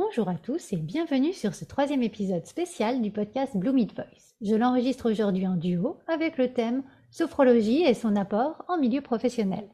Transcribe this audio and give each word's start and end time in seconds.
Bonjour 0.00 0.28
à 0.28 0.36
tous 0.36 0.72
et 0.72 0.76
bienvenue 0.76 1.32
sur 1.32 1.56
ce 1.56 1.64
troisième 1.64 2.04
épisode 2.04 2.46
spécial 2.46 3.02
du 3.02 3.10
podcast 3.10 3.56
Blue 3.56 3.72
Mid 3.72 3.92
Voice. 3.94 4.32
Je 4.40 4.54
l'enregistre 4.54 5.10
aujourd'hui 5.10 5.44
en 5.44 5.56
duo 5.56 5.98
avec 6.06 6.38
le 6.38 6.52
thème 6.52 6.84
Sophrologie 7.10 7.82
et 7.82 7.94
son 7.94 8.14
apport 8.14 8.64
en 8.68 8.78
milieu 8.78 9.00
professionnel. 9.00 9.68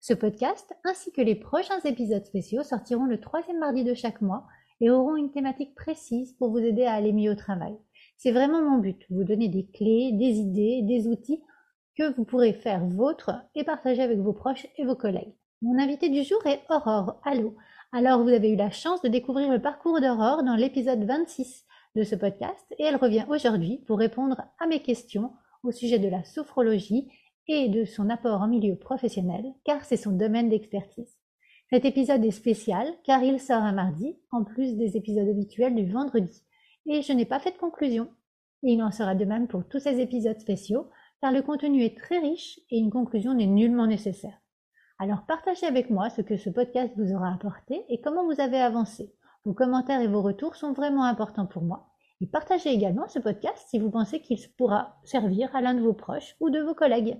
Ce 0.00 0.14
podcast 0.14 0.74
ainsi 0.84 1.12
que 1.12 1.20
les 1.20 1.34
prochains 1.34 1.80
épisodes 1.84 2.24
spéciaux 2.24 2.62
sortiront 2.62 3.04
le 3.04 3.20
troisième 3.20 3.58
mardi 3.58 3.84
de 3.84 3.92
chaque 3.92 4.22
mois 4.22 4.46
et 4.80 4.88
auront 4.88 5.14
une 5.14 5.30
thématique 5.30 5.74
précise 5.74 6.32
pour 6.38 6.52
vous 6.52 6.64
aider 6.64 6.86
à 6.86 6.94
aller 6.94 7.12
mieux 7.12 7.32
au 7.32 7.36
travail. 7.36 7.76
C'est 8.16 8.32
vraiment 8.32 8.62
mon 8.62 8.78
but, 8.78 9.04
vous 9.10 9.24
donner 9.24 9.48
des 9.48 9.66
clés, 9.66 10.12
des 10.14 10.38
idées, 10.38 10.80
des 10.84 11.06
outils 11.06 11.42
que 11.98 12.14
vous 12.14 12.24
pourrez 12.24 12.54
faire 12.54 12.86
vôtres 12.86 13.32
et 13.54 13.62
partager 13.62 14.00
avec 14.00 14.20
vos 14.20 14.32
proches 14.32 14.68
et 14.78 14.86
vos 14.86 14.96
collègues. 14.96 15.34
Mon 15.60 15.78
invité 15.78 16.08
du 16.08 16.22
jour 16.22 16.40
est 16.46 16.62
Aurore. 16.70 17.20
Allô 17.24 17.54
alors 17.92 18.22
vous 18.22 18.30
avez 18.30 18.50
eu 18.50 18.56
la 18.56 18.70
chance 18.70 19.00
de 19.02 19.08
découvrir 19.08 19.50
le 19.50 19.62
parcours 19.62 20.00
d'Aurore 20.00 20.42
dans 20.42 20.56
l'épisode 20.56 21.04
26 21.04 21.64
de 21.94 22.02
ce 22.02 22.14
podcast 22.14 22.66
et 22.78 22.82
elle 22.82 22.96
revient 22.96 23.24
aujourd'hui 23.28 23.78
pour 23.86 23.98
répondre 23.98 24.42
à 24.58 24.66
mes 24.66 24.80
questions 24.80 25.32
au 25.62 25.70
sujet 25.70 25.98
de 25.98 26.08
la 26.08 26.24
sophrologie 26.24 27.08
et 27.48 27.68
de 27.68 27.84
son 27.84 28.10
apport 28.10 28.42
en 28.42 28.48
milieu 28.48 28.76
professionnel 28.76 29.44
car 29.64 29.84
c'est 29.84 29.96
son 29.96 30.10
domaine 30.10 30.48
d'expertise. 30.48 31.16
Cet 31.70 31.84
épisode 31.84 32.24
est 32.24 32.32
spécial 32.32 32.92
car 33.04 33.22
il 33.22 33.40
sort 33.40 33.62
un 33.62 33.72
mardi 33.72 34.18
en 34.32 34.42
plus 34.42 34.76
des 34.76 34.96
épisodes 34.96 35.28
habituels 35.28 35.74
du 35.74 35.90
vendredi 35.90 36.42
et 36.86 37.02
je 37.02 37.12
n'ai 37.12 37.24
pas 37.24 37.38
fait 37.38 37.52
de 37.52 37.58
conclusion. 37.58 38.08
Il 38.62 38.82
en 38.82 38.90
sera 38.90 39.14
de 39.14 39.24
même 39.24 39.46
pour 39.46 39.66
tous 39.66 39.78
ces 39.78 40.00
épisodes 40.00 40.40
spéciaux 40.40 40.90
car 41.20 41.30
le 41.30 41.42
contenu 41.42 41.84
est 41.84 41.96
très 41.96 42.18
riche 42.18 42.60
et 42.70 42.78
une 42.78 42.90
conclusion 42.90 43.32
n'est 43.32 43.46
nullement 43.46 43.86
nécessaire. 43.86 44.38
Alors 44.98 45.26
partagez 45.26 45.66
avec 45.66 45.90
moi 45.90 46.08
ce 46.08 46.22
que 46.22 46.38
ce 46.38 46.48
podcast 46.48 46.90
vous 46.96 47.12
aura 47.12 47.30
apporté 47.30 47.84
et 47.90 48.00
comment 48.00 48.24
vous 48.24 48.40
avez 48.40 48.58
avancé. 48.58 49.12
Vos 49.44 49.52
commentaires 49.52 50.00
et 50.00 50.06
vos 50.06 50.22
retours 50.22 50.56
sont 50.56 50.72
vraiment 50.72 51.04
importants 51.04 51.44
pour 51.44 51.62
moi. 51.62 51.90
Et 52.22 52.26
partagez 52.26 52.70
également 52.70 53.06
ce 53.06 53.18
podcast 53.18 53.62
si 53.68 53.78
vous 53.78 53.90
pensez 53.90 54.20
qu'il 54.20 54.38
pourra 54.56 54.96
servir 55.04 55.54
à 55.54 55.60
l'un 55.60 55.74
de 55.74 55.82
vos 55.82 55.92
proches 55.92 56.34
ou 56.40 56.48
de 56.48 56.60
vos 56.60 56.74
collègues. 56.74 57.18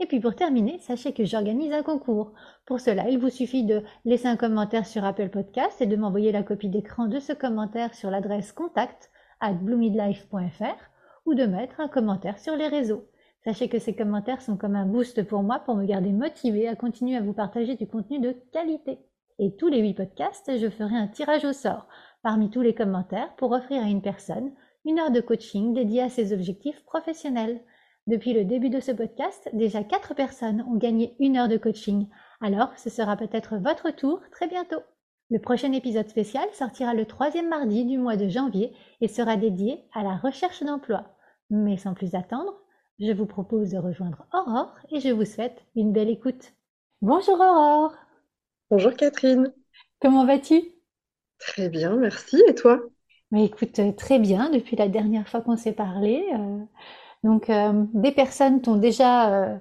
Et 0.00 0.06
puis 0.06 0.18
pour 0.18 0.34
terminer, 0.34 0.80
sachez 0.80 1.12
que 1.12 1.24
j'organise 1.24 1.72
un 1.72 1.84
concours. 1.84 2.32
Pour 2.66 2.80
cela, 2.80 3.08
il 3.08 3.20
vous 3.20 3.30
suffit 3.30 3.62
de 3.62 3.84
laisser 4.04 4.26
un 4.26 4.36
commentaire 4.36 4.84
sur 4.84 5.04
Apple 5.04 5.28
Podcast 5.28 5.80
et 5.80 5.86
de 5.86 5.94
m'envoyer 5.94 6.32
la 6.32 6.42
copie 6.42 6.68
d'écran 6.68 7.06
de 7.06 7.20
ce 7.20 7.32
commentaire 7.32 7.94
sur 7.94 8.10
l'adresse 8.10 8.50
contact 8.50 9.12
at 9.38 9.52
bloomidlife.fr 9.52 10.90
ou 11.26 11.34
de 11.34 11.46
mettre 11.46 11.80
un 11.80 11.88
commentaire 11.88 12.40
sur 12.40 12.56
les 12.56 12.66
réseaux. 12.66 13.06
Sachez 13.44 13.68
que 13.68 13.78
ces 13.78 13.94
commentaires 13.94 14.40
sont 14.40 14.56
comme 14.56 14.74
un 14.74 14.86
boost 14.86 15.22
pour 15.22 15.42
moi 15.42 15.58
pour 15.58 15.76
me 15.76 15.84
garder 15.84 16.12
motivé 16.12 16.66
à 16.66 16.76
continuer 16.76 17.16
à 17.16 17.20
vous 17.20 17.34
partager 17.34 17.76
du 17.76 17.86
contenu 17.86 18.18
de 18.18 18.34
qualité. 18.52 18.98
Et 19.38 19.54
tous 19.54 19.68
les 19.68 19.80
huit 19.80 19.92
podcasts, 19.92 20.56
je 20.56 20.70
ferai 20.70 20.96
un 20.96 21.08
tirage 21.08 21.44
au 21.44 21.52
sort 21.52 21.86
parmi 22.22 22.48
tous 22.48 22.62
les 22.62 22.74
commentaires 22.74 23.34
pour 23.36 23.52
offrir 23.52 23.82
à 23.82 23.88
une 23.88 24.00
personne 24.00 24.52
une 24.86 24.98
heure 24.98 25.10
de 25.10 25.20
coaching 25.20 25.74
dédiée 25.74 26.02
à 26.02 26.08
ses 26.08 26.32
objectifs 26.32 26.82
professionnels. 26.84 27.60
Depuis 28.06 28.32
le 28.32 28.44
début 28.44 28.70
de 28.70 28.80
ce 28.80 28.92
podcast, 28.92 29.50
déjà 29.52 29.84
quatre 29.84 30.14
personnes 30.14 30.64
ont 30.68 30.76
gagné 30.76 31.14
une 31.18 31.36
heure 31.36 31.48
de 31.48 31.58
coaching. 31.58 32.08
Alors, 32.40 32.70
ce 32.78 32.88
sera 32.88 33.16
peut-être 33.16 33.56
votre 33.58 33.90
tour 33.90 34.20
très 34.30 34.46
bientôt. 34.46 34.80
Le 35.30 35.38
prochain 35.38 35.72
épisode 35.72 36.08
spécial 36.08 36.46
sortira 36.52 36.94
le 36.94 37.06
troisième 37.06 37.48
mardi 37.48 37.84
du 37.84 37.98
mois 37.98 38.16
de 38.16 38.28
janvier 38.28 38.74
et 39.00 39.08
sera 39.08 39.36
dédié 39.36 39.84
à 39.92 40.02
la 40.02 40.16
recherche 40.16 40.62
d'emploi. 40.62 41.16
Mais 41.50 41.76
sans 41.76 41.94
plus 41.94 42.14
attendre, 42.14 42.54
je 42.98 43.12
vous 43.12 43.26
propose 43.26 43.70
de 43.70 43.78
rejoindre 43.78 44.26
Aurore 44.32 44.74
et 44.90 45.00
je 45.00 45.10
vous 45.10 45.24
souhaite 45.24 45.64
une 45.74 45.92
belle 45.92 46.10
écoute. 46.10 46.52
Bonjour 47.02 47.34
Aurore. 47.40 47.94
Bonjour 48.70 48.94
Catherine. 48.94 49.52
Comment 50.00 50.26
vas-tu? 50.26 50.62
Très 51.38 51.68
bien, 51.68 51.96
merci. 51.96 52.42
Et 52.48 52.54
toi? 52.54 52.80
Mais 53.30 53.46
écoute, 53.46 53.78
euh, 53.78 53.92
très 53.92 54.18
bien 54.18 54.50
depuis 54.50 54.76
la 54.76 54.88
dernière 54.88 55.28
fois 55.28 55.40
qu'on 55.40 55.56
s'est 55.56 55.72
parlé. 55.72 56.24
Euh, 56.34 56.58
donc, 57.24 57.50
euh, 57.50 57.84
des 57.94 58.12
personnes 58.12 58.62
t'ont 58.62 58.76
déjà, 58.76 59.60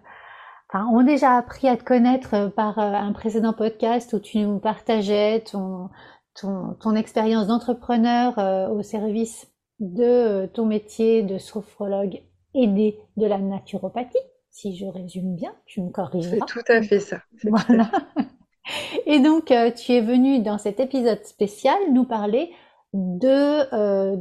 ont 0.73 1.03
déjà 1.03 1.37
appris 1.37 1.67
à 1.67 1.77
te 1.77 1.83
connaître 1.83 2.49
par 2.55 2.77
un 2.77 3.13
précédent 3.13 3.53
podcast 3.53 4.13
où 4.13 4.19
tu 4.19 4.39
nous 4.39 4.59
partageais 4.59 5.41
ton, 5.41 5.89
ton, 6.35 6.75
ton 6.79 6.95
expérience 6.95 7.47
d'entrepreneur 7.47 8.37
au 8.71 8.83
service 8.83 9.47
de 9.79 10.45
ton 10.53 10.65
métier 10.65 11.23
de 11.23 11.37
sophrologue 11.37 12.21
aidé 12.53 12.99
de 13.17 13.25
la 13.25 13.37
naturopathie, 13.37 14.17
si 14.49 14.75
je 14.75 14.85
résume 14.85 15.35
bien, 15.35 15.53
tu 15.65 15.81
me 15.81 15.89
corrigeras. 15.89 16.45
C'est 16.47 16.53
tout 16.53 16.71
à 16.71 16.81
fait 16.81 16.99
ça. 16.99 17.21
Voilà. 17.43 17.89
Et 19.05 19.19
donc, 19.19 19.51
euh, 19.51 19.71
tu 19.71 19.93
es 19.93 20.01
venu 20.01 20.39
dans 20.39 20.57
cet 20.57 20.79
épisode 20.79 21.23
spécial 21.25 21.77
nous 21.91 22.05
parler 22.05 22.51
de, 22.93 23.73
euh, 23.73 24.15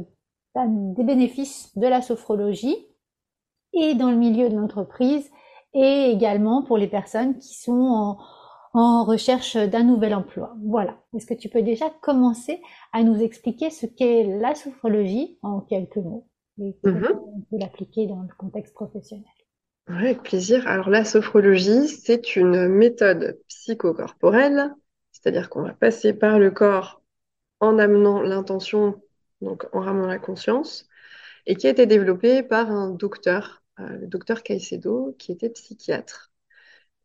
des 0.65 1.03
bénéfices 1.03 1.77
de 1.77 1.87
la 1.87 2.01
sophrologie 2.01 2.75
et 3.73 3.95
dans 3.95 4.11
le 4.11 4.17
milieu 4.17 4.49
de 4.49 4.55
l'entreprise 4.55 5.29
et 5.73 6.11
également 6.11 6.63
pour 6.63 6.77
les 6.77 6.87
personnes 6.87 7.37
qui 7.37 7.55
sont 7.55 7.71
en, 7.71 8.17
en 8.73 9.03
recherche 9.03 9.55
d'un 9.55 9.83
nouvel 9.83 10.13
emploi. 10.13 10.55
Voilà. 10.65 10.97
Est-ce 11.15 11.25
que 11.25 11.33
tu 11.33 11.49
peux 11.49 11.61
déjà 11.61 11.89
commencer 12.01 12.61
à 12.91 13.03
nous 13.03 13.21
expliquer 13.21 13.69
ce 13.69 13.85
qu'est 13.85 14.23
la 14.23 14.55
sophrologie 14.55 15.37
en 15.41 15.61
quelques 15.61 15.97
mots? 15.97 16.27
Et 16.59 16.75
comment 16.83 17.33
on 17.35 17.41
peut 17.41 17.57
l'appliquer 17.57 18.07
dans 18.07 18.21
le 18.21 18.33
contexte 18.37 18.73
professionnel. 18.73 19.25
avec 19.87 20.23
plaisir. 20.23 20.67
Alors 20.67 20.89
la 20.89 21.05
sophrologie, 21.05 21.87
c'est 21.87 22.35
une 22.35 22.67
méthode 22.67 23.39
psychocorporelle, 23.47 24.73
c'est-à-dire 25.11 25.49
qu'on 25.49 25.63
va 25.63 25.73
passer 25.73 26.13
par 26.13 26.39
le 26.39 26.51
corps 26.51 27.01
en 27.59 27.79
amenant 27.79 28.21
l'intention, 28.21 29.01
donc 29.41 29.65
en 29.73 29.81
ramenant 29.81 30.07
la 30.07 30.19
conscience, 30.19 30.87
et 31.45 31.55
qui 31.55 31.67
a 31.67 31.71
été 31.71 31.85
développée 31.85 32.43
par 32.43 32.71
un 32.71 32.89
docteur, 32.91 33.63
euh, 33.79 33.89
le 33.97 34.07
docteur 34.07 34.43
Caicedo, 34.43 35.15
qui 35.19 35.31
était 35.31 35.49
psychiatre. 35.49 36.31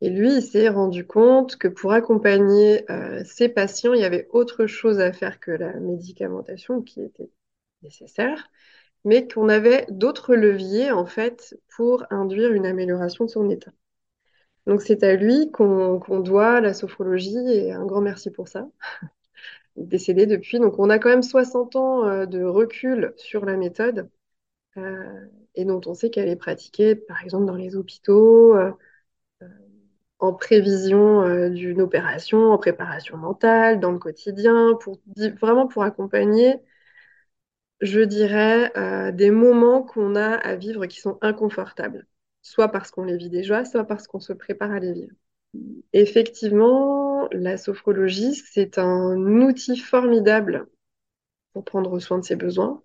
Et 0.01 0.11
lui, 0.11 0.37
il 0.37 0.43
s'est 0.43 0.69
rendu 0.69 1.07
compte 1.07 1.57
que 1.57 1.67
pour 1.69 1.93
accompagner 1.93 2.89
euh, 2.91 3.25
ses 3.25 3.49
patients, 3.49 3.95
il 3.95 4.01
y 4.01 4.05
avait 4.05 4.29
autre 4.31 4.67
chose 4.67 5.01
à 5.01 5.13
faire 5.13 5.41
que 5.41 5.51
la 5.51 5.73
médicamentation 5.81 6.83
qui 6.83 7.03
était 7.03 7.31
nécessaire 7.83 8.49
mais 9.05 9.27
qu'on 9.29 9.49
avait 9.49 9.87
d'autres 9.91 10.35
leviers 10.35 10.91
en 10.91 11.07
fait 11.07 11.59
pour 11.77 12.05
induire 12.11 12.53
une 12.53 12.67
amélioration 12.67 13.25
de 13.25 13.31
son 13.31 13.51
état. 13.51 13.73
Donc 14.67 14.83
c'est 14.83 15.03
à 15.03 15.17
lui 15.17 15.51
qu'on 15.51 16.21
doit 16.21 16.61
la 16.61 16.75
sophrologie 16.75 17.39
et 17.39 17.73
un 17.73 17.87
grand 17.87 18.03
merci 18.03 18.31
pour 18.31 18.49
ça. 18.49 18.69
Décédé 19.77 20.27
depuis. 20.27 20.59
Donc 20.59 20.79
on 20.79 20.91
a 20.91 20.99
quand 20.99 21.09
même 21.09 21.23
60 21.23 21.77
ans 21.77 22.07
euh, 22.07 22.27
de 22.27 22.43
recul 22.45 23.15
sur 23.17 23.45
la 23.47 23.57
méthode 23.57 24.11
euh, 24.77 25.27
et 25.55 25.65
dont 25.65 25.81
on 25.87 25.95
sait 25.95 26.11
qu'elle 26.11 26.29
est 26.29 26.37
pratiquée 26.37 26.97
par 26.97 27.23
exemple 27.23 27.47
dans 27.47 27.55
les 27.57 27.77
hôpitaux, 27.77 28.55
euh, 28.57 28.73
en 30.19 30.33
prévision 30.35 31.49
d'une 31.51 31.81
opération, 31.81 32.53
en 32.53 32.59
préparation 32.59 33.17
mentale, 33.17 33.81
dans 33.81 33.93
le 33.93 33.99
quotidien, 33.99 34.77
pour, 34.81 34.99
vraiment 35.41 35.69
pour 35.69 35.85
accompagner 35.85 36.57
je 37.81 38.01
dirais, 38.01 38.73
euh, 38.77 39.13
des 39.13 39.31
moments 39.31 39.83
qu'on 39.83 40.17
a 40.17 40.35
à 40.35 40.57
vivre 40.57 40.87
qui 40.87 41.01
sont 41.01 41.19
inconfortables, 41.21 42.07
soit 42.43 42.69
parce 42.69 42.91
qu'on 42.91 43.05
les 43.05 43.17
vit 43.17 43.31
déjà, 43.31 43.65
soit 43.65 43.85
parce 43.85 44.07
qu'on 44.07 44.21
se 44.21 44.33
prépare 44.33 44.73
à 44.73 44.81
les 44.81 44.93
vivre. 44.93 45.15
Effectivement, 45.93 47.29
la 47.33 47.57
sophrologie, 47.57 48.35
c'est 48.35 48.79
un 48.79 49.17
outil 49.43 49.79
formidable 49.79 50.69
pour 51.53 51.65
prendre 51.65 51.99
soin 52.01 52.19
de 52.19 52.25
ses 52.25 52.37
besoins, 52.37 52.83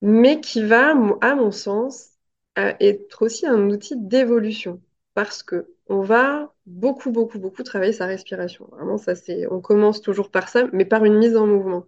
mais 0.00 0.40
qui 0.40 0.62
va, 0.62 0.92
à 1.20 1.34
mon 1.34 1.52
sens, 1.52 2.10
euh, 2.58 2.72
être 2.80 3.22
aussi 3.22 3.46
un 3.46 3.70
outil 3.70 3.94
d'évolution, 3.96 4.80
parce 5.14 5.42
que 5.42 5.68
on 5.88 6.02
va 6.02 6.52
beaucoup, 6.66 7.10
beaucoup, 7.10 7.38
beaucoup 7.38 7.62
travailler 7.62 7.92
sa 7.92 8.06
respiration. 8.06 8.66
Vraiment, 8.72 8.98
ça, 8.98 9.14
c'est, 9.14 9.46
on 9.50 9.60
commence 9.60 10.00
toujours 10.00 10.30
par 10.30 10.48
ça, 10.48 10.68
mais 10.72 10.84
par 10.84 11.04
une 11.04 11.18
mise 11.18 11.36
en 11.36 11.46
mouvement. 11.46 11.86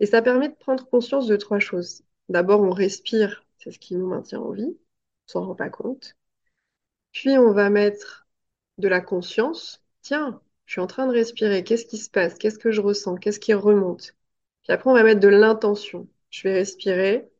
Et 0.00 0.06
ça 0.06 0.22
permet 0.22 0.48
de 0.48 0.54
prendre 0.54 0.88
conscience 0.88 1.26
de 1.26 1.36
trois 1.36 1.58
choses. 1.58 2.02
D'abord, 2.28 2.60
on 2.60 2.70
respire, 2.70 3.44
c'est 3.58 3.70
ce 3.70 3.78
qui 3.78 3.96
nous 3.96 4.06
maintient 4.08 4.40
en 4.40 4.50
vie, 4.52 4.76
on 5.28 5.32
s'en 5.32 5.46
rend 5.46 5.54
pas 5.54 5.70
compte. 5.70 6.16
Puis, 7.12 7.38
on 7.38 7.52
va 7.52 7.70
mettre 7.70 8.26
de 8.78 8.88
la 8.88 9.00
conscience. 9.00 9.82
Tiens, 10.02 10.40
je 10.66 10.72
suis 10.72 10.80
en 10.80 10.86
train 10.86 11.06
de 11.06 11.12
respirer, 11.12 11.64
qu'est-ce 11.64 11.86
qui 11.86 11.98
se 11.98 12.10
passe? 12.10 12.34
Qu'est-ce 12.34 12.58
que 12.58 12.70
je 12.72 12.80
ressens? 12.80 13.16
Qu'est-ce 13.16 13.40
qui 13.40 13.54
remonte? 13.54 14.14
Puis 14.62 14.72
après, 14.72 14.90
on 14.90 14.94
va 14.94 15.02
mettre 15.02 15.20
de 15.20 15.28
l'intention. 15.28 16.08
Je 16.30 16.48
vais 16.48 16.54
respirer 16.54 17.30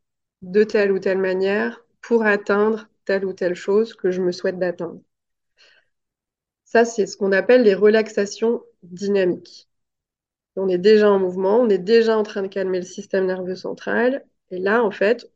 de 0.42 0.64
telle 0.64 0.92
ou 0.92 0.98
telle 0.98 1.18
manière 1.18 1.84
pour 2.00 2.24
atteindre 2.24 2.88
telle 3.04 3.24
ou 3.24 3.32
telle 3.32 3.54
chose 3.54 3.94
que 3.94 4.10
je 4.10 4.22
me 4.22 4.32
souhaite 4.32 4.58
d'atteindre. 4.58 5.00
Ça, 6.64 6.84
c'est 6.84 7.06
ce 7.06 7.16
qu'on 7.16 7.32
appelle 7.32 7.62
les 7.62 7.74
relaxations 7.74 8.62
dynamiques. 8.82 9.68
On 10.56 10.68
est 10.68 10.78
déjà 10.78 11.10
en 11.10 11.18
mouvement, 11.18 11.58
on 11.60 11.68
est 11.68 11.78
déjà 11.78 12.16
en 12.16 12.22
train 12.22 12.42
de 12.42 12.48
calmer 12.48 12.78
le 12.78 12.84
système 12.84 13.26
nerveux 13.26 13.56
central. 13.56 14.24
Et 14.50 14.58
là, 14.58 14.84
en 14.84 14.90
fait, 14.90 15.30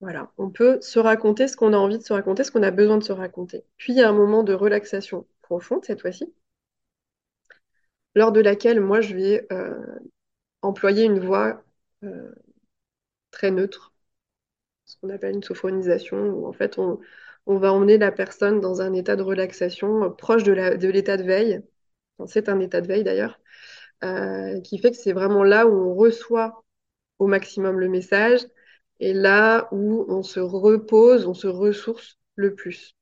voilà, 0.00 0.32
on 0.38 0.50
peut 0.50 0.80
se 0.82 0.98
raconter 0.98 1.48
ce 1.48 1.56
qu'on 1.56 1.72
a 1.72 1.76
envie 1.78 1.98
de 1.98 2.02
se 2.04 2.12
raconter, 2.12 2.44
ce 2.44 2.50
qu'on 2.52 2.62
a 2.62 2.70
besoin 2.70 2.98
de 2.98 3.04
se 3.04 3.12
raconter. 3.12 3.64
Puis, 3.76 3.92
il 3.94 3.98
y 3.98 4.02
a 4.02 4.08
un 4.08 4.12
moment 4.12 4.42
de 4.44 4.54
relaxation 4.54 5.26
profonde 5.42 5.84
cette 5.84 6.00
fois-ci, 6.02 6.32
lors 8.14 8.32
de 8.32 8.40
laquelle 8.40 8.80
moi, 8.80 9.00
je 9.00 9.14
vais 9.14 9.46
euh, 9.52 9.74
employer 10.62 11.04
une 11.04 11.20
voix 11.20 11.62
euh, 12.04 12.32
très 13.30 13.50
neutre, 13.50 13.92
ce 14.86 14.96
qu'on 14.98 15.10
appelle 15.10 15.34
une 15.34 15.42
sophronisation, 15.42 16.18
où 16.30 16.46
en 16.46 16.52
fait, 16.52 16.78
on, 16.78 17.00
va 17.46 17.72
emmener 17.72 17.98
la 17.98 18.12
personne 18.12 18.60
dans 18.60 18.80
un 18.82 18.92
état 18.94 19.16
de 19.16 19.22
relaxation 19.22 20.04
euh, 20.04 20.10
proche 20.10 20.44
de 20.44 20.52
l'état 20.52 21.16
de, 21.16 21.24
veille. 21.24 21.62
c'est 22.26 22.48
un 22.48 22.60
état 22.60 22.80
de 22.80 22.86
veille 22.88 23.04
d'ailleurs, 23.04 23.39
euh, 24.04 24.60
qui 24.60 24.78
fait 24.78 24.90
que 24.90 24.96
c'est 24.96 25.12
vraiment 25.12 25.44
là 25.44 25.66
où 25.66 25.72
on 25.72 25.94
reçoit 25.94 26.64
au 27.18 27.26
maximum 27.26 27.80
le 27.80 27.88
message 27.88 28.40
et 29.00 29.12
là 29.12 29.68
où 29.72 30.04
on 30.08 30.22
se 30.22 30.40
repose, 30.40 31.26
on 31.26 31.34
se 31.34 31.46
ressource 31.46 32.18
le 32.36 32.54
plus. 32.54 32.96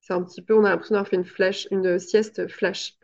C'est 0.00 0.14
un 0.14 0.22
petit 0.22 0.42
peu, 0.42 0.54
on 0.54 0.64
a 0.64 0.70
l'impression 0.70 0.94
d'avoir 0.94 1.08
fait 1.08 1.68
une 1.70 1.98
sieste 1.98 2.48
flash. 2.48 2.98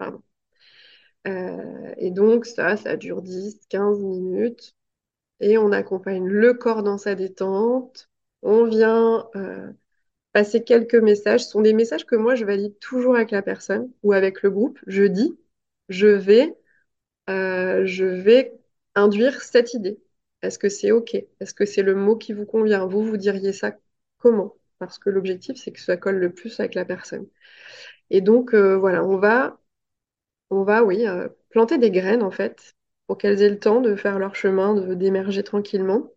Euh, 1.26 1.94
et 1.96 2.10
donc 2.10 2.46
ça, 2.46 2.76
ça 2.76 2.96
dure 2.96 3.22
10, 3.22 3.60
15 3.68 4.00
minutes 4.02 4.74
et 5.40 5.58
on 5.58 5.72
accompagne 5.72 6.26
le 6.26 6.54
corps 6.54 6.82
dans 6.82 6.98
sa 6.98 7.14
détente. 7.14 8.10
On 8.42 8.64
vient 8.64 9.28
passer 10.32 10.62
quelques 10.64 10.94
messages. 10.94 11.44
Ce 11.44 11.50
sont 11.50 11.62
des 11.62 11.72
messages 11.72 12.06
que 12.06 12.16
moi, 12.16 12.34
je 12.34 12.44
valide 12.44 12.78
toujours 12.78 13.16
avec 13.16 13.30
la 13.30 13.42
personne 13.42 13.90
ou 14.02 14.12
avec 14.12 14.42
le 14.42 14.50
groupe. 14.50 14.78
Je 14.86 15.04
dis, 15.04 15.38
je 15.88 16.06
vais, 16.06 16.56
euh, 17.28 17.84
je 17.86 18.04
vais 18.04 18.58
induire 18.94 19.40
cette 19.42 19.74
idée. 19.74 20.00
Est-ce 20.42 20.58
que 20.58 20.68
c'est 20.68 20.92
OK? 20.92 21.14
Est-ce 21.40 21.54
que 21.54 21.66
c'est 21.66 21.82
le 21.82 21.94
mot 21.94 22.16
qui 22.16 22.32
vous 22.32 22.46
convient? 22.46 22.86
Vous, 22.86 23.04
vous 23.04 23.16
diriez 23.16 23.52
ça 23.52 23.76
comment? 24.18 24.54
Parce 24.78 24.98
que 24.98 25.10
l'objectif, 25.10 25.56
c'est 25.58 25.72
que 25.72 25.80
ça 25.80 25.96
colle 25.96 26.16
le 26.18 26.32
plus 26.32 26.58
avec 26.60 26.74
la 26.74 26.84
personne. 26.84 27.26
Et 28.10 28.20
donc, 28.22 28.54
euh, 28.54 28.76
voilà, 28.78 29.04
on 29.04 29.18
va, 29.18 29.60
on 30.50 30.64
va, 30.64 30.84
oui, 30.84 31.06
euh, 31.08 31.28
planter 31.50 31.78
des 31.78 31.90
graines, 31.90 32.22
en 32.22 32.30
fait, 32.32 32.74
pour 33.06 33.18
qu'elles 33.18 33.42
aient 33.42 33.50
le 33.50 33.58
temps 33.60 33.80
de 33.80 33.96
faire 33.96 34.18
leur 34.18 34.34
chemin, 34.36 34.74
d'émerger 34.96 35.42
tranquillement. 35.44 36.10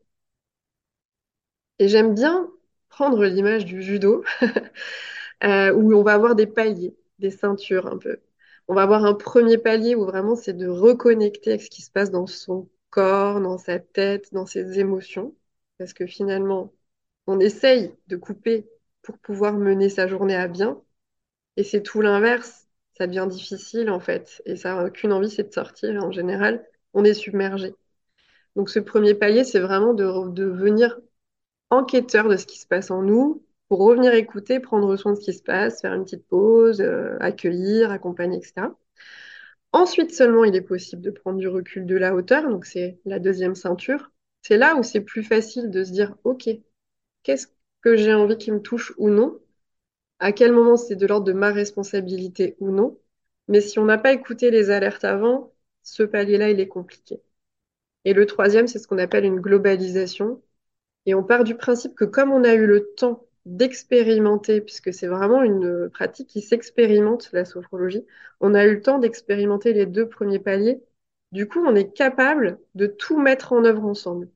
Et 1.80 1.88
j'aime 1.90 2.13
bien 2.16 2.50
prendre 2.90 3.25
l'image 3.25 3.66
du 3.66 3.81
judo, 3.84 4.24
où 5.44 5.94
on 5.94 6.04
va 6.04 6.13
avoir 6.13 6.36
des 6.36 6.48
paliers, 6.48 6.96
des 7.19 7.31
ceintures 7.31 7.88
un 7.88 7.98
peu. 7.98 8.19
On 8.68 8.74
va 8.75 8.84
avoir 8.84 9.06
un 9.06 9.13
premier 9.13 9.58
palier 9.58 9.96
où 9.96 10.06
vraiment 10.06 10.36
c'est 10.36 10.54
de 10.54 10.68
reconnecter 10.68 11.52
avec 11.52 11.62
ce 11.63 11.69
qui 11.69 11.81
se 11.81 11.92
passe 11.92 12.12
dans 12.12 12.28
son 12.28 12.69
corps, 12.90 13.42
dans 13.42 13.58
sa 13.58 13.80
tête, 13.80 14.34
dans 14.34 14.46
ses 14.46 14.80
émotions. 14.80 15.36
Parce 15.78 15.94
que 15.94 16.06
finalement, 16.08 16.74
on 17.28 17.40
essaye 17.40 17.96
de 18.08 18.18
couper 18.18 18.68
pour 19.04 19.18
pouvoir 19.19 19.54
mener 19.56 19.90
sa 19.90 20.08
journée 20.08 20.36
à 20.36 20.48
bien. 20.48 20.81
Et 21.58 21.63
c'est 21.63 21.84
tout 21.84 22.02
l'inverse. 22.02 22.68
Ça 22.98 23.08
devient 23.08 23.28
difficile 23.30 23.90
en 23.90 24.00
fait. 24.00 24.42
Et 24.46 24.56
ça 24.56 24.75
n'a 24.75 24.86
aucune 24.86 25.13
envie, 25.13 25.30
c'est 25.30 25.44
de 25.50 25.54
sortir. 25.54 26.04
En 26.04 26.12
général, 26.12 26.66
on 26.94 27.04
est 27.06 27.13
submergé. 27.13 27.75
Donc 28.56 28.69
ce 28.69 28.80
premier 28.80 29.13
palier, 29.16 29.44
c'est 29.44 29.60
vraiment 29.60 29.94
de, 29.94 30.30
de 30.30 30.46
venir 30.46 31.00
enquêteur 31.72 32.30
de 32.30 32.38
ce 32.38 32.46
qui 32.48 32.60
se 32.60 32.68
passe 32.68 32.92
en 32.92 33.02
nous 33.04 33.44
pour 33.71 33.79
revenir 33.85 34.13
écouter, 34.13 34.59
prendre 34.59 34.97
soin 34.97 35.13
de 35.13 35.18
ce 35.18 35.23
qui 35.23 35.33
se 35.33 35.41
passe, 35.41 35.79
faire 35.79 35.94
une 35.94 36.03
petite 36.03 36.27
pause, 36.27 36.81
euh, 36.81 37.15
accueillir, 37.21 37.89
accompagner, 37.89 38.39
etc. 38.39 38.77
Ensuite 39.71 40.13
seulement, 40.13 40.44
il 40.44 40.56
est 40.57 40.62
possible 40.62 41.01
de 41.01 41.12
prendre 41.12 41.39
du 41.39 41.47
recul 41.47 41.85
de 41.85 41.95
la 41.95 42.13
hauteur, 42.13 42.50
donc 42.50 42.65
c'est 42.65 43.00
la 43.06 43.19
deuxième 43.19 43.56
ceinture. 43.56 44.12
C'est 44.41 44.57
là 44.57 44.75
où 44.75 44.83
c'est 44.83 45.00
plus 45.01 45.23
facile 45.23 45.69
de 45.71 45.85
se 45.85 45.91
dire, 45.94 46.18
OK, 46.25 46.50
qu'est-ce 47.23 47.47
que 47.81 47.95
j'ai 47.97 48.13
envie 48.13 48.38
qui 48.38 48.51
me 48.51 48.62
touche 48.62 48.94
ou 48.97 49.09
non? 49.09 49.39
À 50.19 50.33
quel 50.33 50.53
moment 50.53 50.77
c'est 50.77 50.95
de 50.97 51.07
l'ordre 51.07 51.27
de 51.27 51.33
ma 51.33 51.51
responsabilité 51.51 52.57
ou 52.59 52.71
non? 52.71 53.00
Mais 53.47 53.62
si 53.62 53.79
on 53.79 53.85
n'a 53.85 53.97
pas 53.97 54.13
écouté 54.13 54.51
les 54.51 54.69
alertes 54.71 55.06
avant, 55.06 55.53
ce 55.83 56.03
palier-là, 56.03 56.50
il 56.51 56.59
est 56.59 56.67
compliqué. 56.69 57.21
Et 58.06 58.13
le 58.13 58.25
troisième, 58.27 58.67
c'est 58.67 58.79
ce 58.79 58.88
qu'on 58.88 59.00
appelle 59.00 59.25
une 59.25 59.39
globalisation. 59.41 60.41
Et 61.07 61.15
on 61.15 61.24
part 61.24 61.44
du 61.45 61.56
principe 61.57 61.95
que 61.95 62.06
comme 62.06 62.31
on 62.31 62.44
a 62.44 62.53
eu 62.56 62.67
le 62.67 62.94
temps 62.97 63.27
d'expérimenter, 63.45 64.61
puisque 64.61 64.93
c'est 64.93 65.07
vraiment 65.07 65.43
une 65.43 65.89
pratique 65.89 66.27
qui 66.29 66.41
s'expérimente, 66.41 67.29
la 67.33 67.45
sophrologie, 67.45 68.05
on 68.39 68.53
a 68.55 68.65
eu 68.65 68.75
le 68.75 68.81
temps 68.81 68.99
d'expérimenter 68.99 69.73
les 69.73 69.85
deux 69.85 70.07
premiers 70.09 70.39
paliers. 70.39 70.81
Du 71.31 71.47
coup, 71.47 71.59
on 71.65 71.75
est 71.75 71.93
capable 71.93 72.59
de 72.75 72.88
tout 72.88 73.19
mettre 73.19 73.53
en 73.53 73.65
œuvre 73.65 73.85
ensemble. 73.85 74.29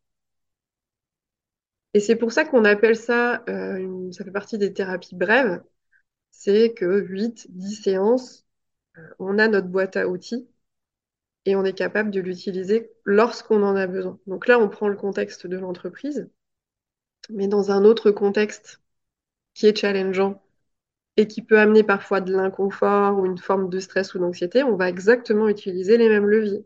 Et 1.94 2.00
c'est 2.00 2.16
pour 2.16 2.32
ça 2.32 2.46
qu'on 2.46 2.66
appelle 2.66 2.96
ça, 2.96 3.44
euh, 3.50 4.12
ça 4.12 4.24
fait 4.24 4.32
partie 4.32 4.58
des 4.58 4.74
thérapies 4.74 5.16
brèves, 5.16 5.64
c'est 6.32 6.74
que 6.74 7.00
8, 7.02 7.48
10 7.52 7.76
séances, 7.84 8.46
euh, 8.98 9.02
on 9.20 9.40
a 9.40 9.48
notre 9.48 9.68
boîte 9.70 9.98
à 9.98 10.08
outils 10.10 10.48
et 11.46 11.56
on 11.56 11.66
est 11.66 11.74
capable 11.74 12.12
de 12.12 12.22
l'utiliser 12.22 12.92
lorsqu'on 13.06 13.64
en 13.64 13.76
a 13.76 13.88
besoin. 13.88 14.20
Donc 14.28 14.48
là, 14.48 14.60
on 14.60 14.70
prend 14.70 14.90
le 14.90 14.98
contexte 14.98 15.48
de 15.48 15.58
l'entreprise 15.58 16.30
mais 17.30 17.48
dans 17.48 17.72
un 17.72 17.84
autre 17.86 18.12
contexte 18.12 18.82
qui 19.56 19.68
est 19.68 19.78
challengeant 19.78 20.44
et 21.18 21.28
qui 21.28 21.42
peut 21.44 21.60
amener 21.60 21.84
parfois 21.84 22.22
de 22.22 22.34
l'inconfort 22.34 23.20
ou 23.20 23.26
une 23.26 23.38
forme 23.40 23.70
de 23.70 23.80
stress 23.80 24.16
ou 24.16 24.20
d'anxiété, 24.20 24.64
on 24.64 24.78
va 24.78 24.90
exactement 24.90 25.50
utiliser 25.50 25.98
les 25.98 26.10
mêmes 26.10 26.28
leviers. 26.28 26.66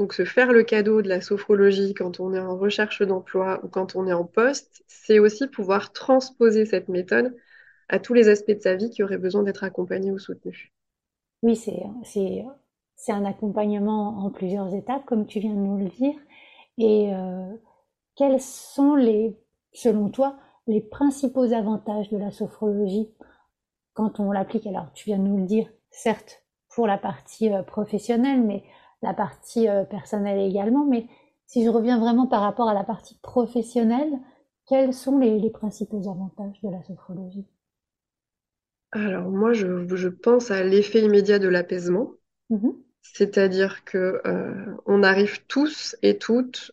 Donc 0.00 0.12
se 0.14 0.24
faire 0.24 0.52
le 0.52 0.64
cadeau 0.64 1.02
de 1.02 1.08
la 1.08 1.20
sophrologie 1.20 1.94
quand 1.94 2.20
on 2.20 2.32
est 2.34 2.40
en 2.40 2.56
recherche 2.56 3.02
d'emploi 3.02 3.60
ou 3.64 3.68
quand 3.68 3.96
on 3.96 4.06
est 4.06 4.12
en 4.12 4.24
poste, 4.24 4.82
c'est 4.88 5.18
aussi 5.18 5.46
pouvoir 5.46 5.92
transposer 5.92 6.64
cette 6.66 6.88
méthode 6.88 7.36
à 7.88 7.98
tous 7.98 8.14
les 8.14 8.28
aspects 8.28 8.52
de 8.52 8.60
sa 8.60 8.76
vie 8.76 8.90
qui 8.90 9.02
auraient 9.02 9.18
besoin 9.18 9.42
d'être 9.42 9.64
accompagnés 9.64 10.10
ou 10.12 10.18
soutenus. 10.18 10.72
Oui, 11.42 11.56
c'est 11.56 13.12
un 13.12 13.24
accompagnement 13.24 14.18
en 14.24 14.30
plusieurs 14.30 14.74
étapes, 14.74 15.04
comme 15.06 15.26
tu 15.26 15.40
viens 15.40 15.54
de 15.54 15.60
nous 15.60 15.78
le 15.78 15.88
dire. 15.88 16.14
Et 16.78 17.14
euh, 17.14 17.54
quels 18.16 18.40
sont 18.40 18.94
les, 18.96 19.36
selon 19.72 20.10
toi, 20.10 20.36
les 20.68 20.82
principaux 20.82 21.52
avantages 21.52 22.10
de 22.10 22.18
la 22.18 22.30
sophrologie 22.30 23.08
quand 23.94 24.20
on 24.20 24.30
l'applique 24.30 24.66
Alors, 24.66 24.92
tu 24.92 25.06
viens 25.06 25.18
de 25.18 25.24
nous 25.24 25.38
le 25.38 25.46
dire, 25.46 25.68
certes, 25.90 26.44
pour 26.68 26.86
la 26.86 26.98
partie 26.98 27.52
euh, 27.52 27.62
professionnelle, 27.62 28.44
mais 28.44 28.62
la 29.02 29.14
partie 29.14 29.68
euh, 29.68 29.84
personnelle 29.84 30.38
également. 30.38 30.84
Mais 30.84 31.06
si 31.46 31.64
je 31.64 31.70
reviens 31.70 31.98
vraiment 31.98 32.26
par 32.26 32.42
rapport 32.42 32.68
à 32.68 32.74
la 32.74 32.84
partie 32.84 33.18
professionnelle, 33.22 34.12
quels 34.68 34.92
sont 34.92 35.18
les, 35.18 35.50
principaux 35.50 36.08
avantages 36.08 36.60
de 36.62 36.68
la 36.68 36.82
sophrologie? 36.84 37.46
Alors, 38.92 39.30
moi, 39.30 39.54
je, 39.54 40.08
pense 40.08 40.50
à 40.50 40.62
l'effet 40.62 41.00
immédiat 41.00 41.38
de 41.38 41.48
l'apaisement. 41.48 42.12
Mmh 42.50 42.68
C'est-à-dire 43.02 43.84
que 43.84 44.20
euh, 44.26 44.76
on 44.86 45.02
arrive 45.02 45.44
tous 45.46 45.96
et 46.02 46.18
toutes 46.18 46.72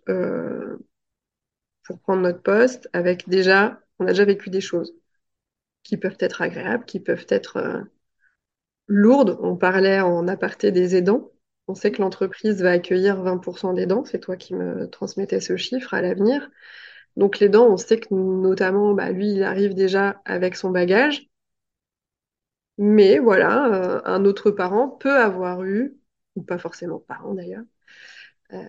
pour 1.86 2.00
prendre 2.00 2.24
notre 2.24 2.42
poste 2.42 2.90
avec 2.94 3.30
déjà, 3.30 3.80
on 4.00 4.06
a 4.06 4.10
déjà 4.10 4.26
vécu 4.26 4.50
des 4.50 4.62
choses 4.62 4.94
qui 5.84 5.98
peuvent 5.98 6.18
être 6.20 6.42
agréables, 6.42 6.86
qui 6.86 7.00
peuvent 7.00 7.28
être 7.30 7.58
euh, 7.58 7.82
lourdes. 8.88 9.38
On 9.42 9.56
parlait 9.56 10.00
en 10.02 10.28
aparté 10.28 10.72
des 10.72 10.96
aidants. 10.96 11.32
On 11.68 11.76
sait 11.76 11.92
que 11.92 12.02
l'entreprise 12.02 12.62
va 12.62 12.72
accueillir 12.72 13.22
20% 13.22 13.74
d'aidants. 13.74 14.06
C'est 14.06 14.20
toi 14.20 14.36
qui 14.38 14.54
me 14.56 14.90
transmettais 14.90 15.40
ce 15.42 15.58
chiffre 15.58 15.94
à 15.94 16.02
l'avenir. 16.02 16.50
Donc 17.18 17.40
l'aidant, 17.40 17.68
on 17.68 17.78
sait 17.78 18.00
que 18.00 18.14
notamment, 18.14 18.94
bah, 18.94 19.12
lui, 19.12 19.32
il 19.34 19.44
arrive 19.44 19.76
déjà 19.76 20.22
avec 20.26 20.56
son 20.56 20.72
bagage. 20.72 21.28
Mais 22.78 23.20
voilà, 23.20 23.68
euh, 23.74 24.02
un 24.06 24.26
autre 24.26 24.52
parent 24.52 24.90
peut 24.90 25.18
avoir 25.18 25.64
eu, 25.64 25.98
ou 26.36 26.44
pas 26.44 26.58
forcément 26.58 27.00
parent 27.00 27.34
d'ailleurs, 27.34 27.64
euh, 28.54 28.64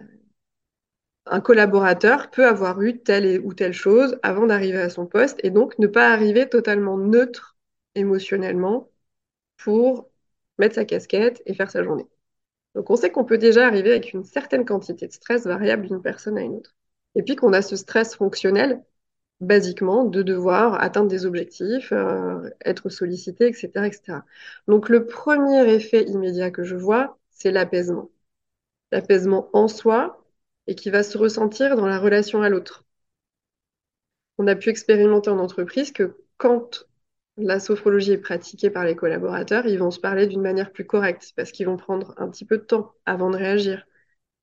un 1.26 1.40
collaborateur 1.40 2.30
peut 2.30 2.46
avoir 2.46 2.80
eu 2.82 2.98
telle 3.00 3.40
ou 3.44 3.52
telle 3.54 3.72
chose 3.72 4.18
avant 4.22 4.46
d'arriver 4.46 4.78
à 4.78 4.90
son 4.90 5.06
poste 5.06 5.38
et 5.42 5.50
donc 5.50 5.78
ne 5.78 5.86
pas 5.86 6.12
arriver 6.12 6.48
totalement 6.48 6.98
neutre 6.98 7.56
émotionnellement 7.94 8.90
pour 9.58 10.10
mettre 10.58 10.76
sa 10.76 10.84
casquette 10.84 11.42
et 11.46 11.54
faire 11.54 11.70
sa 11.70 11.82
journée. 11.82 12.06
Donc 12.74 12.90
on 12.90 12.96
sait 12.96 13.10
qu'on 13.10 13.24
peut 13.24 13.38
déjà 13.38 13.66
arriver 13.66 13.90
avec 13.92 14.12
une 14.12 14.24
certaine 14.24 14.64
quantité 14.64 15.06
de 15.08 15.12
stress 15.12 15.44
variable 15.46 15.86
d'une 15.88 16.02
personne 16.02 16.38
à 16.38 16.42
une 16.42 16.56
autre. 16.56 16.76
Et 17.14 17.22
puis 17.22 17.36
qu'on 17.36 17.52
a 17.54 17.62
ce 17.62 17.76
stress 17.76 18.14
fonctionnel, 18.16 18.84
basiquement, 19.40 20.04
de 20.04 20.22
devoir 20.22 20.82
atteindre 20.82 21.08
des 21.08 21.26
objectifs, 21.26 21.92
euh, 21.92 22.50
être 22.64 22.88
sollicité, 22.90 23.48
etc., 23.48 23.86
etc. 23.86 24.24
Donc 24.68 24.88
le 24.88 25.06
premier 25.06 25.68
effet 25.74 26.04
immédiat 26.04 26.50
que 26.50 26.64
je 26.64 26.76
vois, 26.76 27.18
c'est 27.30 27.52
l'apaisement. 27.52 28.10
L'apaisement 28.92 29.50
en 29.52 29.68
soi, 29.68 30.25
et 30.66 30.74
qui 30.74 30.90
va 30.90 31.02
se 31.02 31.18
ressentir 31.18 31.76
dans 31.76 31.86
la 31.86 31.98
relation 31.98 32.42
à 32.42 32.48
l'autre. 32.48 32.84
on 34.38 34.46
a 34.46 34.56
pu 34.56 34.70
expérimenter 34.70 35.30
en 35.30 35.38
entreprise 35.38 35.92
que 35.92 36.16
quand 36.38 36.86
la 37.36 37.60
sophrologie 37.60 38.12
est 38.12 38.18
pratiquée 38.18 38.70
par 38.70 38.84
les 38.84 38.96
collaborateurs, 38.96 39.66
ils 39.66 39.78
vont 39.78 39.90
se 39.90 40.00
parler 40.00 40.26
d'une 40.26 40.40
manière 40.42 40.72
plus 40.72 40.86
correcte 40.86 41.32
parce 41.36 41.52
qu'ils 41.52 41.66
vont 41.66 41.76
prendre 41.76 42.14
un 42.18 42.28
petit 42.30 42.44
peu 42.46 42.58
de 42.58 42.62
temps 42.64 42.94
avant 43.04 43.30
de 43.30 43.36
réagir. 43.36 43.86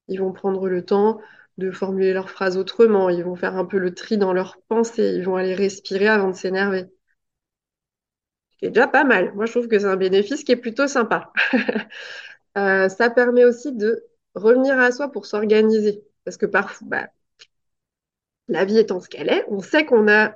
Ils 0.09 0.19
vont 0.21 0.33
prendre 0.33 0.67
le 0.69 0.85
temps 0.85 1.19
de 1.59 1.71
formuler 1.71 2.13
leurs 2.13 2.29
phrases 2.31 2.57
autrement, 2.57 3.09
ils 3.09 3.23
vont 3.23 3.35
faire 3.35 3.57
un 3.57 3.65
peu 3.65 3.77
le 3.79 3.93
tri 3.95 4.17
dans 4.17 4.33
leurs 4.33 4.57
pensées, 4.69 5.13
ils 5.17 5.25
vont 5.25 5.35
aller 5.37 5.55
respirer 5.55 6.07
avant 6.07 6.29
de 6.29 6.35
s'énerver. 6.35 6.87
C'est 8.59 8.69
déjà 8.69 8.87
pas 8.87 9.03
mal. 9.03 9.33
Moi, 9.35 9.45
je 9.45 9.51
trouve 9.51 9.67
que 9.67 9.77
c'est 9.79 9.85
un 9.85 9.95
bénéfice 9.97 10.43
qui 10.43 10.51
est 10.53 10.55
plutôt 10.57 10.87
sympa. 10.87 11.31
Euh, 12.55 12.87
ça 12.87 13.09
permet 13.09 13.45
aussi 13.45 13.71
de 13.75 14.05
revenir 14.35 14.77
à 14.77 14.91
soi 14.91 15.11
pour 15.11 15.25
s'organiser. 15.25 16.03
Parce 16.25 16.37
que 16.37 16.45
parfois, 16.45 16.87
bah, 16.87 17.09
la 18.47 18.65
vie 18.65 18.77
étant 18.77 18.99
ce 18.99 19.09
qu'elle 19.09 19.29
est, 19.29 19.45
on 19.49 19.59
sait 19.61 19.85
qu'on 19.85 20.07
a 20.07 20.35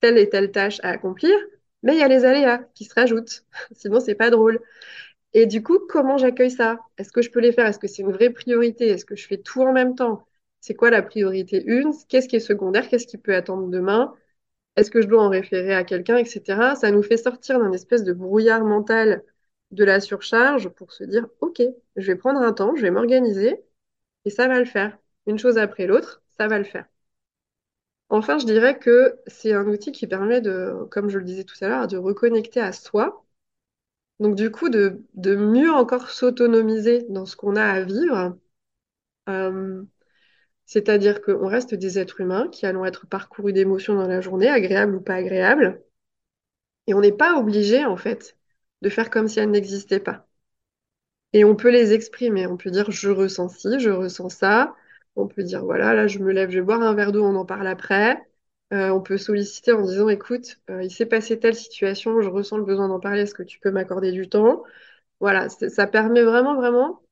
telle 0.00 0.18
et 0.18 0.28
telle 0.28 0.52
tâche 0.52 0.80
à 0.82 0.90
accomplir, 0.90 1.34
mais 1.82 1.94
il 1.94 1.98
y 2.00 2.02
a 2.02 2.08
les 2.08 2.24
aléas 2.24 2.58
qui 2.74 2.84
se 2.84 2.94
rajoutent. 2.94 3.44
Sinon, 3.72 4.00
c'est 4.00 4.14
pas 4.14 4.30
drôle. 4.30 4.60
Et 5.34 5.46
du 5.46 5.62
coup, 5.62 5.80
comment 5.90 6.18
j'accueille 6.18 6.50
ça? 6.52 6.80
Est-ce 6.98 7.12
que 7.12 7.22
je 7.22 7.30
peux 7.30 7.40
les 7.40 7.52
faire? 7.52 7.66
Est-ce 7.66 7.78
que 7.80 7.88
c'est 7.88 8.02
une 8.02 8.12
vraie 8.12 8.30
priorité? 8.30 8.88
Est-ce 8.88 9.04
que 9.06 9.16
je 9.16 9.26
fais 9.26 9.38
tout 9.38 9.62
en 9.62 9.72
même 9.72 9.94
temps? 9.96 10.26
C'est 10.60 10.74
quoi 10.74 10.90
la 10.90 11.02
priorité 11.02 11.64
une? 11.66 11.92
Qu'est-ce 12.08 12.28
qui 12.28 12.36
est 12.36 12.40
secondaire? 12.40 12.88
Qu'est-ce 12.88 13.06
qui 13.08 13.18
peut 13.18 13.34
attendre 13.36 13.68
demain? 13.68 14.14
Est-ce 14.76 14.90
que 14.90 15.02
je 15.02 15.08
dois 15.08 15.24
en 15.24 15.30
référer 15.30 15.74
à 15.74 15.84
quelqu'un, 15.84 16.18
etc. 16.18 16.76
Ça 16.76 16.90
nous 16.92 17.02
fait 17.02 17.16
sortir 17.18 17.60
d'un 17.60 17.72
espèce 17.72 18.04
de 18.04 18.12
brouillard 18.12 18.64
mental 18.64 19.24
de 19.72 19.84
la 19.84 20.00
surcharge 20.00 20.68
pour 20.70 20.92
se 20.92 21.04
dire, 21.04 21.26
OK, 21.40 21.62
je 21.96 22.06
vais 22.06 22.16
prendre 22.16 22.40
un 22.40 22.52
temps, 22.52 22.76
je 22.76 22.82
vais 22.82 22.90
m'organiser 22.92 23.62
et 24.26 24.30
ça 24.30 24.48
va 24.48 24.58
le 24.60 24.66
faire. 24.66 24.98
Une 25.28 25.38
chose 25.38 25.58
après 25.58 25.86
l'autre, 25.86 26.22
ça 26.38 26.48
va 26.48 26.58
le 26.58 26.64
faire. 26.64 26.86
Enfin, 28.10 28.38
je 28.38 28.46
dirais 28.46 28.78
que 28.78 29.18
c'est 29.26 29.52
un 29.52 29.66
outil 29.66 29.92
qui 29.92 30.06
permet 30.06 30.40
de, 30.40 30.74
comme 30.90 31.08
je 31.10 31.18
le 31.18 31.24
disais 31.24 31.44
tout 31.44 31.56
à 31.60 31.68
l'heure, 31.68 31.86
de 31.88 31.96
reconnecter 31.98 32.60
à 32.60 32.72
soi. 32.72 33.24
Donc 34.20 34.36
du 34.36 34.50
coup, 34.50 34.68
de, 34.70 35.02
mieux 35.36 35.70
encore 35.72 36.10
s'autonomiser 36.10 37.04
dans 37.10 37.26
ce 37.26 37.36
qu'on 37.36 37.56
a 37.56 37.64
à 37.64 37.82
vivre. 37.82 38.38
Euh, 39.28 39.82
c'est-à-dire 40.66 41.22
qu'on 41.22 41.48
reste 41.48 41.74
des 41.74 41.98
êtres 41.98 42.20
humains 42.20 42.48
qui 42.50 42.66
allons 42.66 42.84
être 42.86 43.06
parcourus 43.06 43.52
d'émotions 43.52 43.94
dans 43.96 44.08
la 44.08 44.20
journée, 44.20 44.48
agréables 44.48 44.96
ou 44.96 45.00
pas 45.02 45.16
agréables. 45.16 45.82
Et 46.88 46.94
on 46.94 47.00
n'est 47.00 47.12
pas 47.12 47.38
obligé, 47.38 47.84
en 47.84 47.96
fait, 47.96 48.36
de 48.82 48.88
faire 48.90 49.10
comme 49.10 49.28
si 49.28 49.40
elles 49.40 49.50
n'existaient 49.50 50.00
pas. 50.00 50.26
Et 51.32 51.44
on 51.44 51.56
peut 51.56 51.70
les 51.70 51.92
exprimer. 51.92 52.46
On 52.46 52.56
peut 52.56 52.70
dire 52.70 52.90
je 52.90 53.10
ressens 53.10 53.48
ci, 53.48 53.80
je 53.80 53.90
ressens 53.90 54.28
ça. 54.30 54.74
On 55.18 55.26
peut 55.28 55.42
dire, 55.42 55.64
voilà, 55.64 55.94
là, 55.94 56.06
je 56.06 56.18
me 56.20 56.32
lève, 56.32 56.50
je 56.50 56.60
vais 56.60 56.64
boire 56.64 56.82
un 56.82 56.94
verre 56.94 57.12
d'eau, 57.12 57.24
on 57.24 57.34
en 57.34 57.44
parle 57.44 57.66
après. 57.66 58.22
Euh, 58.72 58.90
on 58.90 59.00
peut 59.00 59.16
solliciter 59.18 59.72
en 59.72 59.82
disant, 59.82 60.08
écoute, 60.08 60.58
euh, 60.70 60.82
il 60.82 60.90
s'est 60.90 61.06
passé 61.06 61.38
telle 61.40 61.54
situation, 61.56 62.20
je 62.20 62.28
ressens 62.28 62.58
le 62.58 62.64
besoin 62.64 62.88
d'en 62.88 63.00
parler, 63.00 63.22
est-ce 63.22 63.34
que 63.34 63.42
tu 63.42 63.58
peux 63.60 63.70
m'accorder 63.70 64.12
du 64.12 64.28
temps? 64.28 64.62
Voilà, 65.20 65.48
ça 65.48 65.86
permet 65.86 66.22
vraiment, 66.22 66.54
vraiment 66.54 67.02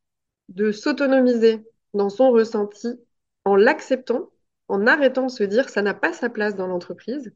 de 0.48 0.72
s'autonomiser 0.72 1.64
dans 1.94 2.10
son 2.10 2.30
ressenti 2.30 3.00
en 3.44 3.56
l'acceptant, 3.56 4.30
en 4.68 4.86
arrêtant 4.86 5.26
de 5.26 5.30
se 5.30 5.44
dire, 5.44 5.68
ça 5.68 5.82
n'a 5.82 5.94
pas 5.94 6.12
sa 6.12 6.30
place 6.30 6.56
dans 6.56 6.66
l'entreprise. 6.68 7.32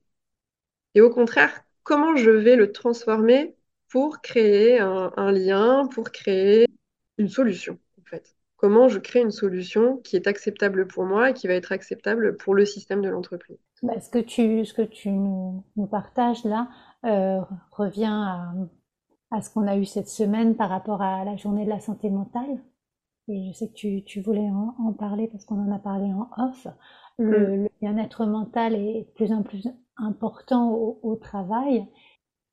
Et 0.94 1.00
au 1.00 1.10
contraire, 1.10 1.64
comment 1.82 2.16
je 2.16 2.30
vais 2.30 2.56
le 2.56 2.72
transformer 2.72 3.56
pour 3.88 4.20
créer 4.20 4.78
un, 4.80 5.32
lien, 5.32 5.88
pour 5.88 6.12
créer 6.12 6.66
une 7.18 7.28
solution, 7.28 7.78
comment 8.60 8.88
je 8.88 8.98
crée 8.98 9.22
une 9.22 9.30
solution 9.32 9.98
qui 9.98 10.16
est 10.16 10.26
acceptable 10.28 10.86
pour 10.86 11.04
moi 11.04 11.30
et 11.30 11.34
qui 11.34 11.48
va 11.48 11.54
être 11.54 11.72
acceptable 11.72 12.36
pour 12.36 12.54
le 12.54 12.64
système 12.66 13.02
de 13.02 13.08
l'entreprise. 13.08 13.58
Bah, 13.82 13.98
ce 14.00 14.10
que 14.10 14.18
tu, 14.18 14.64
ce 14.66 14.74
que 14.74 14.82
tu 14.82 15.10
nous, 15.10 15.64
nous 15.76 15.86
partages 15.86 16.44
là 16.44 16.68
euh, 17.06 17.40
revient 17.70 18.10
à, 18.12 18.52
à 19.30 19.40
ce 19.42 19.50
qu'on 19.50 19.66
a 19.66 19.76
eu 19.76 19.86
cette 19.86 20.08
semaine 20.08 20.56
par 20.56 20.68
rapport 20.70 21.02
à 21.02 21.24
la 21.24 21.36
journée 21.36 21.64
de 21.64 21.70
la 21.70 21.80
santé 21.80 22.10
mentale. 22.10 22.62
Et 23.28 23.48
je 23.48 23.52
sais 23.58 23.68
que 23.68 23.74
tu, 23.74 24.04
tu 24.04 24.20
voulais 24.20 24.48
en, 24.50 24.74
en 24.78 24.92
parler 24.92 25.28
parce 25.28 25.44
qu'on 25.46 25.60
en 25.60 25.72
a 25.74 25.78
parlé 25.78 26.06
en 26.12 26.30
off. 26.38 26.66
Le, 27.18 27.56
Mm. 27.56 27.64
le 27.64 27.70
bien-être 27.80 28.26
mental 28.26 28.74
est 28.74 29.02
de 29.04 29.10
plus 29.14 29.32
en 29.32 29.42
plus 29.42 29.68
important 29.96 30.70
au, 30.72 31.00
au 31.02 31.16
travail. 31.16 31.86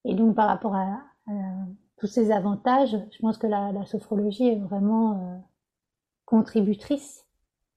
Et 0.05 0.15
donc 0.15 0.35
par 0.35 0.47
rapport 0.47 0.75
à, 0.75 1.01
à 1.27 1.33
tous 1.97 2.07
ces 2.07 2.31
avantages, 2.31 2.97
je 3.11 3.19
pense 3.19 3.37
que 3.37 3.47
la, 3.47 3.71
la 3.73 3.85
sophrologie 3.85 4.47
est 4.49 4.59
vraiment 4.59 5.13
euh, 5.13 5.37
contributrice 6.27 7.25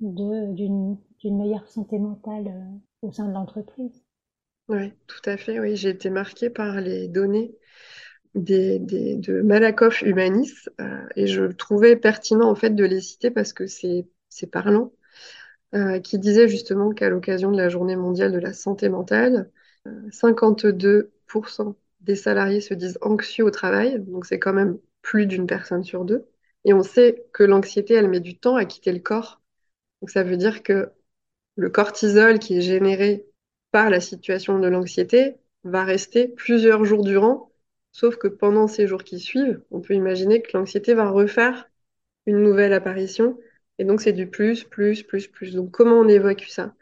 d'une, 0.00 0.98
meilleure 1.24 1.68
santé 1.68 1.98
mentale 1.98 2.48
euh, 2.48 3.06
au 3.06 3.12
sein 3.12 3.28
de 3.28 3.32
l'entreprise. 3.32 4.02
Oui, 4.68 4.92
tout 5.06 5.22
à 5.24 5.36
fait. 5.36 5.58
Oui, 5.60 5.76
j'ai 5.76 5.90
été 5.90 6.10
marquée 6.10 6.50
par 6.50 6.80
les 6.80 7.08
données 7.08 7.54
de 8.34 9.42
Malakoff 9.42 10.02
Humanis 10.02 10.68
euh, 10.80 11.06
et 11.16 11.26
je 11.26 11.44
trouvais 11.44 11.96
pertinent 11.96 12.50
en 12.50 12.54
fait 12.54 12.70
de 12.70 12.84
les 12.84 13.00
citer 13.00 13.30
parce 13.30 13.52
que 13.52 13.66
c'est 13.66 14.06
c'est 14.28 14.46
parlant, 14.46 14.92
euh, 15.74 16.00
qui 16.00 16.18
disait 16.18 16.48
justement 16.48 16.92
qu'à 16.92 17.08
l'occasion 17.08 17.50
de 17.50 17.56
la 17.56 17.68
Journée 17.68 17.96
mondiale 17.96 18.32
de 18.32 18.38
la 18.38 18.52
santé 18.52 18.88
mentale, 18.88 19.50
52% 20.10 21.76
des 22.00 22.14
salariés 22.14 22.60
se 22.60 22.74
disent 22.74 22.98
anxieux 23.02 23.44
au 23.44 23.50
travail, 23.50 24.00
donc 24.00 24.26
c'est 24.26 24.38
quand 24.38 24.52
même 24.52 24.78
plus 25.02 25.26
d'une 25.26 25.46
personne 25.46 25.82
sur 25.84 26.04
deux. 26.04 26.26
Et 26.64 26.74
on 26.74 26.82
sait 26.82 27.24
que 27.32 27.42
l'anxiété, 27.44 27.94
elle 27.94 28.08
met 28.08 28.20
du 28.20 28.38
temps 28.38 28.56
à 28.56 28.64
quitter 28.64 28.92
le 28.92 29.00
corps. 29.00 29.40
Donc 30.00 30.10
ça 30.10 30.22
veut 30.22 30.36
dire 30.36 30.62
que 30.62 30.90
le 31.56 31.70
cortisol 31.70 32.38
qui 32.38 32.58
est 32.58 32.62
généré 32.62 33.26
par 33.70 33.90
la 33.90 34.00
situation 34.00 34.58
de 34.58 34.68
l'anxiété 34.68 35.36
va 35.64 35.84
rester 35.84 36.28
plusieurs 36.28 36.84
jours 36.84 37.04
durant, 37.04 37.52
sauf 37.92 38.16
que 38.16 38.28
pendant 38.28 38.66
ces 38.68 38.86
jours 38.86 39.04
qui 39.04 39.20
suivent, 39.20 39.62
on 39.70 39.80
peut 39.80 39.94
imaginer 39.94 40.42
que 40.42 40.56
l'anxiété 40.56 40.94
va 40.94 41.10
refaire 41.10 41.68
une 42.26 42.42
nouvelle 42.42 42.72
apparition, 42.72 43.38
et 43.78 43.84
donc 43.84 44.00
c'est 44.02 44.12
du 44.12 44.28
plus, 44.28 44.64
plus, 44.64 45.02
plus, 45.02 45.28
plus. 45.28 45.54
Donc 45.54 45.70
comment 45.72 45.96
on 46.00 46.08
évacue 46.08 46.48
ça? 46.48 46.74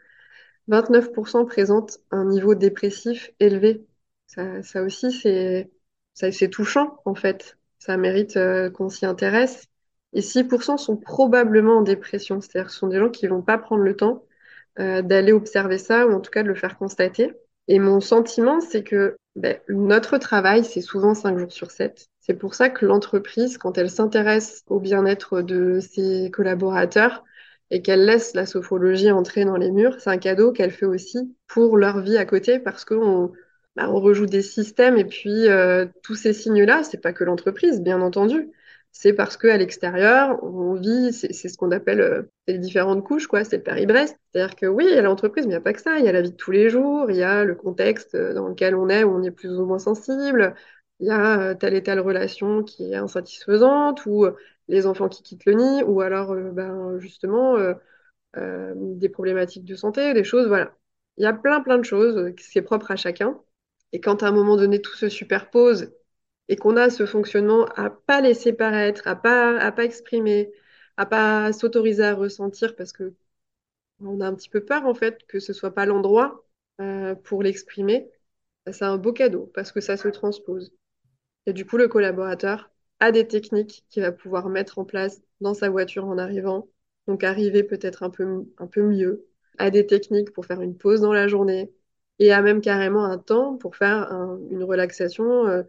29% 0.67 1.45
présentent 1.45 1.99
un 2.11 2.25
niveau 2.25 2.55
dépressif 2.55 3.31
élevé. 3.39 3.85
Ça, 4.27 4.61
ça 4.63 4.83
aussi, 4.83 5.11
c'est 5.11 6.49
touchant, 6.49 7.01
en 7.05 7.15
fait. 7.15 7.57
Ça 7.79 7.97
mérite 7.97 8.37
euh, 8.37 8.69
qu'on 8.69 8.89
s'y 8.89 9.05
intéresse. 9.05 9.68
Et 10.13 10.21
6% 10.21 10.77
sont 10.77 10.97
probablement 10.97 11.77
en 11.77 11.81
dépression, 11.81 12.41
c'est-à-dire 12.41 12.71
ce 12.71 12.79
sont 12.79 12.87
des 12.87 12.97
gens 12.97 13.09
qui 13.09 13.27
vont 13.27 13.41
pas 13.41 13.57
prendre 13.57 13.83
le 13.83 13.95
temps 13.95 14.23
euh, 14.79 15.01
d'aller 15.01 15.31
observer 15.31 15.77
ça, 15.77 16.07
ou 16.07 16.13
en 16.13 16.19
tout 16.19 16.31
cas 16.31 16.43
de 16.43 16.47
le 16.47 16.55
faire 16.55 16.77
constater. 16.77 17.33
Et 17.67 17.79
mon 17.79 18.01
sentiment, 18.01 18.59
c'est 18.61 18.83
que 18.83 19.17
ben, 19.35 19.57
notre 19.69 20.17
travail, 20.17 20.63
c'est 20.63 20.81
souvent 20.81 21.13
5 21.13 21.37
jours 21.37 21.51
sur 21.51 21.71
7. 21.71 22.07
C'est 22.19 22.33
pour 22.33 22.55
ça 22.55 22.69
que 22.69 22.85
l'entreprise, 22.85 23.57
quand 23.57 23.77
elle 23.77 23.89
s'intéresse 23.89 24.63
au 24.67 24.79
bien-être 24.79 25.41
de 25.41 25.79
ses 25.79 26.31
collaborateurs, 26.31 27.23
et 27.71 27.81
qu'elle 27.81 28.05
laisse 28.05 28.33
la 28.33 28.45
sophrologie 28.45 29.11
entrer 29.11 29.45
dans 29.45 29.57
les 29.57 29.71
murs, 29.71 29.99
c'est 29.99 30.09
un 30.09 30.17
cadeau 30.17 30.51
qu'elle 30.51 30.71
fait 30.71 30.85
aussi 30.85 31.35
pour 31.47 31.77
leur 31.77 31.99
vie 32.01 32.17
à 32.17 32.25
côté 32.25 32.59
parce 32.59 32.85
qu'on 32.85 33.31
on 33.77 33.99
rejoue 33.99 34.25
des 34.25 34.41
systèmes 34.41 34.97
et 34.97 35.05
puis 35.05 35.47
euh, 35.47 35.85
tous 36.03 36.15
ces 36.15 36.33
signes-là, 36.33 36.83
c'est 36.83 36.97
pas 37.01 37.13
que 37.13 37.23
l'entreprise, 37.23 37.81
bien 37.81 38.01
entendu. 38.01 38.49
C'est 38.91 39.13
parce 39.13 39.37
qu'à 39.37 39.55
l'extérieur, 39.57 40.43
on 40.43 40.73
vit, 40.73 41.13
c'est 41.13 41.31
ce 41.31 41.57
qu'on 41.57 41.71
appelle 41.71 42.01
euh, 42.01 42.23
les 42.47 42.57
différentes 42.57 43.03
couches, 43.05 43.27
quoi, 43.27 43.43
c'est 43.43 43.57
le 43.57 43.63
Paris-Brest. 43.63 44.17
C'est-à-dire 44.33 44.55
que 44.55 44.65
oui, 44.65 44.85
il 44.89 44.95
y 44.95 44.97
a 44.97 45.01
l'entreprise, 45.01 45.45
mais 45.45 45.51
il 45.53 45.55
n'y 45.55 45.57
a 45.57 45.61
pas 45.61 45.73
que 45.73 45.81
ça. 45.81 45.99
Il 45.99 46.05
y 46.05 46.09
a 46.09 46.11
la 46.11 46.21
vie 46.21 46.31
de 46.31 46.35
tous 46.35 46.51
les 46.51 46.69
jours, 46.69 47.09
il 47.09 47.15
y 47.17 47.23
a 47.23 47.45
le 47.45 47.55
contexte 47.55 48.15
euh, 48.15 48.33
dans 48.33 48.47
lequel 48.49 48.75
on 48.75 48.89
est, 48.89 49.03
où 49.03 49.11
on 49.11 49.23
est 49.23 49.31
plus 49.31 49.51
ou 49.57 49.65
moins 49.65 49.79
sensible, 49.79 50.55
il 50.99 51.07
y 51.07 51.11
a 51.11 51.41
euh, 51.51 51.55
telle 51.55 51.75
et 51.75 51.83
telle 51.83 51.99
relation 52.01 52.63
qui 52.63 52.91
est 52.91 52.95
insatisfaisante, 52.95 54.05
ou 54.05 54.25
les 54.67 54.85
enfants 54.85 55.07
qui 55.09 55.23
quittent 55.23 55.45
le 55.45 55.53
nid, 55.53 55.83
ou 55.83 56.01
alors 56.01 56.35
ben, 56.35 56.99
justement 56.99 57.55
des 58.35 59.09
problématiques 59.09 59.65
de 59.65 59.75
santé, 59.75 60.13
des 60.13 60.23
choses, 60.23 60.47
voilà. 60.47 60.75
Il 61.17 61.23
y 61.23 61.27
a 61.27 61.33
plein 61.33 61.61
plein 61.61 61.77
de 61.77 61.83
choses 61.83 62.33
c'est 62.39 62.61
propre 62.61 62.91
à 62.91 62.95
chacun. 62.95 63.39
Et 63.91 63.99
quand 64.01 64.23
à 64.23 64.27
un 64.27 64.31
moment 64.31 64.55
donné 64.57 64.81
tout 64.81 64.95
se 64.95 65.09
superpose 65.09 65.91
et 66.49 66.57
qu'on 66.57 66.77
a 66.77 66.91
ce 66.91 67.05
fonctionnement 67.07 67.65
à 67.77 67.89
pas 67.91 68.21
laisser 68.21 68.53
paraître, 68.53 69.07
à 69.07 69.15
pas 69.17 69.59
à 69.59 69.71
pas 69.73 69.85
exprimer, 69.85 70.51
à 70.97 71.05
pas 71.07 71.53
s'autoriser 71.53 72.03
à 72.05 72.15
ressentir 72.15 72.75
parce 72.77 72.93
que 72.93 73.15
on 74.01 74.21
a 74.21 74.27
un 74.27 74.35
petit 74.35 74.49
peu 74.49 74.63
peur 74.65 74.85
en 74.85 74.93
fait 74.93 75.25
que 75.27 75.39
ce 75.39 75.53
soit 75.53 75.73
pas 75.73 75.85
l'endroit 75.85 76.45
euh, 76.81 77.15
pour 77.15 77.43
l'exprimer, 77.43 78.09
ben, 78.65 78.73
c'est 78.73 78.85
un 78.85 78.97
beau 78.97 79.13
cadeau 79.13 79.51
parce 79.53 79.71
que 79.71 79.81
ça 79.81 79.97
se 79.97 80.07
transpose. 80.07 80.73
Et 81.45 81.53
du 81.53 81.65
coup, 81.65 81.77
le 81.77 81.87
collaborateur 81.87 82.71
a 82.99 83.11
des 83.11 83.27
techniques 83.27 83.85
qu'il 83.89 84.03
va 84.03 84.11
pouvoir 84.11 84.49
mettre 84.49 84.79
en 84.79 84.85
place 84.85 85.21
dans 85.41 85.53
sa 85.53 85.69
voiture 85.69 86.05
en 86.07 86.17
arrivant. 86.17 86.69
Donc, 87.07 87.23
arriver 87.23 87.63
peut-être 87.63 88.03
un 88.03 88.09
peu, 88.09 88.45
un 88.57 88.67
peu 88.67 88.83
mieux. 88.83 89.27
A 89.57 89.69
des 89.71 89.85
techniques 89.87 90.31
pour 90.33 90.45
faire 90.45 90.61
une 90.61 90.77
pause 90.77 91.01
dans 91.01 91.13
la 91.13 91.27
journée. 91.27 91.71
Et 92.19 92.31
a 92.33 92.41
même 92.41 92.61
carrément 92.61 93.05
un 93.05 93.17
temps 93.17 93.57
pour 93.57 93.75
faire 93.77 94.11
un- 94.11 94.39
une 94.51 94.63
relaxation 94.63 95.47
euh, 95.47 95.63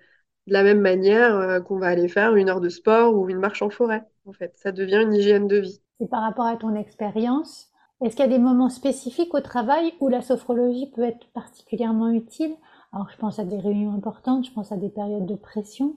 de 0.46 0.52
la 0.52 0.62
même 0.62 0.80
manière 0.80 1.36
euh, 1.36 1.60
qu'on 1.60 1.78
va 1.78 1.88
aller 1.88 2.08
faire 2.08 2.34
une 2.36 2.48
heure 2.50 2.60
de 2.60 2.68
sport 2.68 3.14
ou 3.16 3.28
une 3.30 3.38
marche 3.38 3.62
en 3.62 3.70
forêt. 3.70 4.04
En 4.26 4.32
fait, 4.32 4.52
ça 4.56 4.72
devient 4.72 5.02
une 5.02 5.14
hygiène 5.14 5.48
de 5.48 5.56
vie. 5.58 5.80
C'est 6.00 6.08
par 6.10 6.22
rapport 6.22 6.46
à 6.46 6.56
ton 6.56 6.74
expérience, 6.74 7.70
Est-ce 8.02 8.16
qu'il 8.16 8.24
y 8.24 8.28
a 8.28 8.32
des 8.32 8.38
moments 8.42 8.70
spécifiques 8.70 9.34
au 9.34 9.40
travail 9.40 9.94
où 10.00 10.08
la 10.08 10.20
sophrologie 10.20 10.90
peut 10.90 11.04
être 11.04 11.28
particulièrement 11.32 12.10
utile? 12.10 12.56
Alors, 12.92 13.08
je 13.10 13.16
pense 13.18 13.38
à 13.38 13.44
des 13.44 13.58
réunions 13.58 13.94
importantes, 13.94 14.46
je 14.46 14.52
pense 14.52 14.72
à 14.72 14.76
des 14.76 14.88
périodes 14.88 15.26
de 15.26 15.36
pression. 15.36 15.96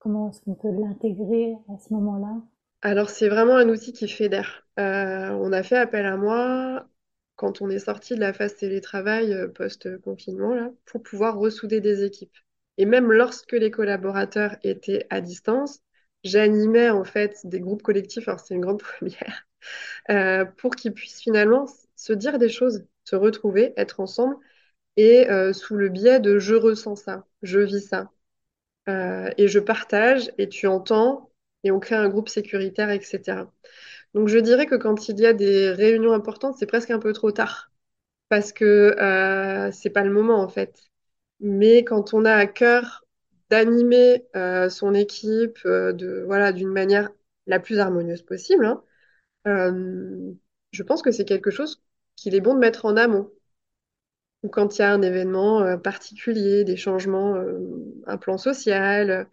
Comment 0.00 0.30
est-ce 0.30 0.42
qu'on 0.42 0.54
peut 0.54 0.70
l'intégrer 0.72 1.56
à 1.68 1.78
ce 1.78 1.94
moment-là? 1.94 2.42
Alors, 2.82 3.10
c'est 3.10 3.28
vraiment 3.28 3.56
un 3.56 3.68
outil 3.68 3.92
qui 3.92 4.08
fédère. 4.08 4.66
Euh, 4.78 5.28
on 5.30 5.52
a 5.52 5.62
fait 5.62 5.76
appel 5.76 6.06
à 6.06 6.16
moi 6.16 6.88
quand 7.36 7.60
on 7.60 7.68
est 7.70 7.78
sorti 7.80 8.14
de 8.14 8.20
la 8.20 8.32
phase 8.32 8.56
télétravail 8.56 9.32
euh, 9.34 9.48
post-confinement, 9.48 10.54
là, 10.54 10.70
pour 10.86 11.02
pouvoir 11.02 11.36
ressouder 11.38 11.80
des 11.82 12.02
équipes. 12.04 12.34
Et 12.78 12.84
même 12.86 13.12
lorsque 13.12 13.52
les 13.52 13.70
collaborateurs 13.70 14.56
étaient 14.62 15.06
à 15.10 15.20
distance, 15.20 15.80
j'animais 16.24 16.90
en 16.90 17.04
fait 17.04 17.38
des 17.44 17.60
groupes 17.60 17.82
collectifs, 17.82 18.28
alors 18.28 18.40
c'est 18.40 18.54
une 18.54 18.60
grande 18.60 18.82
première, 18.82 19.46
euh, 20.10 20.44
pour 20.44 20.76
qu'ils 20.76 20.94
puissent 20.94 21.20
finalement 21.22 21.66
se 21.96 22.12
dire 22.14 22.38
des 22.38 22.48
choses, 22.50 22.86
se 23.04 23.16
retrouver, 23.16 23.74
être 23.76 24.00
ensemble, 24.00 24.36
et 24.96 25.30
euh, 25.30 25.52
sous 25.54 25.76
le 25.76 25.88
biais 25.90 26.20
de 26.20 26.38
je 26.38 26.54
ressens 26.54 26.96
ça, 26.96 27.26
je 27.42 27.60
vis 27.60 27.82
ça, 27.88 28.10
euh, 28.88 29.30
et 29.38 29.48
je 29.48 29.58
partage, 29.58 30.30
et 30.38 30.48
tu 30.48 30.66
entends, 30.66 31.30
et 31.64 31.70
on 31.70 31.80
crée 31.80 31.96
un 31.96 32.08
groupe 32.08 32.28
sécuritaire, 32.28 32.90
etc. 32.90 33.52
Donc 34.14 34.28
je 34.28 34.38
dirais 34.38 34.66
que 34.66 34.76
quand 34.76 35.08
il 35.08 35.18
y 35.20 35.26
a 35.26 35.32
des 35.34 35.70
réunions 35.72 36.12
importantes, 36.14 36.56
c'est 36.58 36.66
presque 36.66 36.90
un 36.90 36.98
peu 37.00 37.12
trop 37.12 37.32
tard, 37.32 37.72
parce 38.30 38.52
que 38.52 38.96
c'est 39.72 39.90
pas 39.90 40.04
le 40.04 40.12
moment 40.12 40.40
en 40.42 40.48
fait. 40.48 40.74
Mais 41.40 41.84
quand 41.84 42.14
on 42.14 42.24
a 42.24 42.32
à 42.32 42.46
cœur 42.46 43.04
d'animer 43.50 44.26
euh, 44.36 44.68
son 44.68 44.94
équipe 44.94 45.58
euh, 45.66 46.24
voilà 46.26 46.52
d'une 46.52 46.68
manière 46.72 47.10
la 47.46 47.60
plus 47.60 47.78
harmonieuse 47.78 48.22
possible, 48.22 48.66
hein, 48.66 48.82
euh, 49.48 50.32
je 50.72 50.82
pense 50.82 51.02
que 51.02 51.12
c'est 51.12 51.24
quelque 51.26 51.50
chose 51.50 51.82
qu'il 52.16 52.34
est 52.34 52.40
bon 52.40 52.54
de 52.54 52.60
mettre 52.60 52.86
en 52.86 52.96
amont. 52.96 53.30
Ou 54.42 54.48
quand 54.48 54.76
il 54.76 54.80
y 54.80 54.84
a 54.84 54.92
un 54.92 55.02
événement 55.02 55.78
particulier, 55.78 56.64
des 56.64 56.76
changements, 56.76 57.36
un 58.06 58.16
plan 58.18 58.38
social, 58.38 59.28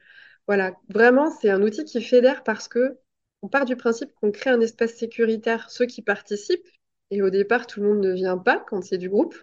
voilà, 0.48 0.76
vraiment 0.90 1.30
c'est 1.32 1.50
un 1.50 1.62
outil 1.62 1.86
qui 1.86 2.02
fédère 2.02 2.44
parce 2.44 2.68
que 2.68 3.00
on 3.42 3.50
part 3.50 3.66
du 3.66 3.76
principe 3.76 4.14
qu'on 4.16 4.32
crée 4.32 4.50
un 4.52 4.62
espace 4.62 4.94
sécuritaire 4.94 5.70
ceux 5.70 5.86
qui 5.86 6.02
participent. 6.02 6.68
Et 7.12 7.22
au 7.22 7.30
départ, 7.30 7.68
tout 7.68 7.82
le 7.82 7.90
monde 7.90 8.00
ne 8.06 8.14
vient 8.14 8.38
pas 8.38 8.64
quand 8.68 8.82
c'est 8.82 8.98
du 8.98 9.10
groupe, 9.10 9.36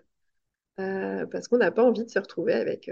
parce 1.31 1.49
qu'on 1.49 1.59
n'a 1.59 1.71
pas 1.71 1.85
envie 1.85 2.05
de 2.05 2.11
se 2.11 2.19
retrouver 2.19 2.53
avec 2.55 2.91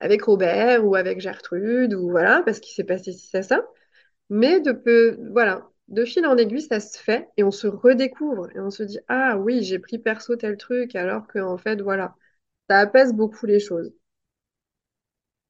avec 0.00 0.22
Robert 0.24 0.84
ou 0.86 0.94
avec 0.96 1.20
Gertrude 1.20 1.94
ou 1.94 2.10
voilà, 2.10 2.42
parce 2.44 2.60
qu'il 2.60 2.74
s'est 2.74 2.84
passé 2.84 3.12
ci, 3.12 3.28
ça, 3.28 3.42
ça. 3.42 3.66
Mais 4.30 4.60
de 4.60 4.72
peu, 4.72 5.18
voilà, 5.32 5.68
de 5.88 6.04
fil 6.04 6.26
en 6.26 6.36
aiguille, 6.38 6.62
ça 6.62 6.80
se 6.80 6.98
fait 6.98 7.28
et 7.36 7.44
on 7.44 7.50
se 7.52 7.66
redécouvre 7.68 8.48
et 8.56 8.60
on 8.60 8.70
se 8.70 8.82
dit, 8.84 8.98
ah 9.08 9.38
oui, 9.38 9.62
j'ai 9.64 9.78
pris 9.80 9.98
perso 9.98 10.36
tel 10.36 10.56
truc 10.58 10.94
alors 10.96 11.26
que 11.28 11.38
en 11.40 11.58
fait, 11.58 11.82
voilà, 11.82 12.16
ça 12.70 12.80
apaise 12.80 13.12
beaucoup 13.14 13.46
les 13.46 13.60
choses. 13.60 13.92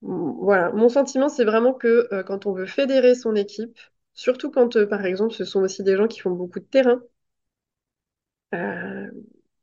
Voilà, 0.03 0.73
mon 0.73 0.89
sentiment, 0.89 1.29
c'est 1.29 1.45
vraiment 1.45 1.75
que 1.75 2.09
euh, 2.13 2.23
quand 2.23 2.47
on 2.47 2.53
veut 2.55 2.65
fédérer 2.67 3.15
son 3.15 3.35
équipe, 3.35 3.79
surtout 4.15 4.51
quand, 4.51 4.77
euh, 4.77 4.87
par 4.87 5.05
exemple, 5.05 5.35
ce 5.35 5.45
sont 5.45 5.61
aussi 5.63 5.83
des 5.83 5.97
gens 5.97 6.07
qui 6.09 6.21
font 6.21 6.31
beaucoup 6.31 6.61
de 6.61 6.65
terrain, 6.65 7.03
euh, 8.55 9.11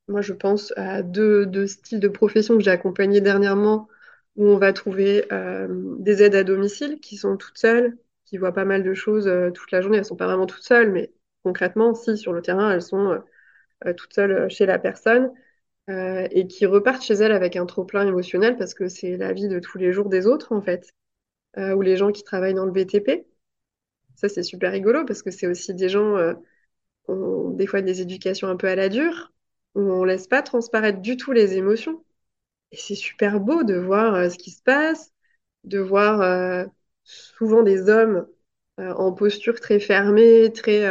moi, 0.07 0.21
je 0.21 0.33
pense 0.33 0.73
à 0.75 1.01
deux, 1.01 1.45
deux 1.45 1.67
styles 1.67 1.99
de 1.99 2.07
profession 2.07 2.57
que 2.57 2.63
j'ai 2.63 2.71
accompagnés 2.71 3.21
dernièrement 3.21 3.87
où 4.35 4.47
on 4.47 4.57
va 4.57 4.73
trouver 4.73 5.25
euh, 5.31 5.67
des 5.99 6.23
aides 6.23 6.35
à 6.35 6.43
domicile 6.43 6.99
qui 6.99 7.17
sont 7.17 7.37
toutes 7.37 7.57
seules, 7.57 7.97
qui 8.25 8.37
voient 8.37 8.53
pas 8.53 8.65
mal 8.65 8.83
de 8.83 8.93
choses 8.93 9.27
euh, 9.27 9.51
toute 9.51 9.71
la 9.71 9.81
journée. 9.81 9.97
Elles 9.97 10.05
sont 10.05 10.15
pas 10.15 10.25
vraiment 10.27 10.45
toutes 10.47 10.63
seules, 10.63 10.91
mais 10.91 11.13
concrètement, 11.43 11.93
si 11.93 12.17
sur 12.17 12.33
le 12.33 12.41
terrain, 12.41 12.71
elles 12.71 12.81
sont 12.81 13.21
euh, 13.85 13.93
toutes 13.93 14.13
seules 14.13 14.49
chez 14.49 14.65
la 14.65 14.79
personne 14.79 15.31
et 15.89 16.47
qui 16.47 16.65
repartent 16.65 17.03
chez 17.03 17.15
elles 17.15 17.33
avec 17.33 17.57
un 17.57 17.65
trop-plein 17.65 18.07
émotionnel 18.07 18.55
parce 18.55 18.73
que 18.73 18.87
c'est 18.87 19.17
la 19.17 19.33
vie 19.33 19.49
de 19.49 19.59
tous 19.59 19.77
les 19.77 19.91
jours 19.91 20.07
des 20.07 20.27
autres, 20.27 20.53
en 20.53 20.61
fait. 20.61 20.89
ou 21.57 21.81
les 21.81 21.97
gens 21.97 22.13
qui 22.13 22.23
travaillent 22.23 22.53
dans 22.53 22.65
le 22.65 22.71
BTP. 22.71 23.25
Ça, 24.15 24.29
c'est 24.29 24.43
super 24.43 24.71
rigolo 24.71 25.03
parce 25.05 25.23
que 25.23 25.31
c'est 25.31 25.47
aussi 25.47 25.73
des 25.73 25.89
gens 25.89 26.35
qui 27.05 27.11
ont 27.11 27.49
des 27.49 27.67
fois 27.67 27.81
des 27.81 28.01
éducations 28.01 28.47
un 28.47 28.55
peu 28.55 28.67
à 28.67 28.75
la 28.75 28.87
dure, 28.87 29.32
où 29.75 29.81
on 29.81 30.03
laisse 30.03 30.27
pas 30.27 30.41
transparaître 30.41 31.01
du 31.01 31.17
tout 31.17 31.31
les 31.31 31.55
émotions. 31.57 32.03
Et 32.71 32.77
c'est 32.77 32.95
super 32.95 33.39
beau 33.39 33.63
de 33.63 33.75
voir 33.77 34.15
euh, 34.15 34.29
ce 34.29 34.37
qui 34.37 34.51
se 34.51 34.63
passe, 34.63 35.13
de 35.65 35.79
voir 35.79 36.21
euh, 36.21 36.65
souvent 37.03 37.63
des 37.63 37.89
hommes 37.89 38.27
euh, 38.79 38.93
en 38.95 39.13
posture 39.13 39.59
très 39.61 39.79
fermée, 39.79 40.51
très, 40.53 40.85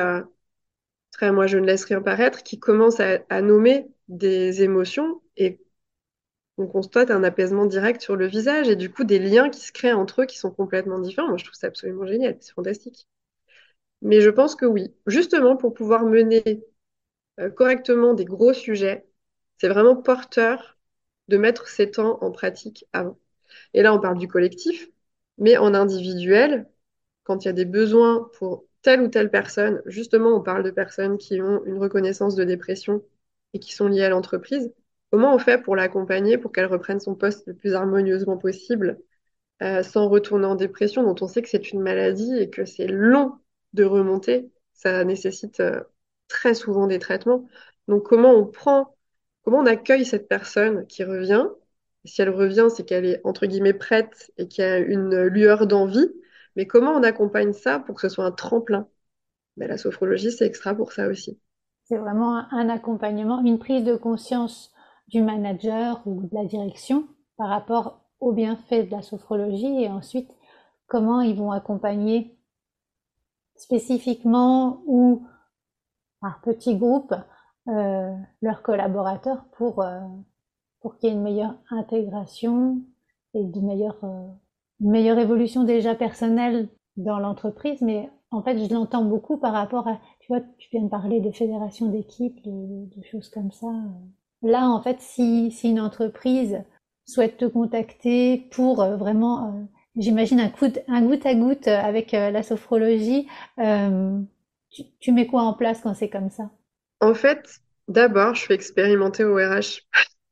très 1.11 1.33
moi 1.33 1.47
je 1.47 1.59
ne 1.59 1.67
laisse 1.67 1.85
rien 1.85 2.03
paraître, 2.03 2.43
qui 2.43 2.59
commencent 2.59 3.01
à, 3.01 3.19
à 3.29 3.41
nommer 3.43 3.89
des 4.09 4.63
émotions 4.63 5.21
et 5.37 5.61
on 6.59 6.67
constate 6.67 7.11
un 7.11 7.25
apaisement 7.25 7.67
direct 7.67 8.03
sur 8.03 8.17
le 8.17 8.27
visage 8.27 8.69
et 8.69 8.77
du 8.77 8.91
coup 8.91 9.05
des 9.05 9.19
liens 9.19 9.51
qui 9.51 9.61
se 9.61 9.73
créent 9.73 9.93
entre 9.93 10.23
eux 10.23 10.27
qui 10.27 10.39
sont 10.39 10.51
complètement 10.51 10.99
différents. 10.99 11.29
Moi 11.29 11.37
je 11.39 11.45
trouve 11.45 11.57
ça 11.59 11.69
absolument 11.69 12.07
génial, 12.07 12.37
c'est 12.41 12.55
fantastique. 12.55 13.07
Mais 14.03 14.21
je 14.21 14.31
pense 14.31 14.55
que 14.57 14.67
oui, 14.67 14.95
justement 15.07 15.57
pour 15.57 15.75
pouvoir 15.75 16.05
mener 16.05 16.65
correctement 17.57 18.15
des 18.15 18.25
gros 18.25 18.53
sujets, 18.53 19.07
c'est 19.59 19.69
vraiment 19.69 19.97
porteur 19.97 20.79
de 21.29 21.37
mettre 21.37 21.69
ces 21.69 21.91
temps 21.91 22.19
en 22.23 22.31
pratique 22.33 22.87
avant. 22.93 23.19
Et 23.75 23.83
là, 23.83 23.95
on 23.95 24.01
parle 24.01 24.19
du 24.19 24.29
collectif, 24.29 24.89
mais 25.39 25.57
en 25.57 25.75
individuel, 25.75 26.69
quand 27.25 27.45
il 27.45 27.49
y 27.49 27.51
a 27.51 27.55
des 27.55 27.65
besoins 27.65 28.31
pour 28.39 28.65
telle 28.83 29.03
ou 29.03 29.09
telle 29.09 29.31
personne, 29.31 29.83
justement, 29.87 30.31
on 30.37 30.43
parle 30.43 30.65
de 30.65 30.71
personnes 30.71 31.19
qui 31.19 31.41
ont 31.41 31.65
une 31.65 31.79
reconnaissance 31.79 32.35
de 32.35 32.45
dépression 32.45 33.03
et 33.55 33.61
qui 33.61 33.73
sont 33.75 33.89
liées 33.89 34.05
à 34.05 34.09
l'entreprise. 34.11 34.73
Comment 35.11 35.35
on 35.35 35.39
fait 35.39 35.63
pour 35.63 35.77
l'accompagner, 35.77 36.39
pour 36.39 36.53
qu'elle 36.53 36.67
reprenne 36.67 37.01
son 37.01 37.15
poste 37.15 37.47
le 37.47 37.55
plus 37.55 37.75
harmonieusement 37.75 38.39
possible, 38.39 38.99
euh, 39.63 39.83
sans 39.83 40.09
retourner 40.09 40.47
en 40.47 40.57
dépression, 40.57 41.03
dont 41.05 41.17
on 41.25 41.29
sait 41.29 41.43
que 41.43 41.49
c'est 41.49 41.73
une 41.73 41.81
maladie 41.83 42.37
et 42.39 42.51
que 42.51 42.65
c'est 42.65 42.89
long 42.89 43.39
de 43.75 43.85
remonter. 43.85 44.51
Ça 44.75 45.05
nécessite 45.05 45.61
euh, 45.61 45.83
très 46.33 46.55
souvent 46.55 46.87
des 46.87 46.99
traitements. 46.99 47.47
Donc, 47.89 48.05
comment 48.09 48.33
on 48.33 48.47
prend 48.47 48.97
Comment 49.45 49.59
on 49.59 49.67
accueille 49.67 50.05
cette 50.07 50.29
personne 50.29 50.87
qui 50.87 51.05
revient? 51.05 51.47
Si 52.05 52.23
elle 52.23 52.31
revient, 52.31 52.69
c'est 52.75 52.85
qu'elle 52.85 53.05
est 53.05 53.21
entre 53.25 53.47
guillemets 53.47 53.75
prête 53.75 54.33
et 54.39 54.49
qu'il 54.49 54.65
y 54.65 54.67
a 54.67 54.79
une 54.79 55.25
lueur 55.25 55.67
d'envie. 55.67 56.09
Mais 56.57 56.67
comment 56.67 56.93
on 56.93 57.03
accompagne 57.03 57.53
ça 57.53 57.81
pour 57.81 57.97
que 57.97 58.01
ce 58.03 58.09
soit 58.09 58.25
un 58.25 58.33
tremplin? 58.33 58.89
Ben, 59.57 59.69
la 59.69 59.79
sophrologie, 59.79 60.33
c'est 60.33 60.47
extra 60.47 60.75
pour 60.75 60.93
ça 60.93 61.09
aussi. 61.09 61.39
C'est 61.85 61.99
vraiment 61.99 62.37
un 62.53 62.69
accompagnement, 62.69 63.41
une 63.45 63.59
prise 63.59 63.85
de 63.85 63.97
conscience 63.97 64.73
du 65.09 65.21
manager 65.23 66.01
ou 66.07 66.23
de 66.23 66.35
la 66.35 66.45
direction 66.45 67.07
par 67.37 67.49
rapport 67.49 68.01
aux 68.21 68.33
bienfaits 68.33 68.87
de 68.87 68.91
la 68.93 69.03
sophrologie 69.03 69.83
et 69.83 69.89
ensuite 69.89 70.31
comment 70.87 71.21
ils 71.21 71.37
vont 71.37 71.51
accompagner 71.51 72.37
spécifiquement 73.57 74.83
ou 74.87 75.27
par 76.23 76.41
petits 76.41 76.77
groupes 76.77 77.15
euh, 77.69 78.15
leurs 78.41 78.63
collaborateurs 78.63 79.45
pour, 79.57 79.83
euh, 79.83 80.01
pour 80.81 80.97
qu'il 80.97 81.11
y 81.11 81.13
ait 81.13 81.15
une 81.15 81.23
meilleure 81.23 81.55
intégration 81.71 82.81
et 83.35 83.45
de 83.45 83.61
meilleure, 83.61 84.03
euh, 84.05 84.27
une 84.81 84.91
meilleure 84.91 85.19
évolution 85.19 85.65
déjà 85.65 85.95
personnelle 85.95 86.69
dans 86.97 87.19
l'entreprise. 87.19 87.83
Mais 87.83 88.09
en 88.31 88.43
fait, 88.43 88.59
je 88.59 88.73
l'entends 88.73 89.05
beaucoup 89.05 89.37
par 89.37 89.53
rapport 89.53 89.87
à, 89.87 90.01
tu 90.21 90.29
vois, 90.29 90.41
tu 90.59 90.69
viens 90.71 90.83
de 90.83 90.89
parler 90.89 91.21
de 91.21 91.31
fédération 91.31 91.87
d'équipes, 91.87 92.43
de, 92.45 92.87
de, 92.97 93.03
choses 93.05 93.29
comme 93.29 93.53
ça. 93.53 93.73
Là, 94.43 94.69
en 94.69 94.81
fait, 94.81 95.01
si, 95.01 95.51
si 95.51 95.71
une 95.71 95.81
entreprise 95.81 96.65
souhaite 97.07 97.37
te 97.37 97.45
contacter 97.45 98.49
pour 98.53 98.85
vraiment, 98.85 99.69
j'imagine 99.97 100.41
un, 100.41 100.49
coup 100.49 100.67
un 100.89 101.03
goutte 101.03 101.27
à 101.27 101.35
goutte 101.35 101.69
avec 101.69 102.13
la 102.13 102.43
sophrologie, 102.43 103.29
tu, 105.01 105.13
mets 105.13 105.27
quoi 105.27 105.43
en 105.43 105.55
place 105.55 105.81
quand 105.83 105.95
c'est 105.95 106.11
comme 106.11 106.31
ça? 106.31 106.51
En 107.01 107.15
fait, 107.15 107.61
d'abord, 107.89 108.35
je 108.35 108.47
fais 108.47 108.55
expérimenter 108.55 109.25
au 109.25 109.37
RH. 109.37 109.83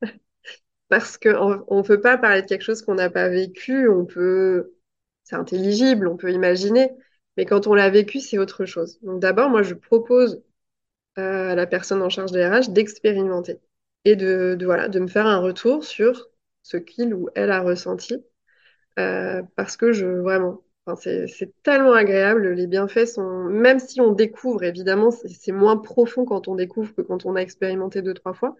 Parce 0.88 1.18
qu'on 1.18 1.64
ne 1.70 1.82
peut 1.82 2.00
pas 2.00 2.18
parler 2.18 2.42
de 2.42 2.46
quelque 2.46 2.62
chose 2.62 2.82
qu'on 2.82 2.94
n'a 2.94 3.10
pas 3.10 3.28
vécu, 3.28 3.88
on 3.88 4.04
peut, 4.06 4.74
c'est 5.24 5.36
intelligible, 5.36 6.08
on 6.08 6.16
peut 6.16 6.32
imaginer, 6.32 6.90
mais 7.36 7.44
quand 7.44 7.66
on 7.66 7.74
l'a 7.74 7.90
vécu, 7.90 8.18
c'est 8.20 8.38
autre 8.38 8.64
chose. 8.64 8.98
Donc 9.02 9.20
d'abord, 9.20 9.50
moi, 9.50 9.62
je 9.62 9.74
propose 9.74 10.42
euh, 11.18 11.50
à 11.50 11.54
la 11.54 11.66
personne 11.66 12.02
en 12.02 12.08
charge 12.08 12.32
des 12.32 12.44
RH 12.44 12.70
d'expérimenter 12.70 13.60
et 14.04 14.16
de 14.16 14.56
me 14.98 15.06
faire 15.06 15.26
un 15.26 15.38
retour 15.38 15.84
sur 15.84 16.30
ce 16.62 16.76
qu'il 16.76 17.14
ou 17.14 17.28
elle 17.34 17.50
a 17.50 17.60
ressenti, 17.60 18.24
euh, 18.98 19.42
parce 19.56 19.76
que 19.76 19.92
je, 19.92 20.06
vraiment, 20.06 20.62
c'est 20.96 21.52
tellement 21.62 21.92
agréable. 21.92 22.52
Les 22.52 22.66
bienfaits 22.66 23.06
sont, 23.06 23.44
même 23.44 23.78
si 23.78 24.00
on 24.00 24.12
découvre, 24.12 24.62
évidemment, 24.64 25.10
c'est 25.10 25.52
moins 25.52 25.76
profond 25.76 26.24
quand 26.24 26.48
on 26.48 26.54
découvre 26.54 26.94
que 26.94 27.02
quand 27.02 27.26
on 27.26 27.36
a 27.36 27.40
expérimenté 27.40 28.02
deux, 28.02 28.14
trois 28.14 28.34
fois. 28.34 28.56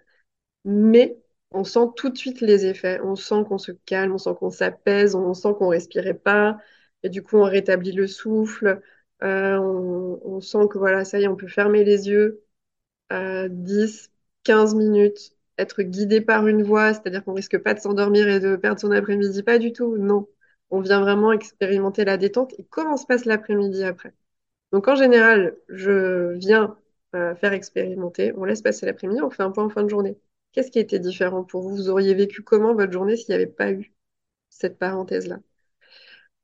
Mais 0.65 1.19
on 1.53 1.65
sent 1.65 1.89
tout 1.97 2.11
de 2.11 2.19
suite 2.19 2.41
les 2.41 2.67
effets. 2.67 3.01
On 3.03 3.17
sent 3.17 3.45
qu'on 3.49 3.59
se 3.59 3.73
calme, 3.73 4.15
on 4.15 4.19
sent 4.19 4.35
qu'on 4.39 4.51
s'apaise, 4.51 5.15
on 5.15 5.35
sent 5.35 5.55
qu'on 5.59 5.69
respirait 5.69 6.15
pas. 6.15 6.59
Et 7.03 7.09
du 7.11 7.23
coup, 7.23 7.39
on 7.39 7.45
rétablit 7.45 7.93
le 7.93 8.07
souffle. 8.07 8.81
Euh, 9.23 9.59
on, 9.59 10.41
sent 10.41 10.69
que 10.71 10.79
voilà, 10.79 11.05
ça 11.05 11.21
y 11.21 11.25
est, 11.25 11.29
on 11.29 11.37
peut 11.37 11.49
fermer 11.49 11.85
les 11.85 12.09
yeux. 12.09 12.43
euh, 13.13 13.49
10, 13.51 14.11
15 14.45 14.75
minutes, 14.75 15.37
être 15.59 15.83
guidé 15.83 16.21
par 16.21 16.47
une 16.47 16.63
voix, 16.63 16.95
c'est-à-dire 16.95 17.25
qu'on 17.25 17.35
risque 17.35 17.59
pas 17.59 17.75
de 17.75 17.81
s'endormir 17.81 18.29
et 18.29 18.41
de 18.41 18.57
perdre 18.57 18.81
son 18.81 18.91
après-midi, 18.93 19.43
pas 19.43 19.59
du 19.59 19.73
tout, 19.73 19.97
non. 19.99 20.29
On 20.71 20.81
vient 20.81 21.01
vraiment 21.01 21.33
expérimenter 21.33 22.05
la 22.05 22.17
détente 22.17 22.55
et 22.59 22.65
comment 22.65 22.97
se 22.97 23.07
passe 23.07 23.25
l'après-midi 23.25 23.85
après. 23.85 24.15
Donc 24.73 24.89
en 24.89 24.97
général, 24.97 25.57
je 25.69 26.33
viens 26.39 26.77
euh, 27.15 27.35
faire 27.37 27.53
expérimenter, 27.53 28.33
on 28.37 28.45
laisse 28.45 28.63
passer 28.63 28.87
l'après-midi, 28.87 29.21
on 29.23 29.31
fait 29.31 29.43
un 29.43 29.51
point 29.51 29.65
en 29.65 29.71
fin 29.71 29.83
de 29.85 29.89
journée. 29.91 30.19
Qu'est-ce 30.53 30.71
qui 30.71 30.79
était 30.79 30.99
différent 31.01 31.45
pour 31.45 31.63
vous? 31.63 31.77
Vous 31.77 31.89
auriez 31.91 32.15
vécu 32.15 32.43
comment 32.43 32.75
votre 32.75 32.93
journée 32.93 33.17
s'il 33.17 33.31
n'y 33.31 33.35
avait 33.37 33.47
pas 33.47 33.73
eu 33.73 33.93
cette 34.51 34.79
parenthèse-là? 34.79 35.41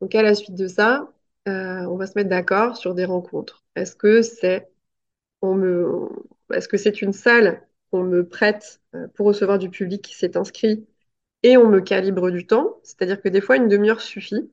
Donc 0.01 0.15
à 0.15 0.23
la 0.23 0.35
suite 0.35 0.55
de 0.55 0.69
ça, 0.69 1.13
euh, 1.49 1.85
on 1.87 1.97
va 1.97 2.07
se 2.07 2.13
mettre 2.17 2.31
d'accord 2.31 2.77
sur 2.77 2.95
des 2.95 3.05
rencontres. 3.05 3.65
Est-ce 3.77 3.97
que 3.97 4.23
c'est 4.23 4.69
est-ce 6.53 6.69
que 6.69 6.77
c'est 6.77 7.03
une 7.03 7.13
salle 7.13 7.67
qu'on 7.91 8.03
me 8.03 8.27
prête 8.27 8.81
euh, 8.95 9.09
pour 9.15 9.27
recevoir 9.27 9.59
du 9.59 9.71
public 9.71 10.03
qui 10.03 10.15
s'est 10.15 10.37
inscrit 10.37 10.87
et 11.47 11.57
on 11.57 11.69
me 11.71 11.81
calibre 11.81 12.31
du 12.31 12.47
temps? 12.47 12.79
C'est-à-dire 12.83 13.23
que 13.23 13.31
des 13.31 13.41
fois 13.41 13.57
une 13.57 13.69
demi-heure 13.69 14.03
suffit. 14.03 14.51